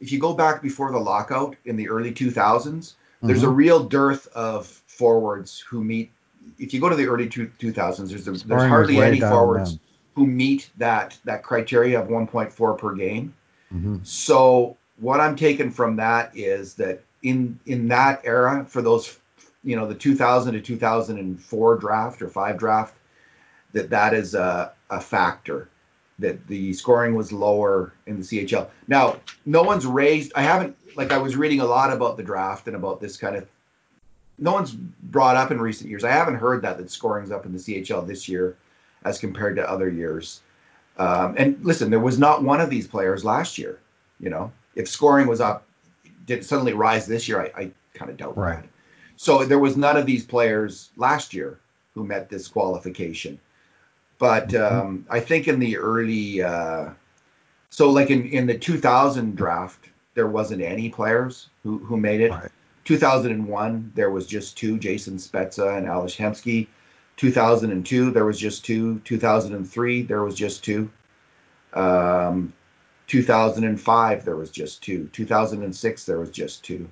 if 0.00 0.12
you 0.12 0.18
go 0.18 0.34
back 0.34 0.62
before 0.62 0.92
the 0.92 0.98
lockout 0.98 1.56
in 1.64 1.76
the 1.76 1.88
early 1.88 2.12
2000s, 2.12 2.34
mm-hmm. 2.34 3.26
there's 3.26 3.42
a 3.42 3.46
mm-hmm. 3.46 3.54
real 3.54 3.84
dearth 3.84 4.26
of 4.34 4.66
forwards 4.66 5.58
who 5.60 5.82
meet 5.82 6.10
if 6.58 6.72
you 6.74 6.80
go 6.80 6.88
to 6.88 6.96
the 6.96 7.06
early 7.06 7.28
two, 7.28 7.50
2000s, 7.58 8.08
there's, 8.08 8.42
there's 8.44 8.62
hardly 8.62 9.00
any 9.00 9.20
forwards 9.20 9.78
who 10.14 10.26
meet 10.26 10.70
that 10.76 11.18
that 11.24 11.42
criteria 11.42 12.00
of 12.00 12.08
1.4 12.08 12.78
per 12.78 12.94
game. 12.94 13.34
Mm-hmm. 13.72 13.98
So 14.04 14.76
what 14.98 15.20
I'm 15.20 15.36
taking 15.36 15.70
from 15.70 15.96
that 15.96 16.36
is 16.36 16.74
that 16.74 17.02
in 17.22 17.58
in 17.66 17.88
that 17.88 18.20
era, 18.24 18.64
for 18.68 18.82
those, 18.82 19.18
you 19.62 19.76
know, 19.76 19.86
the 19.86 19.94
2000 19.94 20.54
to 20.54 20.60
2004 20.60 21.76
draft 21.78 22.22
or 22.22 22.28
five 22.28 22.58
draft, 22.58 22.94
that 23.72 23.90
that 23.90 24.14
is 24.14 24.34
a, 24.34 24.72
a 24.90 25.00
factor 25.00 25.68
that 26.18 26.46
the 26.46 26.72
scoring 26.72 27.14
was 27.14 27.32
lower 27.32 27.92
in 28.06 28.18
the 28.18 28.22
CHL. 28.22 28.68
Now, 28.86 29.16
no 29.46 29.62
one's 29.62 29.84
raised. 29.84 30.32
I 30.36 30.42
haven't 30.42 30.76
like 30.96 31.10
I 31.10 31.18
was 31.18 31.34
reading 31.36 31.60
a 31.60 31.64
lot 31.64 31.92
about 31.92 32.16
the 32.16 32.22
draft 32.22 32.68
and 32.68 32.76
about 32.76 33.00
this 33.00 33.16
kind 33.16 33.34
of 33.34 33.48
no 34.38 34.52
one's 34.52 34.72
brought 34.72 35.36
up 35.36 35.50
in 35.50 35.60
recent 35.60 35.90
years. 35.90 36.04
I 36.04 36.10
haven't 36.10 36.36
heard 36.36 36.62
that 36.62 36.78
that 36.78 36.90
scoring's 36.90 37.30
up 37.30 37.46
in 37.46 37.52
the 37.52 37.58
CHL 37.58 38.06
this 38.06 38.28
year 38.28 38.56
as 39.04 39.18
compared 39.18 39.56
to 39.56 39.70
other 39.70 39.88
years. 39.88 40.40
Um, 40.96 41.34
and 41.36 41.64
listen, 41.64 41.90
there 41.90 42.00
was 42.00 42.18
not 42.18 42.42
one 42.42 42.60
of 42.60 42.70
these 42.70 42.86
players 42.86 43.24
last 43.24 43.58
year. 43.58 43.78
You 44.20 44.30
know, 44.30 44.52
if 44.74 44.88
scoring 44.88 45.26
was 45.26 45.40
up, 45.40 45.66
did 46.26 46.40
it 46.40 46.44
suddenly 46.44 46.72
rise 46.72 47.06
this 47.06 47.28
year? 47.28 47.40
I, 47.40 47.62
I 47.62 47.70
kind 47.94 48.10
of 48.10 48.16
doubt 48.16 48.36
right. 48.36 48.62
that. 48.62 48.68
So 49.16 49.44
there 49.44 49.58
was 49.58 49.76
none 49.76 49.96
of 49.96 50.06
these 50.06 50.24
players 50.24 50.90
last 50.96 51.34
year 51.34 51.58
who 51.94 52.04
met 52.04 52.28
this 52.28 52.48
qualification. 52.48 53.38
But 54.18 54.48
mm-hmm. 54.48 54.78
um, 54.78 55.06
I 55.10 55.20
think 55.20 55.48
in 55.48 55.58
the 55.58 55.76
early, 55.76 56.42
uh, 56.42 56.90
so 57.70 57.90
like 57.90 58.10
in, 58.10 58.26
in 58.28 58.46
the 58.46 58.58
2000 58.58 59.36
draft, 59.36 59.88
there 60.14 60.26
wasn't 60.26 60.62
any 60.62 60.88
players 60.90 61.48
who, 61.62 61.78
who 61.78 61.96
made 61.96 62.20
it. 62.20 62.30
Right. 62.30 62.50
2001, 62.84 63.92
there 63.94 64.10
was 64.10 64.26
just 64.26 64.56
two, 64.56 64.78
Jason 64.78 65.16
Spezza 65.16 65.76
and 65.76 65.86
Ales 65.86 66.16
Hemsky. 66.16 66.68
2002, 67.16 68.10
there 68.10 68.24
was 68.24 68.38
just 68.38 68.64
two. 68.64 69.00
2003, 69.00 70.02
there 70.02 70.22
was 70.22 70.34
just 70.34 70.64
two. 70.64 70.90
Um, 71.72 72.52
2005, 73.06 74.24
there 74.24 74.36
was 74.36 74.50
just 74.50 74.82
two. 74.82 75.08
2006, 75.12 76.04
there 76.04 76.18
was 76.18 76.30
just 76.30 76.64
two. 76.64 76.90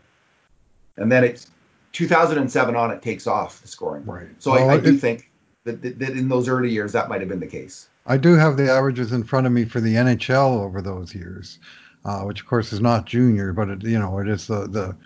And 0.97 1.11
then 1.11 1.25
it's 1.25 1.51
2007 1.93 2.77
on, 2.77 2.91
it 2.91 3.03
takes 3.03 3.27
off 3.27 3.61
the 3.63 3.69
scoring. 3.69 4.05
Right. 4.05 4.29
So 4.39 4.53
well, 4.53 4.71
I, 4.71 4.75
I 4.75 4.81
do 4.81 4.97
think 4.97 5.31
that, 5.65 5.83
that, 5.83 5.99
that 5.99 6.11
in 6.11 6.29
those 6.29 6.49
early 6.49 6.71
years, 6.71 6.93
that 6.93 7.09
might 7.09 7.21
have 7.21 7.29
been 7.29 7.41
the 7.41 7.47
case. 7.47 7.89
I 8.07 8.17
do 8.17 8.35
have 8.35 8.57
the 8.57 8.71
averages 8.71 9.13
in 9.13 9.23
front 9.25 9.47
of 9.47 9.53
me 9.53 9.65
for 9.65 9.81
the 9.81 9.95
NHL 9.95 10.61
over 10.61 10.83
those 10.83 11.15
years, 11.15 11.59
uh, 12.05 12.23
which 12.23 12.41
of 12.41 12.47
course 12.47 12.73
is 12.73 12.81
not 12.81 13.07
junior, 13.07 13.53
but 13.53 13.69
it, 13.69 13.85
you 13.85 13.99
know 13.99 14.19
it 14.19 14.29
is 14.29 14.49
the 14.49 14.67
the 14.67 14.97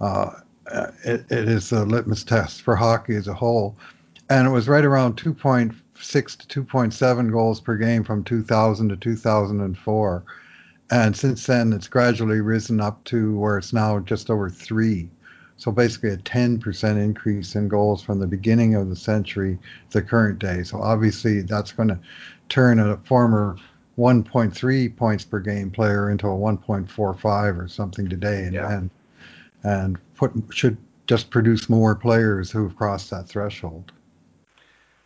Uh, 0.00 0.30
it, 1.04 1.24
it 1.30 1.48
is 1.48 1.72
a 1.72 1.84
litmus 1.84 2.24
test 2.24 2.62
for 2.62 2.76
hockey 2.76 3.16
as 3.16 3.28
a 3.28 3.34
whole. 3.34 3.76
And 4.28 4.46
it 4.46 4.50
was 4.50 4.68
right 4.68 4.84
around 4.84 5.16
2.6 5.16 5.74
to 6.48 6.64
2.7 6.64 7.32
goals 7.32 7.60
per 7.60 7.76
game 7.76 8.04
from 8.04 8.22
2000 8.24 8.88
to 8.88 8.96
2004. 8.96 10.24
And 10.92 11.16
since 11.16 11.46
then, 11.46 11.72
it's 11.72 11.88
gradually 11.88 12.40
risen 12.40 12.80
up 12.80 13.02
to 13.04 13.38
where 13.38 13.58
it's 13.58 13.72
now 13.72 13.98
just 14.00 14.30
over 14.30 14.48
three. 14.48 15.10
So 15.56 15.70
basically, 15.70 16.10
a 16.10 16.16
10% 16.16 16.96
increase 16.96 17.54
in 17.54 17.68
goals 17.68 18.02
from 18.02 18.18
the 18.18 18.26
beginning 18.26 18.74
of 18.74 18.88
the 18.88 18.96
century 18.96 19.58
to 19.90 19.98
the 19.98 20.04
current 20.04 20.38
day. 20.38 20.62
So 20.62 20.80
obviously, 20.80 21.42
that's 21.42 21.72
going 21.72 21.90
to 21.90 21.98
turn 22.48 22.80
a 22.80 22.96
former 22.98 23.56
1.3 23.98 24.96
points 24.96 25.24
per 25.24 25.38
game 25.38 25.70
player 25.70 26.10
into 26.10 26.26
a 26.26 26.30
1.45 26.30 27.58
or 27.58 27.68
something 27.68 28.08
today. 28.08 28.44
And, 28.44 28.54
yeah. 28.54 28.72
and 28.72 28.90
and 29.62 29.98
put 30.16 30.32
should 30.50 30.76
just 31.06 31.30
produce 31.30 31.68
more 31.68 31.94
players 31.94 32.50
who've 32.50 32.76
crossed 32.76 33.10
that 33.10 33.28
threshold. 33.28 33.92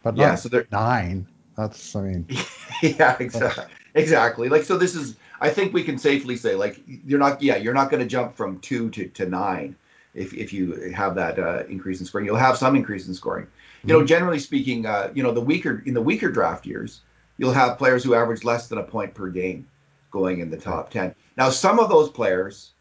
But 0.02 0.16
yeah, 0.16 0.34
so 0.34 0.48
they're 0.48 0.66
nine. 0.70 1.26
That's 1.56 1.96
I 1.96 2.02
mean. 2.02 2.26
yeah, 2.82 3.16
exactly. 3.18 3.64
Exactly. 3.94 4.48
Like 4.48 4.64
so, 4.64 4.76
this 4.76 4.94
is. 4.94 5.16
I 5.40 5.50
think 5.50 5.72
we 5.72 5.82
can 5.82 5.98
safely 5.98 6.36
say 6.36 6.54
like 6.54 6.80
you're 6.86 7.18
not. 7.18 7.40
Yeah, 7.40 7.56
you're 7.56 7.74
not 7.74 7.90
going 7.90 8.02
to 8.02 8.08
jump 8.08 8.36
from 8.36 8.58
two 8.60 8.90
to, 8.90 9.08
to 9.08 9.26
nine 9.26 9.76
if, 10.12 10.34
if 10.34 10.52
you 10.52 10.92
have 10.94 11.14
that 11.14 11.38
uh, 11.38 11.64
increase 11.68 12.00
in 12.00 12.06
scoring. 12.06 12.26
You'll 12.26 12.36
have 12.36 12.58
some 12.58 12.76
increase 12.76 13.08
in 13.08 13.14
scoring. 13.14 13.46
You 13.82 13.94
know, 13.94 13.98
mm-hmm. 14.00 14.06
generally 14.06 14.38
speaking, 14.38 14.86
uh, 14.86 15.10
you 15.14 15.22
know 15.22 15.32
the 15.32 15.40
weaker 15.40 15.82
in 15.86 15.94
the 15.94 16.02
weaker 16.02 16.30
draft 16.30 16.66
years, 16.66 17.00
you'll 17.38 17.52
have 17.52 17.78
players 17.78 18.04
who 18.04 18.14
average 18.14 18.44
less 18.44 18.68
than 18.68 18.78
a 18.78 18.82
point 18.82 19.14
per 19.14 19.28
game 19.28 19.66
going 20.10 20.40
in 20.40 20.50
the 20.50 20.58
top 20.58 20.90
ten. 20.90 21.14
Now, 21.38 21.50
some 21.50 21.78
of 21.78 21.88
those 21.88 22.10
players 22.10 22.73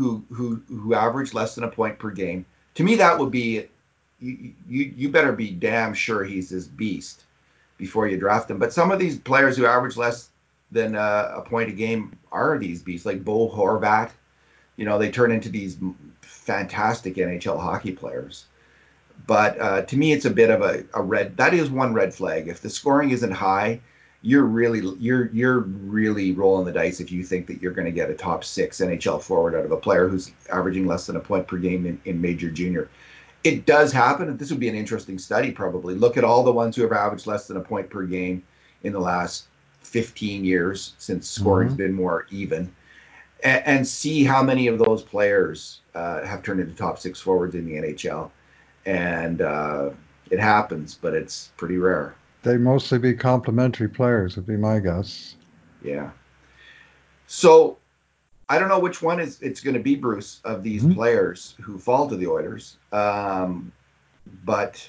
who 0.00 0.24
who 0.32 0.62
who 0.68 0.94
average 0.94 1.34
less 1.34 1.54
than 1.54 1.64
a 1.64 1.68
point 1.68 1.98
per 1.98 2.10
game. 2.10 2.46
To 2.76 2.82
me, 2.82 2.96
that 2.96 3.18
would 3.18 3.30
be 3.30 3.66
you 4.18 4.54
you, 4.66 4.92
you 4.96 5.08
better 5.10 5.32
be 5.32 5.50
damn 5.50 5.92
sure 5.92 6.24
he's 6.24 6.48
this 6.48 6.66
beast 6.66 7.24
before 7.76 8.08
you 8.08 8.16
draft 8.16 8.50
him. 8.50 8.58
But 8.58 8.72
some 8.72 8.90
of 8.90 8.98
these 8.98 9.18
players 9.18 9.56
who 9.56 9.66
average 9.66 9.98
less 9.98 10.30
than 10.72 10.96
uh, 10.96 11.34
a 11.36 11.42
point 11.42 11.68
a 11.68 11.72
game 11.72 12.16
are 12.32 12.56
these 12.58 12.82
beasts, 12.82 13.04
like 13.04 13.24
Bo 13.24 13.50
Horvat. 13.50 14.10
You 14.76 14.86
know, 14.86 14.98
they 14.98 15.10
turn 15.10 15.32
into 15.32 15.50
these 15.50 15.76
fantastic 16.22 17.16
NHL 17.16 17.60
hockey 17.60 17.92
players. 17.92 18.46
But 19.26 19.60
uh, 19.60 19.82
to 19.82 19.96
me, 19.98 20.12
it's 20.12 20.24
a 20.24 20.30
bit 20.30 20.48
of 20.48 20.62
a, 20.62 20.84
a 20.94 21.02
red. 21.02 21.36
That 21.36 21.52
is 21.52 21.68
one 21.68 21.92
red 21.92 22.14
flag. 22.14 22.48
If 22.48 22.62
the 22.62 22.70
scoring 22.70 23.10
isn't 23.10 23.32
high, 23.32 23.80
you're 24.22 24.44
really 24.44 24.80
you're 24.98 25.30
you're 25.32 25.60
really 25.60 26.32
rolling 26.32 26.66
the 26.66 26.72
dice 26.72 27.00
if 27.00 27.10
you 27.10 27.24
think 27.24 27.46
that 27.46 27.62
you're 27.62 27.72
going 27.72 27.86
to 27.86 27.92
get 27.92 28.10
a 28.10 28.14
top 28.14 28.44
six 28.44 28.78
NHL 28.78 29.22
forward 29.22 29.54
out 29.54 29.64
of 29.64 29.72
a 29.72 29.76
player 29.76 30.08
who's 30.08 30.30
averaging 30.52 30.86
less 30.86 31.06
than 31.06 31.16
a 31.16 31.20
point 31.20 31.46
per 31.46 31.56
game 31.56 31.86
in, 31.86 32.00
in 32.04 32.20
major 32.20 32.50
junior. 32.50 32.90
It 33.42 33.64
does 33.64 33.92
happen, 33.92 34.28
and 34.28 34.38
this 34.38 34.50
would 34.50 34.60
be 34.60 34.68
an 34.68 34.74
interesting 34.74 35.18
study. 35.18 35.50
Probably 35.50 35.94
look 35.94 36.18
at 36.18 36.24
all 36.24 36.42
the 36.42 36.52
ones 36.52 36.76
who 36.76 36.82
have 36.82 36.92
averaged 36.92 37.26
less 37.26 37.48
than 37.48 37.56
a 37.56 37.62
point 37.62 37.88
per 37.88 38.04
game 38.04 38.42
in 38.82 38.92
the 38.92 39.00
last 39.00 39.46
15 39.82 40.44
years 40.44 40.92
since 40.98 41.26
scoring's 41.26 41.72
mm-hmm. 41.72 41.78
been 41.78 41.94
more 41.94 42.26
even, 42.30 42.70
and, 43.42 43.66
and, 43.66 43.88
see 43.88 44.24
how 44.24 44.42
many 44.42 44.66
of 44.66 44.78
those 44.78 45.02
players 45.02 45.80
uh, 45.94 46.22
have 46.26 46.42
turned 46.42 46.60
into 46.60 46.74
top 46.74 46.98
six 46.98 47.18
forwards 47.18 47.54
in 47.54 47.64
the 47.64 47.72
NHL. 47.72 48.30
And 48.84 49.40
uh, 49.40 49.90
it 50.30 50.38
happens, 50.38 50.94
but 50.94 51.14
it's 51.14 51.50
pretty 51.56 51.78
rare. 51.78 52.14
They 52.42 52.56
mostly 52.56 52.98
be 52.98 53.14
complementary 53.14 53.88
players, 53.88 54.36
would 54.36 54.46
be 54.46 54.56
my 54.56 54.78
guess. 54.78 55.36
Yeah. 55.82 56.10
So 57.26 57.78
I 58.48 58.58
don't 58.58 58.68
know 58.68 58.78
which 58.78 59.02
one 59.02 59.20
is 59.20 59.40
it's 59.42 59.60
going 59.60 59.74
to 59.74 59.80
be, 59.80 59.94
Bruce, 59.94 60.40
of 60.44 60.62
these 60.62 60.82
mm-hmm. 60.82 60.94
players 60.94 61.54
who 61.60 61.78
fall 61.78 62.08
to 62.08 62.16
the 62.16 62.26
Oilers. 62.26 62.76
Um, 62.92 63.72
but 64.44 64.88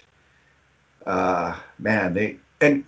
uh, 1.05 1.57
man, 1.77 2.13
they 2.13 2.37
and 2.61 2.85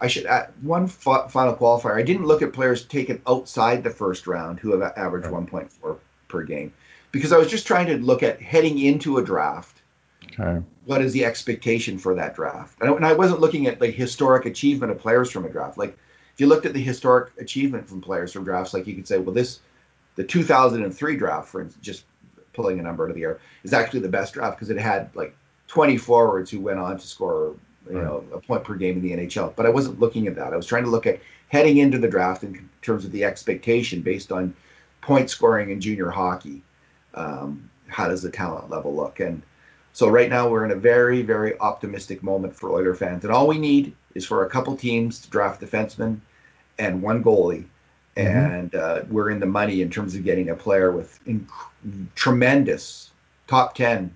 I 0.00 0.06
should 0.06 0.26
add 0.26 0.52
one 0.62 0.84
f- 0.84 1.30
final 1.30 1.54
qualifier. 1.54 1.94
I 1.94 2.02
didn't 2.02 2.26
look 2.26 2.42
at 2.42 2.52
players 2.52 2.84
taken 2.84 3.20
outside 3.26 3.84
the 3.84 3.90
first 3.90 4.26
round 4.26 4.58
who 4.58 4.72
have 4.72 4.92
averaged 4.96 5.26
right. 5.26 5.46
1.4 5.46 5.98
per 6.28 6.42
game 6.42 6.72
because 7.12 7.32
I 7.32 7.38
was 7.38 7.48
just 7.48 7.66
trying 7.66 7.86
to 7.88 7.98
look 7.98 8.22
at 8.22 8.40
heading 8.40 8.78
into 8.78 9.18
a 9.18 9.24
draft 9.24 9.79
Okay. 10.40 10.64
What 10.86 11.02
is 11.02 11.12
the 11.12 11.24
expectation 11.24 11.98
for 11.98 12.14
that 12.14 12.34
draft? 12.34 12.80
And 12.80 13.04
I 13.04 13.12
wasn't 13.12 13.40
looking 13.40 13.66
at 13.66 13.78
the 13.78 13.90
historic 13.90 14.46
achievement 14.46 14.90
of 14.90 14.98
players 14.98 15.30
from 15.30 15.44
a 15.44 15.50
draft. 15.50 15.76
Like 15.76 15.96
if 16.34 16.40
you 16.40 16.46
looked 16.46 16.66
at 16.66 16.72
the 16.72 16.82
historic 16.82 17.32
achievement 17.38 17.88
from 17.88 18.00
players 18.00 18.32
from 18.32 18.44
drafts, 18.44 18.72
like 18.72 18.86
you 18.86 18.94
could 18.94 19.06
say, 19.06 19.18
well, 19.18 19.34
this 19.34 19.60
the 20.16 20.24
2003 20.24 21.16
draft, 21.16 21.48
for 21.48 21.60
instance, 21.60 21.84
just 21.84 22.04
pulling 22.52 22.78
a 22.78 22.82
number 22.82 23.04
out 23.04 23.10
of 23.10 23.16
the 23.16 23.22
air, 23.22 23.38
is 23.62 23.72
actually 23.72 24.00
the 24.00 24.08
best 24.08 24.34
draft 24.34 24.56
because 24.56 24.70
it 24.70 24.78
had 24.78 25.14
like 25.14 25.36
20 25.68 25.96
forwards 25.98 26.50
who 26.50 26.60
went 26.60 26.78
on 26.78 26.98
to 26.98 27.06
score, 27.06 27.54
you 27.88 27.96
right. 27.96 28.04
know, 28.04 28.24
a 28.32 28.40
point 28.40 28.64
per 28.64 28.74
game 28.74 28.96
in 28.96 29.02
the 29.02 29.12
NHL. 29.12 29.54
But 29.54 29.66
I 29.66 29.68
wasn't 29.68 30.00
looking 30.00 30.26
at 30.26 30.34
that. 30.36 30.52
I 30.52 30.56
was 30.56 30.66
trying 30.66 30.84
to 30.84 30.90
look 30.90 31.06
at 31.06 31.20
heading 31.48 31.78
into 31.78 31.98
the 31.98 32.08
draft 32.08 32.42
in 32.42 32.68
terms 32.82 33.04
of 33.04 33.12
the 33.12 33.24
expectation 33.24 34.00
based 34.00 34.32
on 34.32 34.54
point 35.00 35.30
scoring 35.30 35.70
in 35.70 35.80
junior 35.80 36.10
hockey. 36.10 36.62
Um, 37.14 37.70
how 37.88 38.08
does 38.08 38.22
the 38.22 38.30
talent 38.30 38.70
level 38.70 38.94
look? 38.94 39.20
And 39.20 39.42
so 40.00 40.08
right 40.08 40.30
now 40.30 40.48
we're 40.48 40.64
in 40.64 40.70
a 40.70 40.76
very, 40.76 41.20
very 41.20 41.60
optimistic 41.60 42.22
moment 42.22 42.56
for 42.56 42.70
Oiler 42.70 42.94
fans, 42.94 43.22
and 43.22 43.30
all 43.30 43.46
we 43.46 43.58
need 43.58 43.94
is 44.14 44.24
for 44.24 44.46
a 44.46 44.48
couple 44.48 44.74
teams 44.74 45.20
to 45.20 45.28
draft 45.28 45.60
defensemen 45.60 46.20
and 46.78 47.02
one 47.02 47.22
goalie, 47.22 47.66
mm-hmm. 48.16 48.20
and 48.22 48.74
uh, 48.74 49.02
we're 49.10 49.28
in 49.28 49.40
the 49.40 49.44
money 49.44 49.82
in 49.82 49.90
terms 49.90 50.14
of 50.14 50.24
getting 50.24 50.48
a 50.48 50.54
player 50.54 50.90
with 50.90 51.22
inc- 51.26 51.50
tremendous 52.14 53.10
top 53.46 53.74
ten 53.74 54.10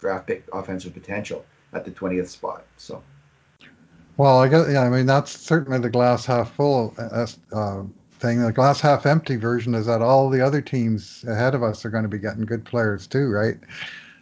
draft 0.00 0.26
pick 0.26 0.42
offensive 0.52 0.92
potential 0.92 1.46
at 1.72 1.84
the 1.84 1.92
twentieth 1.92 2.28
spot. 2.28 2.64
So. 2.76 3.00
Well, 4.16 4.40
I 4.40 4.48
guess 4.48 4.66
yeah. 4.68 4.82
I 4.82 4.88
mean, 4.88 5.06
that's 5.06 5.30
certainly 5.30 5.78
the 5.78 5.90
glass 5.90 6.26
half 6.26 6.52
full 6.56 6.92
uh, 6.98 7.24
uh, 7.52 7.84
thing. 8.18 8.42
The 8.42 8.50
glass 8.50 8.80
half 8.80 9.06
empty 9.06 9.36
version 9.36 9.76
is 9.76 9.86
that 9.86 10.02
all 10.02 10.28
the 10.28 10.44
other 10.44 10.60
teams 10.60 11.24
ahead 11.28 11.54
of 11.54 11.62
us 11.62 11.84
are 11.84 11.90
going 11.90 12.02
to 12.02 12.08
be 12.08 12.18
getting 12.18 12.44
good 12.44 12.64
players 12.64 13.06
too, 13.06 13.28
right? 13.28 13.58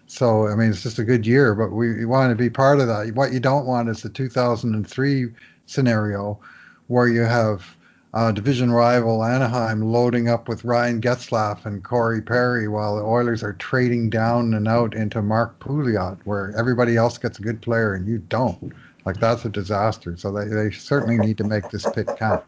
So, 0.07 0.48
I 0.48 0.55
mean, 0.55 0.70
it's 0.70 0.82
just 0.82 0.98
a 0.98 1.05
good 1.05 1.26
year, 1.26 1.55
but 1.55 1.72
we, 1.72 2.05
want 2.05 2.30
to 2.30 2.36
be 2.36 2.50
part 2.50 2.80
of 2.80 2.86
that. 2.88 3.14
What 3.14 3.32
you 3.32 3.40
don't 3.40 3.66
want 3.66 3.88
is 3.88 4.02
the 4.02 4.09
2003 4.09 5.28
scenario 5.66 6.38
where 6.88 7.09
you 7.09 7.22
have 7.22 7.76
uh, 8.12 8.30
division 8.30 8.70
rival 8.70 9.24
Anaheim 9.24 9.80
loading 9.80 10.28
up 10.28 10.46
with 10.46 10.64
Ryan 10.64 11.00
Getzlaf 11.00 11.64
and 11.64 11.82
Corey 11.82 12.20
Perry 12.22 12.68
while 12.68 12.96
the 12.96 13.02
Oilers 13.02 13.42
are 13.42 13.55
trading 13.55 14.11
down 14.11 14.55
and 14.55 14.68
out 14.68 14.94
into 14.94 15.22
Mark 15.22 15.59
Pouliot, 15.59 16.18
where 16.24 16.55
everybody 16.57 16.96
else 16.96 17.18
gets 17.18 17.38
a 17.38 17.42
good 17.42 17.61
player 17.61 17.94
and 17.94 18.07
you 18.07 18.18
don't. 18.18 18.72
Like, 19.05 19.18
that's 19.18 19.44
a 19.44 19.48
disaster. 19.48 20.16
So, 20.16 20.32
they, 20.32 20.46
they 20.46 20.70
certainly 20.70 21.18
need 21.18 21.38
to 21.38 21.44
make 21.44 21.70
this 21.70 21.88
pick 21.90 22.07
count. 22.16 22.44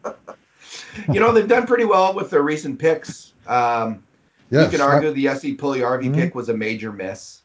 you 1.12 1.20
know, 1.20 1.32
they've 1.32 1.48
done 1.48 1.66
pretty 1.66 1.84
well 1.84 2.14
with 2.14 2.30
their 2.30 2.42
recent 2.42 2.78
picks. 2.78 3.32
Um, 3.46 4.02
yes, 4.50 4.70
you 4.70 4.78
can 4.78 4.86
argue 4.86 5.10
I, 5.10 5.12
the 5.12 5.22
Jesse 5.24 5.56
Puljujarvi 5.56 6.04
mm-hmm. 6.04 6.14
pick 6.14 6.34
was 6.34 6.48
a 6.48 6.56
major 6.56 6.92
miss. 6.92 7.42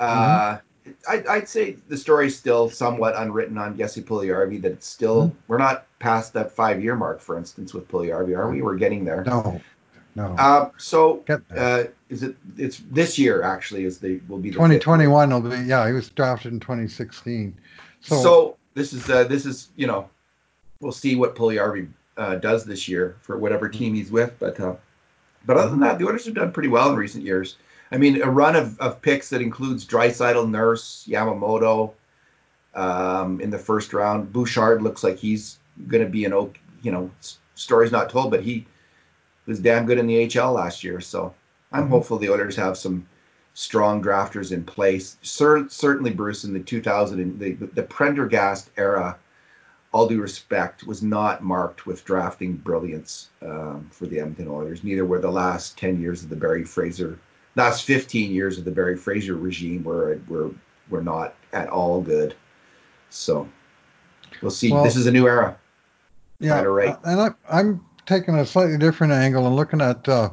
Uh, 0.00 0.58
mm-hmm. 0.58 0.90
I'd, 1.08 1.26
I'd, 1.26 1.48
say 1.48 1.76
the 1.88 1.96
story's 1.96 2.36
still 2.36 2.70
somewhat 2.70 3.14
unwritten 3.16 3.58
on 3.58 3.76
Jesse 3.76 4.02
Puljujarvi. 4.02 4.62
That 4.62 4.72
it's 4.72 4.86
still 4.86 5.28
mm-hmm. 5.28 5.38
we're 5.48 5.58
not 5.58 5.86
past 5.98 6.32
that 6.34 6.52
five 6.52 6.82
year 6.82 6.94
mark, 6.94 7.20
for 7.20 7.36
instance, 7.36 7.74
with 7.74 7.88
Puljujarvi, 7.88 8.36
are 8.36 8.50
we? 8.50 8.62
We're 8.62 8.76
getting 8.76 9.04
there. 9.04 9.24
No, 9.24 9.60
no. 10.14 10.34
Uh, 10.38 10.70
so 10.76 11.24
uh, 11.56 11.84
is 12.08 12.22
it? 12.22 12.36
It's 12.56 12.82
this 12.90 13.18
year 13.18 13.42
actually. 13.42 13.84
Is 13.84 13.98
the 13.98 14.20
will 14.28 14.38
be 14.38 14.50
the 14.50 14.54
2021 14.54 15.30
will 15.30 15.40
be 15.40 15.56
yeah. 15.64 15.86
He 15.86 15.92
was 15.92 16.08
drafted 16.10 16.52
in 16.52 16.60
2016. 16.60 17.56
So, 18.00 18.22
so 18.22 18.56
this 18.74 18.92
is 18.92 19.08
uh, 19.10 19.24
this 19.24 19.46
is 19.46 19.70
you 19.76 19.86
know 19.86 20.08
we'll 20.80 20.92
see 20.92 21.16
what 21.16 21.34
Puljujarvi 21.34 21.88
uh, 22.16 22.36
does 22.36 22.64
this 22.64 22.88
year 22.88 23.16
for 23.22 23.38
whatever 23.38 23.68
team 23.68 23.94
he's 23.94 24.10
with, 24.10 24.38
but 24.38 24.58
uh, 24.60 24.76
but 25.44 25.56
other 25.56 25.70
than 25.70 25.80
that, 25.80 25.98
the 25.98 26.06
Oilers 26.06 26.26
have 26.26 26.34
done 26.34 26.52
pretty 26.52 26.68
well 26.68 26.90
in 26.90 26.96
recent 26.96 27.24
years. 27.24 27.56
I 27.92 27.98
mean, 27.98 28.22
a 28.22 28.30
run 28.30 28.56
of, 28.56 28.78
of 28.80 29.00
picks 29.00 29.30
that 29.30 29.40
includes 29.40 29.86
Draisaitl, 29.86 30.50
Nurse, 30.50 31.06
Yamamoto 31.08 31.92
um, 32.74 33.40
in 33.40 33.50
the 33.50 33.58
first 33.58 33.92
round. 33.92 34.32
Bouchard 34.32 34.82
looks 34.82 35.04
like 35.04 35.18
he's 35.18 35.58
going 35.86 36.04
to 36.04 36.10
be 36.10 36.24
an, 36.24 36.32
oak. 36.32 36.58
you 36.82 36.90
know, 36.90 37.10
story's 37.54 37.92
not 37.92 38.10
told, 38.10 38.30
but 38.30 38.42
he 38.42 38.66
was 39.46 39.60
damn 39.60 39.86
good 39.86 39.98
in 39.98 40.06
the 40.06 40.26
HL 40.26 40.54
last 40.54 40.82
year. 40.82 41.00
So 41.00 41.34
I'm 41.72 41.84
mm-hmm. 41.84 41.90
hopeful 41.90 42.18
the 42.18 42.30
Oilers 42.30 42.56
have 42.56 42.76
some 42.76 43.06
strong 43.54 44.02
drafters 44.02 44.52
in 44.52 44.64
place. 44.64 45.16
Cer- 45.22 45.68
certainly, 45.68 46.10
Bruce, 46.10 46.44
in 46.44 46.52
the 46.52 46.60
2000, 46.60 47.38
the, 47.38 47.52
the 47.52 47.82
Prendergast 47.82 48.70
era, 48.76 49.16
all 49.92 50.08
due 50.08 50.20
respect, 50.20 50.86
was 50.86 51.02
not 51.02 51.42
marked 51.42 51.86
with 51.86 52.04
drafting 52.04 52.56
brilliance 52.56 53.28
um, 53.42 53.88
for 53.92 54.06
the 54.06 54.18
Edmonton 54.18 54.48
Oilers. 54.48 54.82
Neither 54.82 55.04
were 55.04 55.20
the 55.20 55.30
last 55.30 55.78
10 55.78 56.00
years 56.00 56.22
of 56.22 56.28
the 56.28 56.36
Barry 56.36 56.64
Fraser 56.64 57.18
last 57.56 57.84
15 57.84 58.30
years 58.30 58.58
of 58.58 58.64
the 58.64 58.70
Barry 58.70 58.96
Fraser 58.96 59.34
regime 59.34 59.82
were 59.82 60.20
were 60.28 60.50
were 60.88 61.02
not 61.02 61.34
at 61.52 61.68
all 61.68 62.00
good. 62.00 62.34
So 63.10 63.48
we'll 64.40 64.50
see. 64.50 64.70
Well, 64.70 64.84
this 64.84 64.96
is 64.96 65.06
a 65.06 65.12
new 65.12 65.26
era. 65.26 65.58
Yeah, 66.38 66.60
right. 66.60 66.96
and 67.04 67.20
I, 67.20 67.30
I'm 67.50 67.84
taking 68.04 68.34
a 68.34 68.44
slightly 68.44 68.76
different 68.76 69.14
angle 69.14 69.46
and 69.46 69.56
looking 69.56 69.80
at 69.80 70.06
uh, 70.06 70.30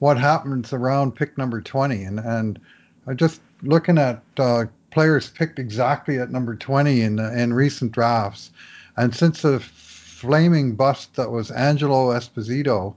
what 0.00 0.18
happens 0.18 0.72
around 0.72 1.14
pick 1.14 1.38
number 1.38 1.60
20, 1.60 2.02
and 2.02 2.18
and 2.18 2.58
I'm 3.06 3.16
just 3.16 3.40
looking 3.62 3.96
at 3.96 4.22
uh, 4.38 4.64
players 4.90 5.30
picked 5.30 5.58
exactly 5.58 6.18
at 6.18 6.30
number 6.30 6.56
20 6.56 7.00
in 7.00 7.18
in 7.20 7.54
recent 7.54 7.92
drafts, 7.92 8.50
and 8.96 9.14
since 9.14 9.42
the 9.42 9.60
flaming 9.60 10.74
bust 10.74 11.14
that 11.14 11.30
was 11.30 11.50
Angelo 11.50 12.08
Esposito 12.08 12.94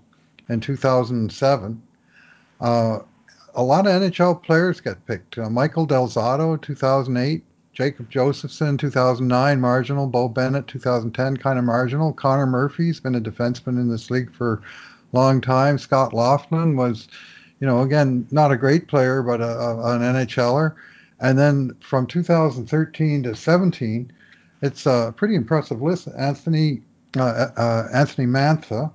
in 0.48 0.60
2007. 0.60 1.82
Uh, 2.62 3.00
a 3.56 3.64
lot 3.64 3.88
of 3.88 4.02
NHL 4.02 4.44
players 4.44 4.82
get 4.82 5.06
picked. 5.06 5.38
Uh, 5.38 5.50
Michael 5.50 5.86
Del 5.86 6.08
Zotto, 6.08 6.62
2008. 6.62 7.44
Jacob 7.72 8.10
Josefson, 8.10 8.78
2009, 8.78 9.62
marginal. 9.62 10.06
Beau 10.08 10.28
Bennett, 10.28 10.68
2010, 10.68 11.38
kind 11.38 11.58
of 11.58 11.64
marginal. 11.64 12.12
Connor 12.12 12.46
Murphy's 12.46 13.00
been 13.00 13.16
a 13.16 13.22
defenseman 13.22 13.80
in 13.80 13.90
this 13.90 14.12
league 14.12 14.34
for 14.34 14.62
a 15.14 15.16
long 15.16 15.40
time. 15.40 15.78
Scott 15.78 16.12
Laughton 16.12 16.76
was, 16.76 17.08
you 17.62 17.68
know, 17.68 17.82
again, 17.82 18.28
not 18.32 18.52
a 18.52 18.58
great 18.58 18.90
player, 18.90 19.24
but 19.24 19.40
a, 19.40 19.58
a, 19.58 19.96
an 19.96 20.02
NHLer. 20.02 20.76
And 21.22 21.40
then 21.40 21.72
from 21.80 22.06
2013 22.06 23.24
to 23.24 23.36
17, 23.36 24.12
it's 24.62 24.86
a 24.86 25.14
pretty 25.16 25.36
impressive 25.36 25.82
list. 25.82 26.10
Anthony 26.18 26.82
uh, 27.18 27.48
uh, 27.58 27.88
Anthony 27.94 28.28
Mantha, 28.28 28.92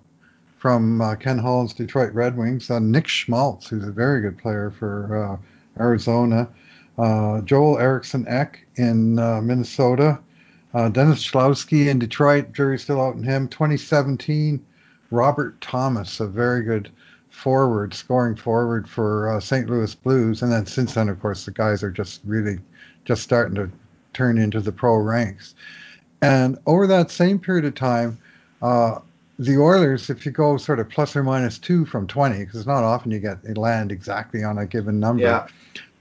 from 0.64 1.02
uh, 1.02 1.14
Ken 1.14 1.36
Holland's 1.36 1.74
Detroit 1.74 2.14
Red 2.14 2.38
Wings, 2.38 2.70
uh, 2.70 2.78
Nick 2.78 3.06
Schmaltz, 3.06 3.68
who's 3.68 3.86
a 3.86 3.90
very 3.90 4.22
good 4.22 4.38
player 4.38 4.70
for 4.70 5.38
uh, 5.38 5.82
Arizona, 5.82 6.48
uh, 6.96 7.42
Joel 7.42 7.78
Eriksson 7.78 8.26
Ek 8.26 8.66
in 8.76 9.18
uh, 9.18 9.42
Minnesota, 9.42 10.18
uh, 10.72 10.88
Dennis 10.88 11.30
Cholowski 11.30 11.88
in 11.88 11.98
Detroit, 11.98 12.54
jury's 12.54 12.82
still 12.82 12.98
out 12.98 13.14
in 13.14 13.22
him. 13.22 13.46
2017, 13.48 14.64
Robert 15.10 15.60
Thomas, 15.60 16.18
a 16.20 16.26
very 16.26 16.62
good 16.62 16.88
forward, 17.28 17.92
scoring 17.92 18.34
forward 18.34 18.88
for 18.88 19.38
St. 19.42 19.68
Louis 19.68 19.94
Blues. 19.94 20.40
And 20.40 20.50
then 20.50 20.64
since 20.64 20.94
then, 20.94 21.10
of 21.10 21.20
course, 21.20 21.44
the 21.44 21.50
guys 21.50 21.82
are 21.82 21.90
just 21.90 22.22
really 22.24 22.58
just 23.04 23.22
starting 23.22 23.54
to 23.56 23.70
turn 24.14 24.38
into 24.38 24.62
the 24.62 24.72
pro 24.72 24.96
ranks. 24.96 25.54
And 26.22 26.56
over 26.64 26.86
that 26.86 27.10
same 27.10 27.38
period 27.38 27.66
of 27.66 27.74
time, 27.74 28.16
uh, 28.62 29.00
the 29.38 29.58
Oilers, 29.58 30.10
if 30.10 30.24
you 30.24 30.32
go 30.32 30.56
sort 30.56 30.78
of 30.78 30.88
plus 30.88 31.16
or 31.16 31.22
minus 31.22 31.58
two 31.58 31.84
from 31.84 32.06
20, 32.06 32.38
because 32.38 32.56
it's 32.56 32.66
not 32.66 32.84
often 32.84 33.10
you 33.10 33.18
get 33.18 33.56
land 33.56 33.90
exactly 33.90 34.44
on 34.44 34.58
a 34.58 34.66
given 34.66 35.00
number. 35.00 35.22
Yeah. 35.22 35.46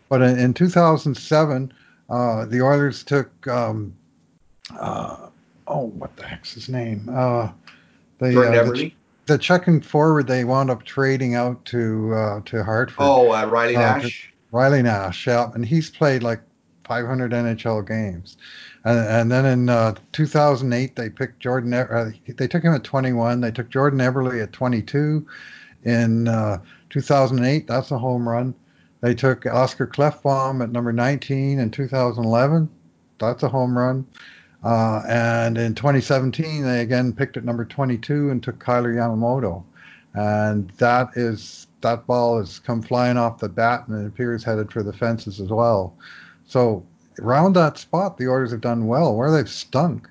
But 0.09 0.21
in, 0.21 0.37
in 0.37 0.53
2007, 0.53 1.73
uh, 2.09 2.45
the 2.45 2.61
Oilers 2.61 3.03
took 3.03 3.47
um, 3.47 3.95
uh, 4.79 5.29
oh, 5.67 5.87
what 5.87 6.15
the 6.15 6.25
heck's 6.25 6.53
his 6.53 6.69
name? 6.69 7.09
Uh, 7.11 7.49
the, 8.19 8.39
uh, 8.39 8.71
the, 8.71 8.91
the 9.25 9.37
checking 9.37 9.81
forward 9.81 10.27
they 10.27 10.43
wound 10.43 10.69
up 10.69 10.83
trading 10.83 11.35
out 11.35 11.63
to 11.65 12.13
uh, 12.13 12.41
to 12.45 12.63
Hartford. 12.63 12.97
Oh, 12.99 13.31
uh, 13.31 13.45
Riley 13.45 13.75
Nash. 13.75 14.31
Riley 14.51 14.83
Nash, 14.83 15.25
yeah, 15.25 15.49
and 15.53 15.65
he's 15.65 15.89
played 15.89 16.21
like 16.21 16.41
500 16.85 17.31
NHL 17.31 17.87
games. 17.87 18.37
And, 18.85 19.31
then 19.31 19.45
in 19.45 19.69
uh, 19.69 19.95
2008, 20.11 20.95
they 20.95 21.09
picked 21.09 21.39
Jordan. 21.39 21.73
Uh, 21.73 22.11
they 22.27 22.47
took 22.47 22.63
him 22.63 22.73
at 22.73 22.83
21. 22.83 23.39
They 23.39 23.51
took 23.51 23.69
Jordan 23.69 23.99
Eberle 23.99 24.43
at 24.43 24.51
22. 24.51 25.25
In 25.85 26.27
uh, 26.27 26.59
2008, 26.89 27.67
that's 27.67 27.91
a 27.91 27.97
home 27.97 28.27
run. 28.27 28.53
They 29.01 29.13
took 29.13 29.45
Oscar 29.45 29.87
Klefbom 29.87 30.61
at 30.61 30.71
number 30.71 30.93
19 30.93 31.59
in 31.59 31.71
2011. 31.71 32.69
That's 33.19 33.43
a 33.43 33.49
home 33.49 33.77
run. 33.77 34.05
Uh, 34.63 35.01
and 35.07 35.57
in 35.57 35.75
2017, 35.75 36.63
they 36.63 36.81
again 36.81 37.11
picked 37.11 37.35
at 37.35 37.43
number 37.43 37.65
22 37.65 38.29
and 38.29 38.41
took 38.41 38.63
Kailer 38.63 38.93
Yamamoto. 38.93 39.63
And 40.13 40.69
that 40.77 41.09
is 41.15 41.67
that 41.81 42.07
ball 42.07 42.39
has 42.39 42.59
come 42.59 42.81
flying 42.81 43.17
off 43.17 43.39
the 43.39 43.49
bat 43.49 43.87
and 43.87 44.05
it 44.05 44.07
appears 44.07 44.43
headed 44.43 44.71
for 44.71 44.83
the 44.83 44.93
fences 44.93 45.41
as 45.41 45.49
well. 45.49 45.95
So 46.45 46.85
around 47.19 47.53
that 47.53 47.77
spot, 47.77 48.17
the 48.17 48.27
Oilers 48.27 48.51
have 48.51 48.61
done 48.61 48.87
well. 48.87 49.15
Where 49.15 49.31
they've 49.31 49.49
stunk 49.49 50.09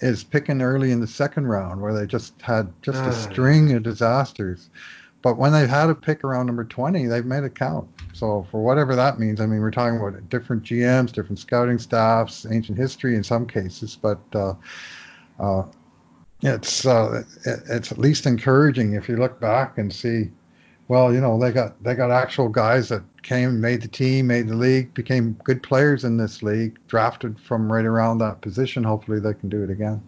is 0.00 0.24
picking 0.24 0.62
early 0.62 0.90
in 0.90 1.00
the 1.00 1.06
second 1.06 1.46
round, 1.46 1.80
where 1.80 1.94
they 1.94 2.06
just 2.06 2.40
had 2.42 2.72
just 2.82 3.02
a 3.04 3.12
string 3.12 3.72
of 3.72 3.82
disasters. 3.82 4.68
But 5.22 5.38
when 5.38 5.52
they've 5.52 5.68
had 5.68 5.88
a 5.88 5.94
pick 5.94 6.24
around 6.24 6.46
number 6.46 6.64
20, 6.64 7.06
they've 7.06 7.24
made 7.24 7.44
it 7.44 7.54
count. 7.54 7.88
So 8.12 8.46
for 8.50 8.60
whatever 8.62 8.96
that 8.96 9.20
means, 9.20 9.40
I 9.40 9.46
mean, 9.46 9.60
we're 9.60 9.70
talking 9.70 10.00
about 10.00 10.28
different 10.28 10.64
GMs, 10.64 11.12
different 11.12 11.38
scouting 11.38 11.78
staffs, 11.78 12.44
ancient 12.50 12.76
history 12.76 13.14
in 13.14 13.22
some 13.22 13.46
cases, 13.46 13.96
but 14.00 14.18
uh, 14.34 14.54
uh, 15.38 15.62
it's 16.42 16.84
uh, 16.84 17.22
it, 17.44 17.60
it's 17.68 17.92
at 17.92 17.98
least 17.98 18.26
encouraging 18.26 18.94
if 18.94 19.08
you 19.08 19.16
look 19.16 19.38
back 19.40 19.78
and 19.78 19.92
see, 19.92 20.30
well, 20.92 21.10
you 21.10 21.22
know, 21.22 21.38
they 21.38 21.52
got 21.52 21.82
they 21.82 21.94
got 21.94 22.10
actual 22.10 22.50
guys 22.50 22.90
that 22.90 23.02
came, 23.22 23.58
made 23.62 23.80
the 23.80 23.88
team, 23.88 24.26
made 24.26 24.46
the 24.46 24.54
league, 24.54 24.92
became 24.92 25.32
good 25.42 25.62
players 25.62 26.04
in 26.04 26.18
this 26.18 26.42
league, 26.42 26.76
drafted 26.86 27.40
from 27.40 27.72
right 27.72 27.86
around 27.86 28.18
that 28.18 28.42
position. 28.42 28.84
Hopefully, 28.84 29.18
they 29.18 29.32
can 29.32 29.48
do 29.48 29.64
it 29.64 29.70
again. 29.70 30.02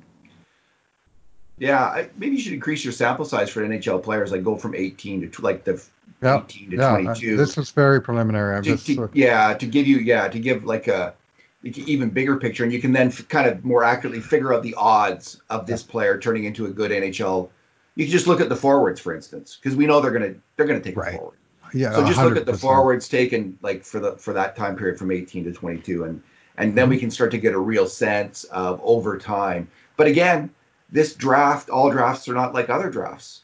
Yeah, 1.57 1.85
I, 1.85 2.11
maybe 2.19 2.37
you 2.37 2.43
should 2.43 2.53
increase 2.53 2.85
your 2.85 2.93
sample 2.93 3.25
size 3.25 3.49
for 3.49 3.67
NHL 3.67 4.03
players. 4.03 4.31
Like 4.31 4.45
go 4.45 4.57
from 4.57 4.75
18 4.75 5.31
to 5.31 5.41
like 5.41 5.65
the 5.65 5.83
Yeah, 6.23 6.43
18 6.45 6.73
to 6.73 6.77
yeah. 6.77 6.93
uh, 6.93 6.97
22. 6.97 7.39
This 7.39 7.57
was 7.57 7.71
very 7.71 8.03
preliminary. 8.03 8.55
I'm 8.55 8.63
to, 8.65 8.73
just 8.73 8.85
to- 8.85 9.09
yeah, 9.15 9.55
to 9.55 9.65
give 9.65 9.87
you 9.87 10.01
yeah 10.01 10.29
to 10.29 10.39
give 10.39 10.67
like 10.67 10.87
a 10.87 11.15
like 11.63 11.79
even 11.79 12.11
bigger 12.11 12.37
picture, 12.37 12.63
and 12.63 12.71
you 12.71 12.83
can 12.83 12.93
then 12.93 13.07
f- 13.07 13.27
kind 13.29 13.49
of 13.49 13.65
more 13.65 13.85
accurately 13.85 14.21
figure 14.21 14.53
out 14.53 14.63
the 14.63 14.75
odds 14.75 15.41
of 15.49 15.67
this 15.67 15.83
player 15.83 16.19
turning 16.19 16.45
into 16.45 16.67
a 16.67 16.71
good 16.71 16.91
NHL. 16.91 17.49
You 17.97 18.05
can 18.05 18.13
just 18.13 18.27
look 18.27 18.41
at 18.41 18.49
the 18.49 18.57
forwards, 18.57 19.01
for 19.01 19.15
instance, 19.15 19.57
because 19.61 19.77
we 19.77 19.87
know 19.87 20.01
they're 20.01 20.11
gonna 20.11 20.35
they're 20.57 20.67
gonna 20.67 20.81
take 20.81 20.97
Right. 20.97 21.17
forward. 21.17 21.37
yeah. 21.73 21.93
So 21.93 22.05
just 22.05 22.23
look 22.23 22.37
at 22.37 22.47
the 22.47 22.57
forwards 22.57 23.09
taken 23.09 23.59
like 23.63 23.85
for 23.85 24.01
the 24.01 24.13
for 24.17 24.33
that 24.33 24.57
time 24.57 24.77
period 24.77 24.99
from 24.99 25.11
18 25.11 25.45
to 25.45 25.53
22, 25.53 26.05
and 26.05 26.23
and 26.57 26.75
then 26.77 26.85
Mm-hmm. 26.85 26.91
we 26.91 26.99
can 26.99 27.11
start 27.11 27.31
to 27.33 27.39
get 27.39 27.55
a 27.55 27.59
real 27.59 27.87
sense 27.87 28.45
of 28.45 28.81
over 28.83 29.19
time. 29.19 29.69
But 29.97 30.07
again, 30.09 30.51
this 30.91 31.15
draft, 31.15 31.71
all 31.71 31.91
drafts 31.91 32.29
are 32.29 32.35
not 32.35 32.53
like 32.55 32.69
other 32.69 32.91
drafts. 32.91 33.43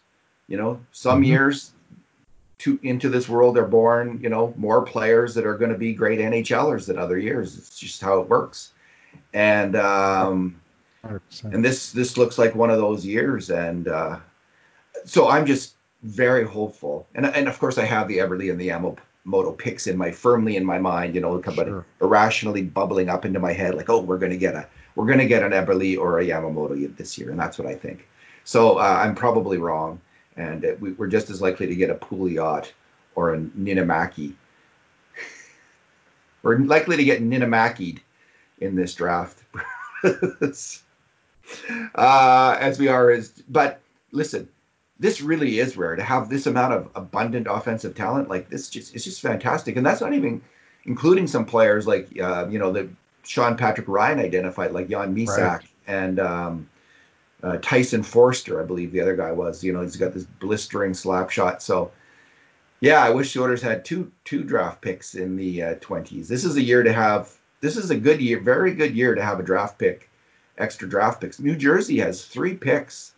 You 0.48 0.57
know, 0.57 0.80
some 0.92 1.22
Mhm. 1.22 1.26
years 1.26 1.70
to 2.59 2.78
into 2.82 3.09
this 3.09 3.28
world 3.28 3.57
are 3.57 3.66
born, 3.66 4.18
you 4.22 4.28
know, 4.28 4.53
more 4.57 4.82
players 4.82 5.34
that 5.34 5.46
are 5.46 5.57
going 5.57 5.70
to 5.72 5.78
be 5.78 5.92
great 5.94 6.18
NHLers 6.20 6.86
than 6.86 6.98
other 6.98 7.18
years. 7.18 7.57
It's 7.57 7.78
just 7.78 8.01
how 8.03 8.20
it 8.20 8.28
works. 8.28 8.72
And 9.32 9.76
um, 9.76 10.61
100%. 11.05 11.55
and 11.55 11.64
this 11.64 11.92
this 11.92 12.16
looks 12.18 12.36
like 12.36 12.55
one 12.55 12.70
of 12.70 12.78
those 12.78 13.07
years. 13.07 13.51
And 13.51 13.88
uh, 13.88 14.18
so 15.05 15.28
I'm 15.28 15.46
just 15.46 15.74
very 16.03 16.44
hopeful. 16.44 17.07
And 17.14 17.26
and 17.26 17.48
of 17.48 17.59
course 17.59 17.78
I 17.78 17.84
have 17.84 18.09
the 18.09 18.18
Eberle 18.18 18.51
and 18.51 18.61
the 18.61 18.68
Yamamoto 18.68 19.57
picks 19.57 19.86
in 19.86 19.96
my 19.96 20.11
firmly 20.11 20.57
in 20.57 20.64
my 20.64 20.78
mind. 20.78 21.14
You 21.14 21.20
know, 21.20 21.38
but 21.38 21.66
Sure. 21.66 21.84
irrationally 22.01 22.62
bubbling 22.62 23.09
up 23.09 23.24
into 23.24 23.38
my 23.38 23.53
head 23.53 23.74
like, 23.74 23.88
oh, 23.90 24.01
we're 24.01 24.18
going 24.18 24.32
to 24.32 24.38
get 24.38 24.55
a 24.55 24.66
we're 24.96 25.07
going 25.07 25.18
to 25.18 25.26
get 25.26 25.42
an 25.42 25.53
Eberle 25.53 25.98
or 25.98 26.18
a 26.20 26.24
Yamamoto 26.24 26.96
this 26.96 27.16
year, 27.18 27.30
and 27.30 27.38
that's 27.38 27.59
what 27.59 27.68
I 27.68 27.74
think. 27.74 28.07
So 28.44 28.78
uh, 28.78 29.01
I'm 29.03 29.14
probably 29.14 29.59
wrong, 29.59 30.01
and 30.36 30.64
uh, 30.64 30.74
we, 30.80 30.92
we're 30.92 31.07
just 31.07 31.30
as 31.30 31.40
likely 31.40 31.66
to 31.66 31.74
get 31.74 31.90
a 31.90 31.94
Pouliot 31.94 32.72
or 33.14 33.34
a 33.34 33.38
Niinimaki. 33.38 34.34
we're 36.42 36.59
likely 36.59 36.96
to 36.96 37.05
get 37.05 37.22
Niinimaki'd 37.22 38.01
in 38.61 38.74
this 38.74 38.94
draft, 38.94 39.42
uh, 41.94 42.57
as 42.61 42.78
we 42.78 42.88
are 42.88 43.11
as. 43.11 43.30
But 43.48 43.80
listen, 44.12 44.48
this 45.01 45.22
really 45.22 45.59
is 45.59 45.76
rare 45.78 45.96
to 45.96 46.03
have 46.03 46.28
this 46.28 46.46
amount 46.46 46.74
of 46.74 46.88
abundant 46.94 47.46
offensive 47.51 47.94
talent. 47.94 48.28
Like 48.28 48.51
this, 48.51 48.68
just 48.68 48.94
it's 48.94 49.03
just 49.05 49.20
fantastic, 49.22 49.76
and 49.76 49.84
that's 49.84 50.03
not 50.03 50.12
even 50.12 50.42
including 50.84 51.26
some 51.26 51.46
players 51.46 51.86
like 51.86 52.09
uh, 52.20 52.46
you 52.48 52.59
know 52.59 52.70
the 52.70 52.88
Sean 53.24 53.57
Patrick 53.57 53.88
Ryan 53.88 54.18
identified, 54.20 54.72
like 54.72 54.88
Jan 54.88 55.14
Mysak 55.16 55.36
Right. 55.38 55.68
and 55.86 56.20
um, 56.20 56.68
uh, 57.42 57.57
Tyson 57.62 58.03
Foerster, 58.03 58.61
I 58.62 58.64
believe 58.64 58.92
the 58.92 59.01
other 59.01 59.16
guy 59.16 59.32
was. 59.32 59.64
You 59.64 59.72
know, 59.72 59.80
he's 59.80 59.96
got 59.96 60.12
this 60.12 60.24
blistering 60.24 60.92
slap 60.92 61.30
shot. 61.30 61.62
So, 61.62 61.90
yeah, 62.80 63.03
I 63.03 63.11
wish 63.11 63.32
the 63.32 63.42
Oilers 63.42 63.62
had 63.62 63.84
two 63.86 64.12
two 64.24 64.44
draft 64.44 64.82
picks 64.82 65.14
in 65.14 65.34
the 65.36 65.76
twenties. 65.80 66.28
this 66.28 66.44
is 66.44 66.57
a 66.57 66.62
year 66.62 66.82
to 66.82 66.92
have. 66.92 67.32
This 67.62 67.76
is 67.76 67.90
a 67.90 67.96
good 67.96 68.20
year, 68.20 68.40
very 68.40 68.74
good 68.74 68.94
year 68.94 69.14
to 69.14 69.22
have 69.22 69.40
a 69.40 69.42
draft 69.42 69.78
pick, 69.78 70.09
extra 70.59 70.88
draft 70.88 71.20
picks. 71.22 71.38
New 71.40 71.57
Jersey 71.57 71.98
has 72.01 72.24
three 72.24 72.55
picks 72.55 73.12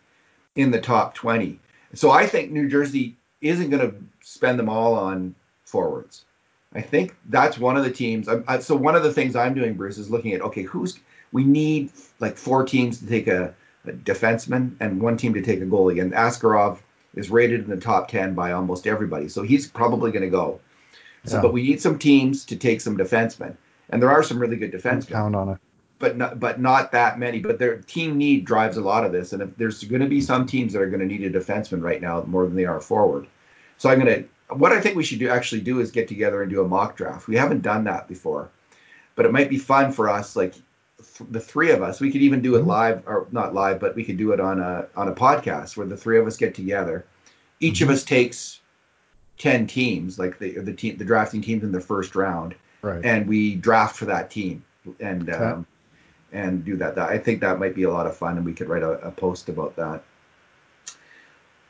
in 0.55 0.71
the 0.71 0.79
top 0.81 1.13
twenty. 1.13 1.59
So 1.93 2.11
I 2.11 2.27
think 2.27 2.51
New 2.51 2.69
Jersey 2.69 3.15
isn't 3.41 3.69
going 3.69 3.89
to 3.89 3.95
spend 4.21 4.57
them 4.57 4.69
all 4.69 4.95
on 4.95 5.35
forwards. 5.65 6.25
I 6.73 6.81
think 6.81 7.15
that's 7.29 7.57
one 7.57 7.77
of 7.77 7.83
the 7.83 7.91
teams. 7.91 8.27
I, 8.27 8.59
so 8.59 8.75
one 8.75 8.95
of 8.95 9.03
the 9.03 9.13
things 9.13 9.35
I'm 9.35 9.53
doing, 9.53 9.75
Bruce, 9.75 9.97
is 9.97 10.09
looking 10.09 10.33
at 10.33 10.41
okay, 10.41 10.63
who's 10.63 10.97
we 11.31 11.43
need 11.43 11.91
like 12.19 12.37
four 12.37 12.65
teams 12.65 12.99
to 12.99 13.07
take 13.07 13.27
a, 13.27 13.53
a 13.85 13.91
defenseman 13.91 14.75
and 14.79 15.01
one 15.01 15.17
team 15.17 15.33
to 15.33 15.41
take 15.41 15.61
a 15.61 15.65
goalie, 15.65 16.01
and 16.01 16.13
Askarov 16.13 16.79
is 17.15 17.29
rated 17.29 17.63
in 17.63 17.69
the 17.69 17.77
top 17.77 18.07
ten 18.07 18.33
by 18.33 18.53
almost 18.53 18.87
everybody, 18.87 19.29
so 19.29 19.43
he's 19.43 19.67
probably 19.67 20.11
going 20.11 20.23
to 20.23 20.29
go. 20.29 20.59
So, 21.25 21.37
Yeah. 21.37 21.41
but 21.43 21.53
we 21.53 21.63
need 21.63 21.81
some 21.81 21.99
teams 21.99 22.45
to 22.45 22.55
take 22.55 22.81
some 22.81 22.97
defensemen, 22.97 23.55
and 23.89 24.01
there 24.01 24.09
are 24.09 24.23
some 24.23 24.39
really 24.39 24.55
good 24.55 24.71
defensemen 24.71 25.09
Count 25.09 25.35
on 25.35 25.49
it. 25.49 25.57
But 26.03 26.17
not 26.17 26.37
but 26.37 26.59
not 26.59 26.91
that 26.91 27.17
many. 27.17 27.39
But 27.39 27.59
their 27.59 27.77
team 27.77 28.17
need 28.17 28.43
drives 28.43 28.75
a 28.75 28.81
lot 28.81 29.05
of 29.05 29.13
this, 29.13 29.31
and 29.31 29.41
if 29.41 29.55
there's 29.55 29.81
going 29.85 30.01
to 30.01 30.07
be 30.09 30.19
some 30.19 30.45
teams 30.45 30.73
that 30.73 30.81
are 30.81 30.89
going 30.89 30.99
to 30.99 31.05
need 31.05 31.23
a 31.23 31.39
defenseman 31.39 31.81
right 31.81 32.01
now 32.01 32.21
more 32.27 32.45
than 32.45 32.55
they 32.57 32.65
are 32.65 32.81
forward. 32.81 33.25
So 33.77 33.89
I'm 33.89 34.01
going 34.01 34.23
to 34.49 34.53
what 34.53 34.73
I 34.73 34.81
think 34.81 34.97
we 34.97 35.03
should 35.05 35.19
do 35.19 35.29
actually 35.29 35.61
do 35.61 35.79
is 35.79 35.91
get 35.91 36.09
together 36.09 36.41
and 36.41 36.51
do 36.51 36.61
a 36.61 36.67
mock 36.67 36.97
draft. 36.97 37.29
We 37.29 37.37
haven't 37.37 37.61
done 37.61 37.85
that 37.85 38.09
before, 38.09 38.49
but 39.15 39.25
it 39.25 39.31
might 39.31 39.49
be 39.49 39.57
fun 39.57 39.93
for 39.93 40.09
us, 40.09 40.35
like 40.35 40.51
th- 40.55 41.29
the 41.31 41.39
three 41.39 41.71
of 41.71 41.81
us. 41.81 42.01
We 42.01 42.11
could 42.11 42.21
even 42.21 42.41
do 42.41 42.55
it 42.57 42.63
Mhm. 42.63 42.67
live 42.67 43.03
or 43.05 43.27
not 43.31 43.53
live, 43.53 43.79
but 43.79 43.95
we 43.95 44.03
could 44.03 44.17
do 44.17 44.33
it 44.33 44.41
on 44.41 44.59
a 44.59 44.87
on 44.97 45.07
a 45.07 45.13
podcast 45.15 45.77
where 45.77 45.87
the 45.87 45.95
three 45.97 46.19
of 46.19 46.27
us 46.27 46.35
get 46.35 46.53
together. 46.53 47.05
Each 47.61 47.81
of 47.81 47.87
Mhm. 47.87 47.93
us 47.93 48.03
takes 48.03 48.59
ten 49.37 49.67
teams, 49.67 50.19
like 50.19 50.37
the 50.37 50.59
the 50.59 50.73
team 50.73 50.97
the 50.97 51.05
drafting 51.05 51.41
teams 51.41 51.63
in 51.63 51.71
the 51.71 51.79
first 51.81 52.13
round, 52.13 52.55
Right. 52.81 52.99
and 53.05 53.25
we 53.25 53.55
draft 53.55 53.95
for 53.95 54.05
that 54.05 54.29
team 54.29 54.63
and 54.99 55.29
Okay. 55.29 55.41
um, 55.41 55.65
and 56.33 56.65
do 56.65 56.75
that. 56.77 56.95
That 56.95 57.09
I 57.09 57.17
think 57.17 57.41
that 57.41 57.59
might 57.59 57.75
be 57.75 57.83
a 57.83 57.91
lot 57.91 58.07
of 58.07 58.17
fun, 58.17 58.37
and 58.37 58.45
we 58.45 58.53
could 58.53 58.67
write 58.67 58.83
a, 58.83 58.91
a 59.07 59.11
post 59.11 59.47
about 59.49 59.75
that. 59.77 60.03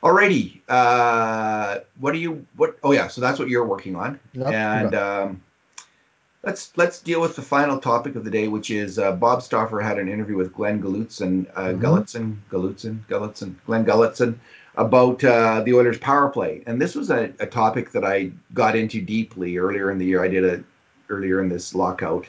Alrighty, 0.01 0.59
uh, 0.67 1.79
what 1.99 2.11
do 2.11 2.17
you 2.17 2.45
what? 2.57 2.77
Oh 2.83 2.91
yeah, 2.91 3.07
so 3.07 3.21
that's 3.21 3.39
what 3.39 3.47
you're 3.47 3.65
working 3.65 3.95
on, 3.95 4.19
Yep, 4.33 4.47
and 4.53 4.95
um, 4.95 5.41
let's 6.43 6.75
let's 6.75 6.99
deal 6.99 7.21
with 7.21 7.37
the 7.37 7.41
final 7.41 7.79
topic 7.79 8.15
of 8.17 8.25
the 8.25 8.31
day, 8.31 8.49
which 8.49 8.69
is 8.69 8.99
uh, 8.99 9.13
Bob 9.13 9.41
Stauffer 9.41 9.79
had 9.79 9.97
an 9.99 10.09
interview 10.09 10.35
with 10.35 10.53
Glen 10.53 10.81
Gulutzan, 10.81 11.47
uh, 11.55 11.67
Mhm. 11.67 11.79
Gulutzan, 11.79 12.35
Gulutzan, 12.51 12.99
Gulutzan, 13.07 13.55
Glen 13.65 13.85
Gulutzan 13.85 14.35
about 14.75 15.23
uh, 15.23 15.61
the 15.61 15.73
Oilers' 15.73 15.99
power 15.99 16.27
play, 16.29 16.63
and 16.67 16.81
this 16.81 16.95
was 16.95 17.09
a, 17.09 17.31
a 17.39 17.45
topic 17.45 17.91
that 17.91 18.03
I 18.03 18.31
got 18.53 18.75
into 18.75 18.99
deeply 19.01 19.57
earlier 19.57 19.89
in 19.89 19.99
the 19.99 20.05
year. 20.05 20.21
I 20.21 20.27
did 20.27 20.43
it 20.43 20.65
earlier 21.09 21.41
in 21.41 21.47
this 21.47 21.73
lockout, 21.73 22.25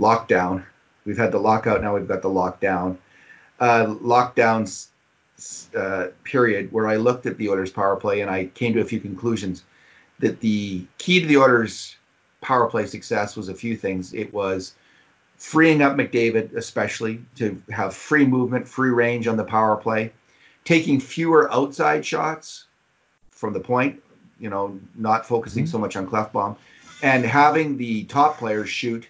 lockdown. 0.00 0.64
We've 1.04 1.16
had 1.16 1.32
the 1.32 1.38
lockout, 1.38 1.82
now 1.82 1.94
we've 1.94 2.08
got 2.08 2.22
the 2.22 2.28
lockdown. 2.28 2.96
Uh, 3.60 3.86
lockdowns 3.86 4.88
uh, 5.76 6.08
period 6.22 6.72
where 6.72 6.86
I 6.86 6.96
looked 6.96 7.26
at 7.26 7.38
the 7.38 7.48
Oilers' 7.48 7.70
power 7.70 7.96
play 7.96 8.20
and 8.20 8.30
I 8.30 8.46
came 8.46 8.72
to 8.74 8.80
a 8.80 8.84
few 8.84 9.00
conclusions 9.00 9.64
that 10.20 10.40
the 10.40 10.86
key 10.98 11.20
to 11.20 11.26
the 11.26 11.36
Oilers' 11.36 11.96
power 12.40 12.68
play 12.68 12.86
success 12.86 13.36
was 13.36 13.48
a 13.48 13.54
few 13.54 13.76
things. 13.76 14.14
It 14.14 14.32
was 14.32 14.74
freeing 15.36 15.82
up 15.82 15.96
McDavid, 15.96 16.54
especially 16.54 17.20
to 17.36 17.60
have 17.70 17.94
free 17.94 18.24
movement, 18.24 18.66
free 18.68 18.90
range 18.90 19.26
on 19.26 19.36
the 19.36 19.44
power 19.44 19.76
play, 19.76 20.12
taking 20.64 21.00
fewer 21.00 21.52
outside 21.52 22.06
shots 22.06 22.66
from 23.30 23.52
the 23.52 23.60
point, 23.60 24.00
you 24.38 24.48
know, 24.48 24.78
not 24.94 25.26
focusing 25.26 25.64
Mhm. 25.64 25.68
so 25.68 25.78
much 25.78 25.96
on 25.96 26.06
Klefbom, 26.06 26.56
and 27.02 27.24
having 27.24 27.76
the 27.76 28.04
top 28.04 28.38
players 28.38 28.68
shoot 28.68 29.06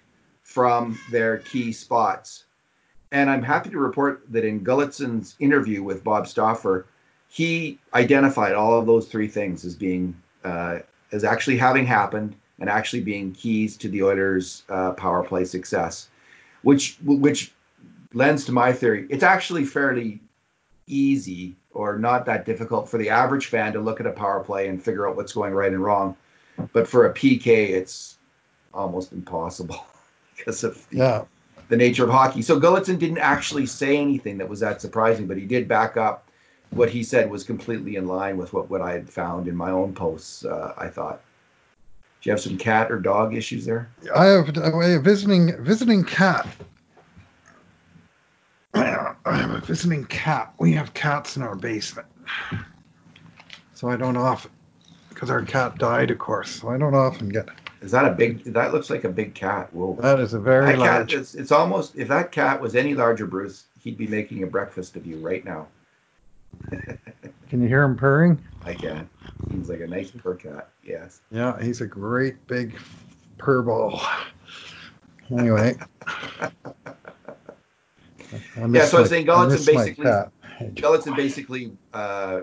from 0.55 0.97
their 1.11 1.39
key 1.39 1.73
spots. 1.73 2.45
and 3.11 3.29
I'm 3.29 3.43
happy 3.43 3.71
to 3.71 3.79
report 3.79 4.23
that 4.31 4.45
in 4.45 4.65
Gulutzan's 4.65 5.35
interview 5.41 5.83
with 5.83 6.05
Bob 6.05 6.27
Stauffer, 6.29 6.87
he 7.29 7.79
identified 7.93 8.55
all 8.55 8.79
of 8.79 8.87
those 8.87 9.09
three 9.09 9.27
things 9.27 9.65
as 9.65 9.75
being 9.75 10.15
uh, 10.45 10.79
as 11.11 11.25
actually 11.25 11.59
having 11.59 11.87
happened 11.87 12.37
and 12.61 12.71
actually 12.71 13.03
being 13.03 13.33
keys 13.33 13.77
to 13.79 13.89
the 13.89 14.05
Oilers' 14.05 14.63
uh, 14.69 14.93
power 14.93 15.25
play 15.25 15.45
success, 15.45 16.09
which 16.63 16.99
which 17.05 17.53
lends 18.13 18.45
to 18.45 18.53
my 18.53 18.73
theory. 18.73 19.07
It's 19.11 19.25
actually 19.25 19.65
fairly 19.65 20.21
easy 20.87 21.57
or 21.73 21.99
not 21.99 22.27
that 22.27 22.47
difficult 22.47 22.89
for 22.89 22.99
the 22.99 23.11
average 23.11 23.47
fan 23.47 23.73
to 23.73 23.81
look 23.81 23.99
at 23.99 24.07
a 24.07 24.13
power 24.13 24.41
play 24.41 24.69
and 24.69 24.81
figure 24.81 25.09
out 25.09 25.17
what's 25.17 25.33
going 25.33 25.53
right 25.53 25.73
and 25.73 25.83
wrong, 25.83 26.17
but 26.73 26.87
for 26.87 27.07
a 27.07 27.13
PK, 27.13 27.71
it's 27.71 28.19
almost 28.73 29.13
impossible 29.13 29.85
because 30.37 30.65
of 30.65 30.89
the, 30.91 30.97
Yeah. 30.97 31.25
the 31.69 31.77
nature 31.77 32.05
of 32.05 32.11
hockey. 32.11 32.43
So 32.43 32.61
Gulutzan 32.61 32.99
didn't 32.99 33.19
actually 33.19 33.67
say 33.67 33.97
anything 33.97 34.39
that 34.39 34.49
was 34.49 34.61
that 34.61 34.81
surprising, 34.81 35.27
but 35.27 35.37
he 35.37 35.45
did 35.45 35.69
back 35.69 35.97
up 35.97 36.29
what 36.71 36.91
he 36.91 37.03
said 37.03 37.31
was 37.31 37.45
completely 37.45 37.97
in 37.97 38.07
line 38.07 38.37
with 38.37 38.53
what, 38.53 38.69
what 38.69 38.81
I 38.81 38.93
had 38.93 39.09
found 39.09 39.49
in 39.49 39.57
my 39.57 39.71
own 39.71 39.95
posts, 39.95 40.45
uh, 40.45 40.75
I 40.77 40.89
thought. 40.89 41.21
Do 42.21 42.31
you 42.31 42.33
have 42.33 42.41
some 42.41 42.57
cat 42.57 42.91
or 42.91 42.99
dog 42.99 43.35
issues 43.35 43.67
there? 43.67 43.91
I 44.15 44.25
have 44.25 44.49
a 44.57 44.99
visiting 44.99 45.63
visiting 45.63 46.05
cat. 46.05 46.47
I 48.75 49.15
have 49.27 49.51
a 49.51 49.61
visiting 49.61 50.05
cat. 50.07 50.55
We 50.59 50.73
have 50.73 50.95
cats 50.95 51.37
in 51.37 51.43
our 51.43 51.55
basement, 51.55 52.09
so 53.75 53.89
I 53.89 53.97
don't 53.97 54.17
often 54.17 54.51
because 55.11 55.31
our 55.31 55.43
cat 55.43 55.79
died, 55.79 56.11
of 56.11 56.19
course. 56.19 56.51
So 56.51 56.71
I 56.71 56.79
don't 56.79 56.95
often 56.95 57.29
get. 57.29 57.49
Is 57.85 57.91
that 57.91 58.07
a 58.07 58.11
big? 58.11 58.43
That 58.45 58.73
looks 58.73 58.89
like 58.89 59.05
a 59.05 59.11
big 59.11 59.35
cat. 59.35 59.73
Whoa. 59.75 59.97
That 60.01 60.19
is 60.19 60.33
a 60.33 60.41
very 60.41 60.67
That 60.67 60.79
large. 60.79 61.11
cat, 61.11 61.21
it's, 61.21 61.35
it's 61.35 61.53
almost 61.53 61.95
if 61.97 62.09
that 62.09 62.33
cat 62.33 62.59
was 62.61 62.75
any 62.75 62.95
larger, 62.95 63.27
Bruce, 63.27 63.65
he'd 63.83 63.99
be 63.99 64.07
making 64.07 64.43
a 64.43 64.47
breakfast 64.47 64.97
of 64.97 65.07
you 65.07 65.19
right 65.19 65.45
now. 65.45 65.67
Can 67.51 67.61
you 67.61 67.69
hear 67.69 67.83
him 67.83 67.95
purring? 67.95 68.43
I 68.65 68.73
can. 68.75 69.09
Seems 69.51 69.69
like 69.69 69.81
a 69.81 69.87
nice 69.87 70.11
purr 70.11 70.35
cat. 70.35 70.71
Yes. 70.83 71.21
Yeah, 71.31 71.61
he's 71.63 71.83
a 71.83 71.87
great 71.87 72.45
big 72.47 72.75
purr 73.37 73.61
ball. 73.63 74.01
Anyway. 75.31 75.77
Yeah, 78.69 78.87
so 78.87 78.99
I 78.99 79.01
was 79.03 79.11
saying 79.11 79.31
I 79.31 79.33
Gulutzan 79.33 79.51
miss 79.51 79.67
my 79.73 79.85
basically-. 79.85 80.73
Gulutzan 80.83 81.17
basically, 81.17 81.73
uh, 81.93 82.41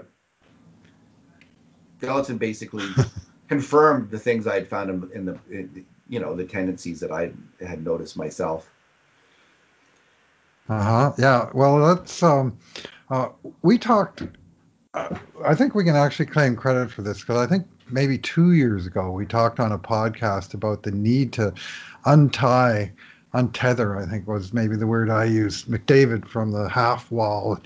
Gulutzan 2.01 2.39
basically 2.39 2.85
confirmed 3.51 4.09
the 4.09 4.17
things 4.17 4.47
I 4.47 4.53
had 4.53 4.69
found 4.69 4.89
in, 4.89 5.11
in 5.13 5.25
the, 5.25 5.37
in, 5.51 5.85
you 6.07 6.21
know, 6.21 6.33
the 6.33 6.45
tendencies 6.45 7.01
that 7.01 7.11
I 7.11 7.33
had 7.59 7.83
noticed 7.83 8.15
myself. 8.15 8.71
Uh 10.69 10.81
huh. 10.81 11.11
Yeah. 11.17 11.49
Well, 11.53 11.85
that's 11.93 12.23
um, 12.23 12.57
uh, 13.09 13.27
we 13.61 13.77
talked. 13.77 14.23
Uh, 14.93 15.17
I 15.45 15.53
think 15.53 15.75
we 15.75 15.83
can 15.83 15.97
actually 15.97 16.27
claim 16.27 16.55
credit 16.55 16.91
for 16.91 17.01
this 17.01 17.19
because 17.19 17.45
I 17.45 17.45
think 17.45 17.67
maybe 17.89 18.17
two 18.17 18.53
years 18.53 18.87
ago 18.87 19.11
we 19.11 19.25
talked 19.25 19.59
on 19.59 19.73
a 19.73 19.77
podcast 19.77 20.53
about 20.53 20.83
the 20.83 20.91
need 20.91 21.33
to 21.33 21.53
untie, 22.05 22.89
untether. 23.33 24.01
I 24.01 24.09
think 24.09 24.29
was 24.29 24.53
maybe 24.53 24.77
the 24.77 24.87
word 24.87 25.09
I 25.09 25.25
used. 25.25 25.67
McDavid 25.67 26.25
from 26.25 26.53
the 26.53 26.69
half 26.69 27.11
wall, 27.11 27.59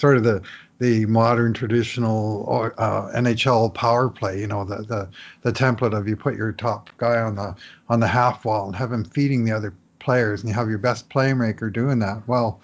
sort 0.00 0.16
of 0.16 0.24
the 0.24 0.42
the 0.78 1.04
modern 1.04 1.52
traditional 1.52 2.72
uh, 2.78 3.12
NHL 3.14 3.72
power 3.74 4.08
play. 4.08 4.40
You 4.40 4.46
know, 4.46 4.64
the 4.64 4.78
the 4.78 5.08
the 5.42 5.52
template 5.52 5.96
of 5.96 6.08
you 6.08 6.16
put 6.16 6.36
your 6.36 6.52
top 6.52 6.88
guy 6.96 7.20
on 7.20 7.36
the 7.36 7.54
on 7.88 8.00
the 8.00 8.08
half 8.08 8.44
wall 8.44 8.66
and 8.66 8.76
have 8.76 8.90
him 8.90 9.04
feeding 9.04 9.44
the 9.44 9.52
other 9.52 9.74
players 9.98 10.40
and 10.40 10.48
you 10.48 10.54
have 10.54 10.68
your 10.68 10.78
best 10.78 11.10
playmaker 11.10 11.70
doing 11.70 11.98
that. 11.98 12.26
Well, 12.26 12.60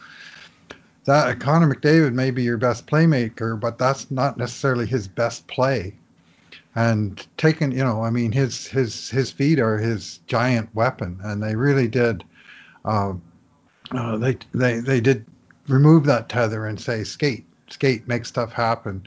that 1.05 1.39
Connor 1.39 1.73
McDavid 1.73 2.15
may 2.15 2.31
be 2.31 2.43
your 2.43 2.57
best 2.57 2.87
playmaker, 2.87 3.61
but 3.61 3.79
that's 3.79 4.11
not 4.11 4.39
necessarily 4.39 4.87
his 4.87 5.07
best 5.07 5.47
play. 5.47 5.95
And 6.75 7.25
taking, 7.37 7.73
you 7.73 7.85
know, 7.85 8.03
I 8.03 8.11
mean, 8.11 8.33
his 8.33 8.67
his 8.67 9.09
his 9.11 9.31
feet 9.31 9.59
are 9.61 9.79
his 9.79 10.19
giant 10.27 10.75
weapon, 10.75 11.21
and 11.23 11.43
they 11.43 11.55
really 11.55 11.89
did. 11.89 12.25
Uh, 12.85 13.15
uh, 13.93 14.17
they 14.17 14.39
they 14.53 14.81
they 14.81 15.01
did 15.01 15.25
remove 15.69 16.05
that 16.07 16.29
tether 16.29 16.67
and 16.67 16.81
say 16.81 17.05
skate, 17.05 17.45
skate, 17.69 18.07
make 18.09 18.25
stuff 18.25 18.53
happen. 18.53 19.07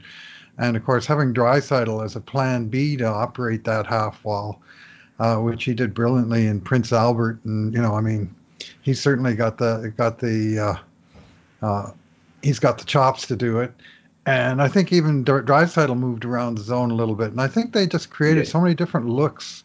And 0.58 0.76
of 0.76 0.84
course, 0.84 1.06
having 1.06 1.32
Draisaitl 1.32 2.04
as 2.04 2.16
a 2.16 2.20
plan 2.20 2.68
B 2.68 2.96
to 2.96 3.06
operate 3.06 3.64
that 3.64 3.86
half 3.86 4.24
wall 4.24 4.60
uh, 5.20 5.36
which 5.36 5.64
he 5.64 5.74
did 5.74 5.92
brilliantly 5.94 6.46
in 6.46 6.60
Prince 6.60 6.92
Albert, 6.92 7.38
and 7.44 7.72
you 7.74 7.80
know, 7.80 7.94
I 7.94 8.00
mean, 8.00 8.34
he's 8.80 9.00
certainly 9.00 9.34
got 9.34 9.58
the 9.58 9.92
got 9.96 10.18
the 10.18 10.58
uh, 11.62 11.66
uh, 11.66 11.90
he's 12.42 12.58
got 12.58 12.78
the 12.78 12.86
chops 12.86 13.26
to 13.26 13.36
do 13.36 13.60
it. 13.60 13.72
And 14.26 14.62
I 14.62 14.68
think 14.68 14.92
even 14.92 15.24
Draisaitl 15.24 15.96
moved 15.98 16.24
around 16.24 16.56
the 16.56 16.62
zone 16.62 16.90
a 16.90 16.94
little 16.94 17.14
bit, 17.14 17.30
and 17.30 17.40
I 17.40 17.48
think 17.48 17.72
they 17.72 17.86
just 17.86 18.10
created 18.10 18.46
Yeah. 18.46 18.50
so 18.50 18.60
many 18.60 18.74
different 18.74 19.08
looks 19.08 19.62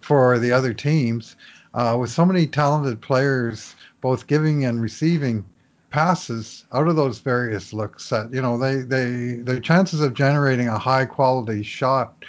for 0.00 0.38
the 0.38 0.52
other 0.52 0.72
teams 0.72 1.34
uh, 1.74 1.96
with 1.98 2.10
so 2.10 2.24
many 2.24 2.46
talented 2.46 3.00
players, 3.00 3.74
both 4.00 4.26
giving 4.28 4.64
and 4.64 4.80
receiving 4.80 5.44
passes 5.92 6.64
out 6.72 6.88
of 6.88 6.96
those 6.96 7.20
various 7.20 7.72
looks. 7.72 8.08
That 8.10 8.32
you 8.32 8.42
know, 8.42 8.58
they 8.58 8.82
they 8.82 9.34
their 9.42 9.60
chances 9.60 10.00
of 10.00 10.14
generating 10.14 10.68
a 10.68 10.78
high 10.78 11.04
quality 11.04 11.62
shot 11.62 12.24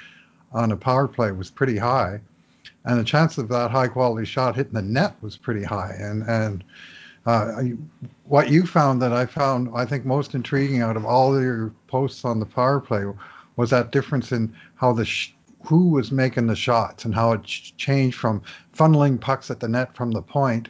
on 0.52 0.72
a 0.72 0.78
power 0.78 1.08
play 1.08 1.32
was 1.32 1.50
pretty 1.50 1.78
high 1.78 2.20
and 2.86 3.00
the 3.00 3.04
chance 3.04 3.38
of 3.38 3.48
that 3.50 3.72
high 3.72 3.88
quality 3.88 4.26
shot 4.26 4.56
hitting 4.56 4.74
the 4.74 4.82
net 4.82 5.16
was 5.22 5.38
pretty 5.38 5.64
high. 5.64 5.96
And 6.00 6.24
and 6.28 6.64
uh, 7.26 7.62
what 8.26 8.50
you 8.50 8.66
found 8.66 9.02
that 9.02 9.14
I 9.14 9.26
found 9.26 9.70
I 9.74 9.86
think 9.86 10.06
most 10.06 10.36
intriguing 10.36 10.82
out 10.82 10.98
of 10.98 11.06
all 11.06 11.40
your 11.42 11.74
posts 11.88 12.26
on 12.26 12.40
the 12.40 12.46
power 12.46 12.80
play 12.82 13.06
was 13.56 13.70
that 13.70 13.92
difference 13.92 14.32
in 14.32 14.54
how 14.76 14.92
the 14.92 15.06
sh- 15.06 15.34
who 15.64 15.90
was 15.90 16.12
making 16.12 16.48
the 16.48 16.56
shots 16.56 17.06
and 17.06 17.16
how 17.16 17.32
it 17.32 17.44
ch- 17.44 17.74
changed 17.78 18.18
from 18.18 18.42
funneling 18.76 19.20
pucks 19.20 19.50
at 19.50 19.62
the 19.62 19.68
net 19.68 19.96
from 19.96 20.12
the 20.12 20.22
point 20.22 20.68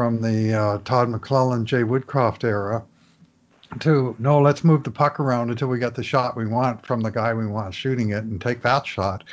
from 0.00 0.22
the 0.22 0.54
uh, 0.54 0.78
Todd 0.86 1.08
McLellan, 1.08 1.64
Jay 1.66 1.82
Woodcroft 1.82 2.42
era 2.42 2.82
to 3.80 4.16
no, 4.18 4.40
let's 4.40 4.64
move 4.64 4.82
the 4.82 4.90
puck 4.90 5.20
around 5.20 5.50
until 5.50 5.68
we 5.68 5.78
get 5.78 5.94
the 5.94 6.02
shot 6.02 6.38
we 6.38 6.46
want 6.46 6.86
from 6.86 7.02
the 7.02 7.10
guy 7.10 7.34
we 7.34 7.46
want 7.46 7.74
shooting 7.74 8.08
it 8.08 8.24
and 8.24 8.40
take 8.40 8.62
that 8.62 8.86
shot 8.86 9.24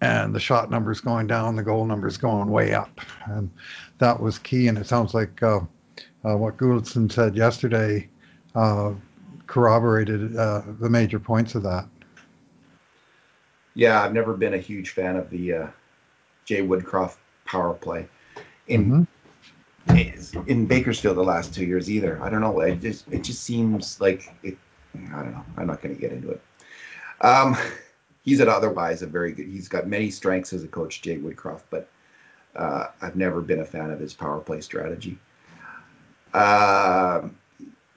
and 0.00 0.34
the 0.34 0.40
shot 0.40 0.70
numbers 0.70 1.02
going 1.02 1.26
down, 1.26 1.56
the 1.56 1.62
goal 1.62 1.84
numbers 1.84 2.16
going 2.16 2.48
way 2.48 2.72
up, 2.72 3.02
and 3.26 3.50
that 3.98 4.18
was 4.18 4.38
key. 4.38 4.68
And 4.68 4.78
it 4.78 4.86
sounds 4.86 5.12
like 5.12 5.42
uh, 5.42 5.60
uh, 6.24 6.38
what 6.38 6.56
Gulutzan 6.56 7.12
said 7.12 7.36
yesterday 7.36 8.08
uh, 8.54 8.94
corroborated 9.46 10.34
uh, 10.38 10.62
the 10.80 10.88
major 10.88 11.18
points 11.18 11.54
of 11.54 11.62
that. 11.64 11.86
Yeah, 13.74 14.02
I've 14.02 14.14
never 14.14 14.32
been 14.32 14.54
a 14.54 14.58
huge 14.58 14.88
fan 14.88 15.16
of 15.16 15.28
the 15.28 15.52
uh, 15.52 15.66
Jay 16.46 16.62
Woodcroft 16.66 17.18
power 17.44 17.74
play 17.74 18.08
in 18.68 18.90
Mhm. 18.90 19.06
In 20.46 20.66
Bakersfield 20.66 21.16
the 21.16 21.22
last 21.22 21.54
two 21.54 21.64
years 21.64 21.90
either. 21.90 22.22
I 22.22 22.30
don't 22.30 22.40
know. 22.40 22.60
It 22.60 22.80
just 22.80 23.08
it 23.10 23.22
just 23.22 23.42
seems 23.42 24.00
like 24.00 24.32
it. 24.42 24.56
I 25.12 25.22
don't 25.22 25.32
know. 25.32 25.44
I'm 25.56 25.66
not 25.66 25.82
going 25.82 25.94
to 25.94 26.00
get 26.00 26.12
into 26.12 26.30
it. 26.30 26.42
Um, 27.20 27.56
he's 28.22 28.40
at 28.40 28.48
otherwise 28.48 29.02
a 29.02 29.06
very 29.06 29.32
good. 29.32 29.46
He's 29.46 29.68
got 29.68 29.86
many 29.86 30.10
strengths 30.10 30.52
as 30.52 30.64
a 30.64 30.68
coach, 30.68 31.02
Jay 31.02 31.16
Woodcroft, 31.16 31.62
but 31.70 31.88
uh, 32.56 32.88
I've 33.00 33.16
never 33.16 33.40
been 33.40 33.60
a 33.60 33.64
fan 33.64 33.90
of 33.90 34.00
his 34.00 34.14
power 34.14 34.40
play 34.40 34.60
strategy. 34.60 35.18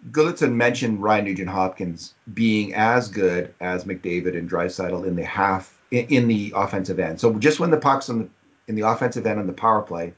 Gulutzan 0.09 0.53
mentioned 0.53 1.03
Ryan 1.03 1.25
Nugent 1.25 1.49
Hopkins 1.49 2.13
being 2.33 2.73
as 2.73 3.07
good 3.07 3.53
as 3.59 3.83
McDavid 3.83 4.37
and 4.37 4.49
Draisaitl 4.49 5.05
in 5.05 5.15
the 5.15 5.23
half 5.23 5.77
in, 5.91 6.05
in 6.07 6.27
the 6.27 6.53
offensive 6.55 6.99
end. 6.99 7.19
So 7.19 7.33
just 7.33 7.59
when 7.59 7.69
the 7.69 7.77
pucks 7.77 8.09
on 8.09 8.19
the 8.19 8.29
in 8.67 8.75
the 8.75 8.87
offensive 8.87 9.25
end 9.25 9.39
on 9.39 9.47
the 9.47 9.53
power 9.53 9.81
play, 9.81 10.13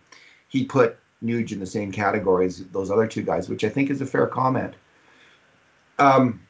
he 0.48 0.64
put 0.66 0.98
Nuge 1.24 1.52
in 1.52 1.60
the 1.60 1.66
same 1.66 1.92
category 1.92 2.46
as 2.46 2.66
those 2.66 2.92
other 2.92 3.08
two 3.08 3.24
guys, 3.24 3.50
which 3.50 3.64
I 3.64 3.70
think 3.70 3.90
is 3.90 4.02
a 4.02 4.06
fair 4.06 4.28
comment. 4.28 4.74
Um, 6.00 6.42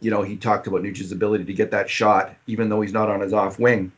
you 0.00 0.10
know, 0.10 0.22
he 0.22 0.36
talked 0.36 0.66
about 0.66 0.82
Nuge's 0.82 1.12
ability 1.12 1.44
to 1.44 1.52
get 1.52 1.70
that 1.72 1.90
shot, 1.90 2.34
even 2.46 2.68
though 2.68 2.80
he's 2.80 2.92
not 2.92 3.10
on 3.10 3.20
his 3.20 3.32
off 3.32 3.58
wing, 3.58 3.92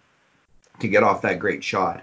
to 0.80 0.88
get 0.88 1.02
off 1.02 1.22
that 1.22 1.38
great 1.38 1.62
shot 1.62 2.02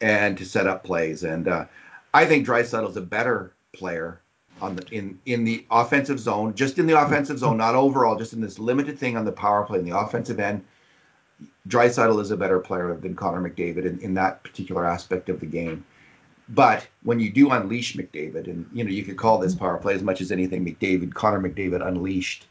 and 0.00 0.38
to 0.38 0.44
set 0.44 0.66
up 0.66 0.84
plays. 0.84 1.24
And 1.24 1.48
uh, 1.48 1.64
I 2.12 2.26
think 2.26 2.46
Draisaitl's 2.46 2.96
a 2.96 3.00
better 3.00 3.52
player 3.72 4.20
on 4.62 4.76
the 4.76 4.86
in 4.92 5.18
in 5.26 5.44
the 5.44 5.66
offensive 5.70 6.20
zone, 6.20 6.54
just 6.54 6.78
in 6.78 6.86
the 6.86 7.00
offensive 7.00 7.38
zone, 7.38 7.56
not 7.56 7.74
overall, 7.74 8.16
just 8.16 8.32
in 8.32 8.40
this 8.40 8.58
limited 8.58 8.98
thing 8.98 9.16
on 9.16 9.24
the 9.24 9.32
power 9.32 9.64
play 9.64 9.80
in 9.80 9.84
the 9.84 9.98
offensive 9.98 10.38
end. 10.38 10.64
Draisaitl 11.68 12.20
is 12.20 12.30
a 12.30 12.36
better 12.36 12.60
player 12.60 12.94
than 12.94 13.16
Connor 13.16 13.48
McDavid 13.48 13.84
in, 13.84 13.98
in 14.00 14.14
that 14.14 14.44
particular 14.44 14.84
aspect 14.84 15.28
of 15.28 15.40
the 15.40 15.46
game. 15.46 15.84
But 16.48 16.86
when 17.02 17.20
you 17.20 17.30
do 17.32 17.50
unleash 17.50 17.96
McDavid, 17.96 18.46
and 18.48 18.68
you 18.72 18.84
know 18.84 18.90
you 18.90 19.02
could 19.02 19.16
call 19.16 19.38
this 19.38 19.54
power 19.54 19.78
play 19.78 19.94
as 19.94 20.02
much 20.02 20.20
as 20.20 20.30
anything 20.30 20.64
McDavid, 20.64 21.14
Connor 21.14 21.40
McDavid 21.40 21.86
unleashed. 21.86 22.46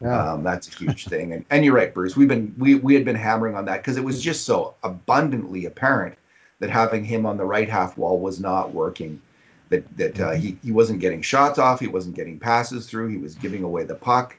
Yeah. 0.00 0.32
Um, 0.34 0.44
that's 0.44 0.68
a 0.68 0.78
huge 0.78 1.06
thing. 1.06 1.32
And, 1.32 1.44
and 1.50 1.64
you're 1.64 1.74
right, 1.74 1.92
Bruce. 1.92 2.16
We've 2.16 2.28
been 2.28 2.54
we 2.58 2.74
we 2.76 2.94
had 2.94 3.04
been 3.04 3.16
hammering 3.16 3.56
on 3.56 3.64
that 3.64 3.78
because 3.78 3.96
it 3.96 4.04
was 4.04 4.22
just 4.22 4.44
so 4.44 4.74
abundantly 4.82 5.64
apparent 5.64 6.16
that 6.60 6.70
having 6.70 7.04
him 7.04 7.24
on 7.26 7.36
the 7.36 7.44
right 7.44 7.68
half 7.68 7.96
wall 7.96 8.20
was 8.20 8.38
not 8.38 8.72
working. 8.74 9.20
That 9.70 9.96
that 9.96 10.20
uh, 10.20 10.30
he 10.32 10.56
he 10.62 10.72
wasn't 10.72 11.00
getting 11.00 11.22
shots 11.22 11.58
off, 11.58 11.80
he 11.80 11.88
wasn't 11.88 12.16
getting 12.16 12.38
passes 12.38 12.86
through, 12.88 13.08
he 13.08 13.16
was 13.16 13.34
giving 13.34 13.64
away 13.64 13.84
the 13.84 13.94
puck, 13.94 14.36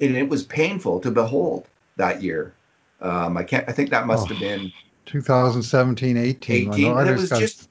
and 0.00 0.16
it 0.16 0.28
was 0.28 0.44
painful 0.44 1.00
to 1.00 1.10
behold 1.10 1.68
that 1.96 2.22
year. 2.22 2.54
Um, 3.00 3.36
I 3.36 3.44
can't. 3.44 3.68
I 3.68 3.72
think 3.72 3.90
that 3.90 4.06
must 4.06 4.24
Oh, 4.24 4.34
have 4.34 4.40
been 4.40 4.72
2017 5.06 6.16
18. 6.16 6.68
when 6.68 6.78
the 6.78 6.86
18. 6.86 6.98
And 6.98 7.08
it 7.08 7.16
was 7.18 7.30
just 7.30 7.68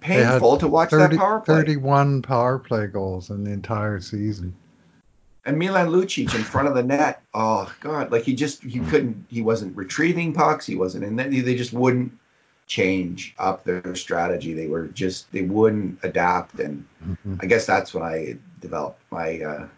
painful 0.00 0.58
to 0.58 0.68
watch 0.68 0.90
30 0.90 1.16
that 1.16 1.20
power 1.20 1.40
play. 1.40 1.56
31 1.56 2.22
power 2.22 2.58
play 2.58 2.86
goals 2.86 3.30
in 3.30 3.44
the 3.44 3.50
entire 3.50 4.00
season. 4.00 4.54
And 5.44 5.58
Milan 5.58 5.88
Lucic 5.88 6.34
in 6.34 6.42
front 6.42 6.68
of 6.68 6.74
the 6.74 6.82
net. 6.82 7.22
Oh 7.32 7.72
God, 7.80 8.12
like 8.12 8.24
he 8.24 8.34
just 8.34 8.62
he 8.62 8.80
couldn't. 8.80 9.26
He 9.28 9.40
wasn't 9.40 9.76
retrieving 9.76 10.34
pucks. 10.34 10.66
He 10.66 10.76
wasn't, 10.76 11.04
and 11.04 11.18
then 11.18 11.30
they 11.30 11.54
just 11.54 11.72
wouldn't 11.72 12.12
change 12.66 13.34
up 13.38 13.64
their 13.64 13.94
strategy. 13.94 14.52
They 14.52 14.66
were 14.66 14.88
just 14.88 15.32
they 15.32 15.42
wouldn't 15.42 15.98
adapt, 16.02 16.60
and 16.60 16.84
Mhm. 17.02 17.38
I 17.42 17.46
guess 17.46 17.64
that's 17.64 17.94
when 17.94 18.04
I 18.04 18.36
developed 18.60 19.00
my 19.10 19.40
uh, 19.40 19.68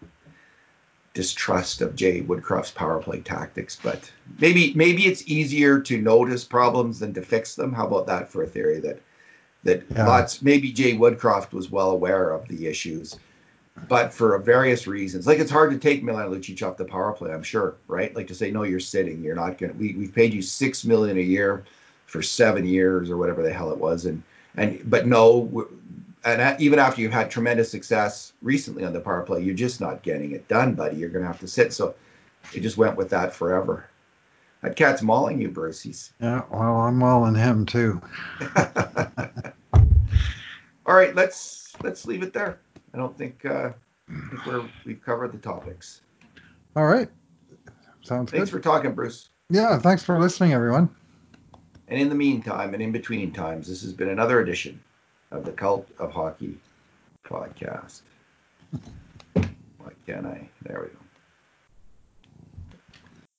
distrust 1.15 1.81
of 1.81 1.95
Jay 1.95 2.23
Woodcroft's 2.23 2.71
power 2.73 2.99
play 2.99 3.21
tactics. 3.21 3.79
But 3.83 4.11
maybe 4.41 4.73
maybe 4.75 5.07
it's 5.07 5.27
easier 5.27 5.81
to 5.81 6.03
notice 6.03 6.45
problems 6.45 6.99
than 6.99 7.15
to 7.15 7.23
fix 7.23 7.55
them. 7.55 7.73
How 7.73 7.87
about 7.87 8.07
that 8.09 8.31
for 8.31 8.43
a 8.43 8.47
theory 8.49 8.81
that 8.81 9.01
that 9.65 9.85
Yeah. 9.95 10.07
lots 10.07 10.43
maybe 10.43 10.73
Jay 10.73 10.95
Woodcroft 10.97 11.53
was 11.53 11.71
well 11.71 11.91
aware 11.91 12.31
of 12.31 12.47
the 12.49 12.67
issues, 12.67 13.17
but 13.89 14.13
for 14.13 14.37
various 14.39 14.87
reasons, 14.87 15.27
like 15.27 15.39
it's 15.39 15.51
hard 15.51 15.71
to 15.71 15.79
take 15.79 16.03
Milan 16.03 16.31
Lucic 16.31 16.67
off 16.67 16.77
the 16.77 16.85
power 16.85 17.13
play. 17.13 17.33
I'm 17.33 17.43
sure, 17.43 17.75
right? 17.89 18.15
Like 18.15 18.27
to 18.29 18.35
say 18.35 18.51
no, 18.51 18.65
you're 18.65 18.81
sitting. 18.81 19.23
You're 19.23 19.37
not 19.37 19.59
gonna. 19.59 19.73
We 19.75 19.95
we've 19.95 20.15
paid 20.15 20.35
you 20.35 20.43
six 20.43 20.85
million 20.85 21.17
a 21.17 21.21
year 21.21 21.65
for 22.07 22.23
seven 22.23 22.67
years 22.67 23.11
or 23.11 23.17
whatever 23.17 23.43
the 23.43 23.53
hell 23.53 23.71
it 23.73 23.79
was, 23.79 24.07
and 24.07 24.23
and 24.57 24.81
but 24.91 25.07
no, 25.07 25.67
and 26.25 26.61
even 26.61 26.79
after 26.79 27.01
you've 27.01 27.13
had 27.13 27.31
tremendous 27.31 27.71
success 27.71 28.33
recently 28.43 28.85
on 28.85 28.93
the 28.93 29.01
power 29.01 29.23
play, 29.23 29.41
you're 29.43 29.55
just 29.55 29.81
not 29.81 30.03
getting 30.03 30.33
it 30.33 30.47
done, 30.49 30.75
buddy. 30.75 30.97
You're 30.97 31.09
gonna 31.09 31.27
have 31.27 31.41
to 31.41 31.49
sit. 31.49 31.73
So 31.73 31.95
it 32.55 32.61
just 32.61 32.77
went 32.77 32.97
with 32.97 33.11
that 33.11 33.33
forever. 33.33 33.87
That 34.63 34.77
cat's 34.77 35.03
mauling 35.03 35.41
you, 35.41 35.49
Bruce. 35.49 35.81
He's 35.81 36.13
Yeah, 36.21 36.43
well, 36.51 36.77
I'm 36.83 36.99
mauling 36.99 37.35
him 37.35 37.67
too. 37.67 38.01
all 40.87 40.95
right. 40.95 41.15
Let's 41.15 41.75
let's 41.83 42.07
leave 42.07 42.23
it 42.23 42.33
there. 42.33 42.61
I 42.95 42.99
don't 42.99 43.17
think 43.17 43.45
uh, 43.45 43.71
I 44.09 44.29
think 44.31 44.47
we're 44.47 44.65
we've 44.85 45.03
covered 45.03 45.33
the 45.33 45.39
topics. 45.39 46.01
All 46.77 46.87
right. 46.87 47.09
Sounds 48.03 48.31
Thanks 48.31 48.31
good. 48.31 48.37
Thanks 48.39 48.51
for 48.51 48.61
talking, 48.61 48.93
Bruce. 48.95 49.29
yeah, 49.51 49.79
thanks 49.79 50.03
for 50.03 50.19
listening, 50.19 50.53
everyone. 50.53 50.89
And 51.89 52.01
in 52.01 52.09
the 52.09 52.15
meantime, 52.15 52.75
and 52.75 52.83
in 52.83 52.91
between 52.91 53.33
times, 53.33 53.69
this 53.69 53.83
has 53.83 53.93
been 53.93 54.09
another 54.09 54.41
edition 54.41 54.81
of 55.31 55.45
the 55.45 55.53
Cult 55.53 55.89
of 55.99 56.11
Hockey 56.13 56.57
podcast. 57.25 58.01
Why 59.35 59.93
can't 60.07 60.27
I? 60.27 60.49
There 60.63 60.81
we 60.81 60.87
go. 60.89 61.02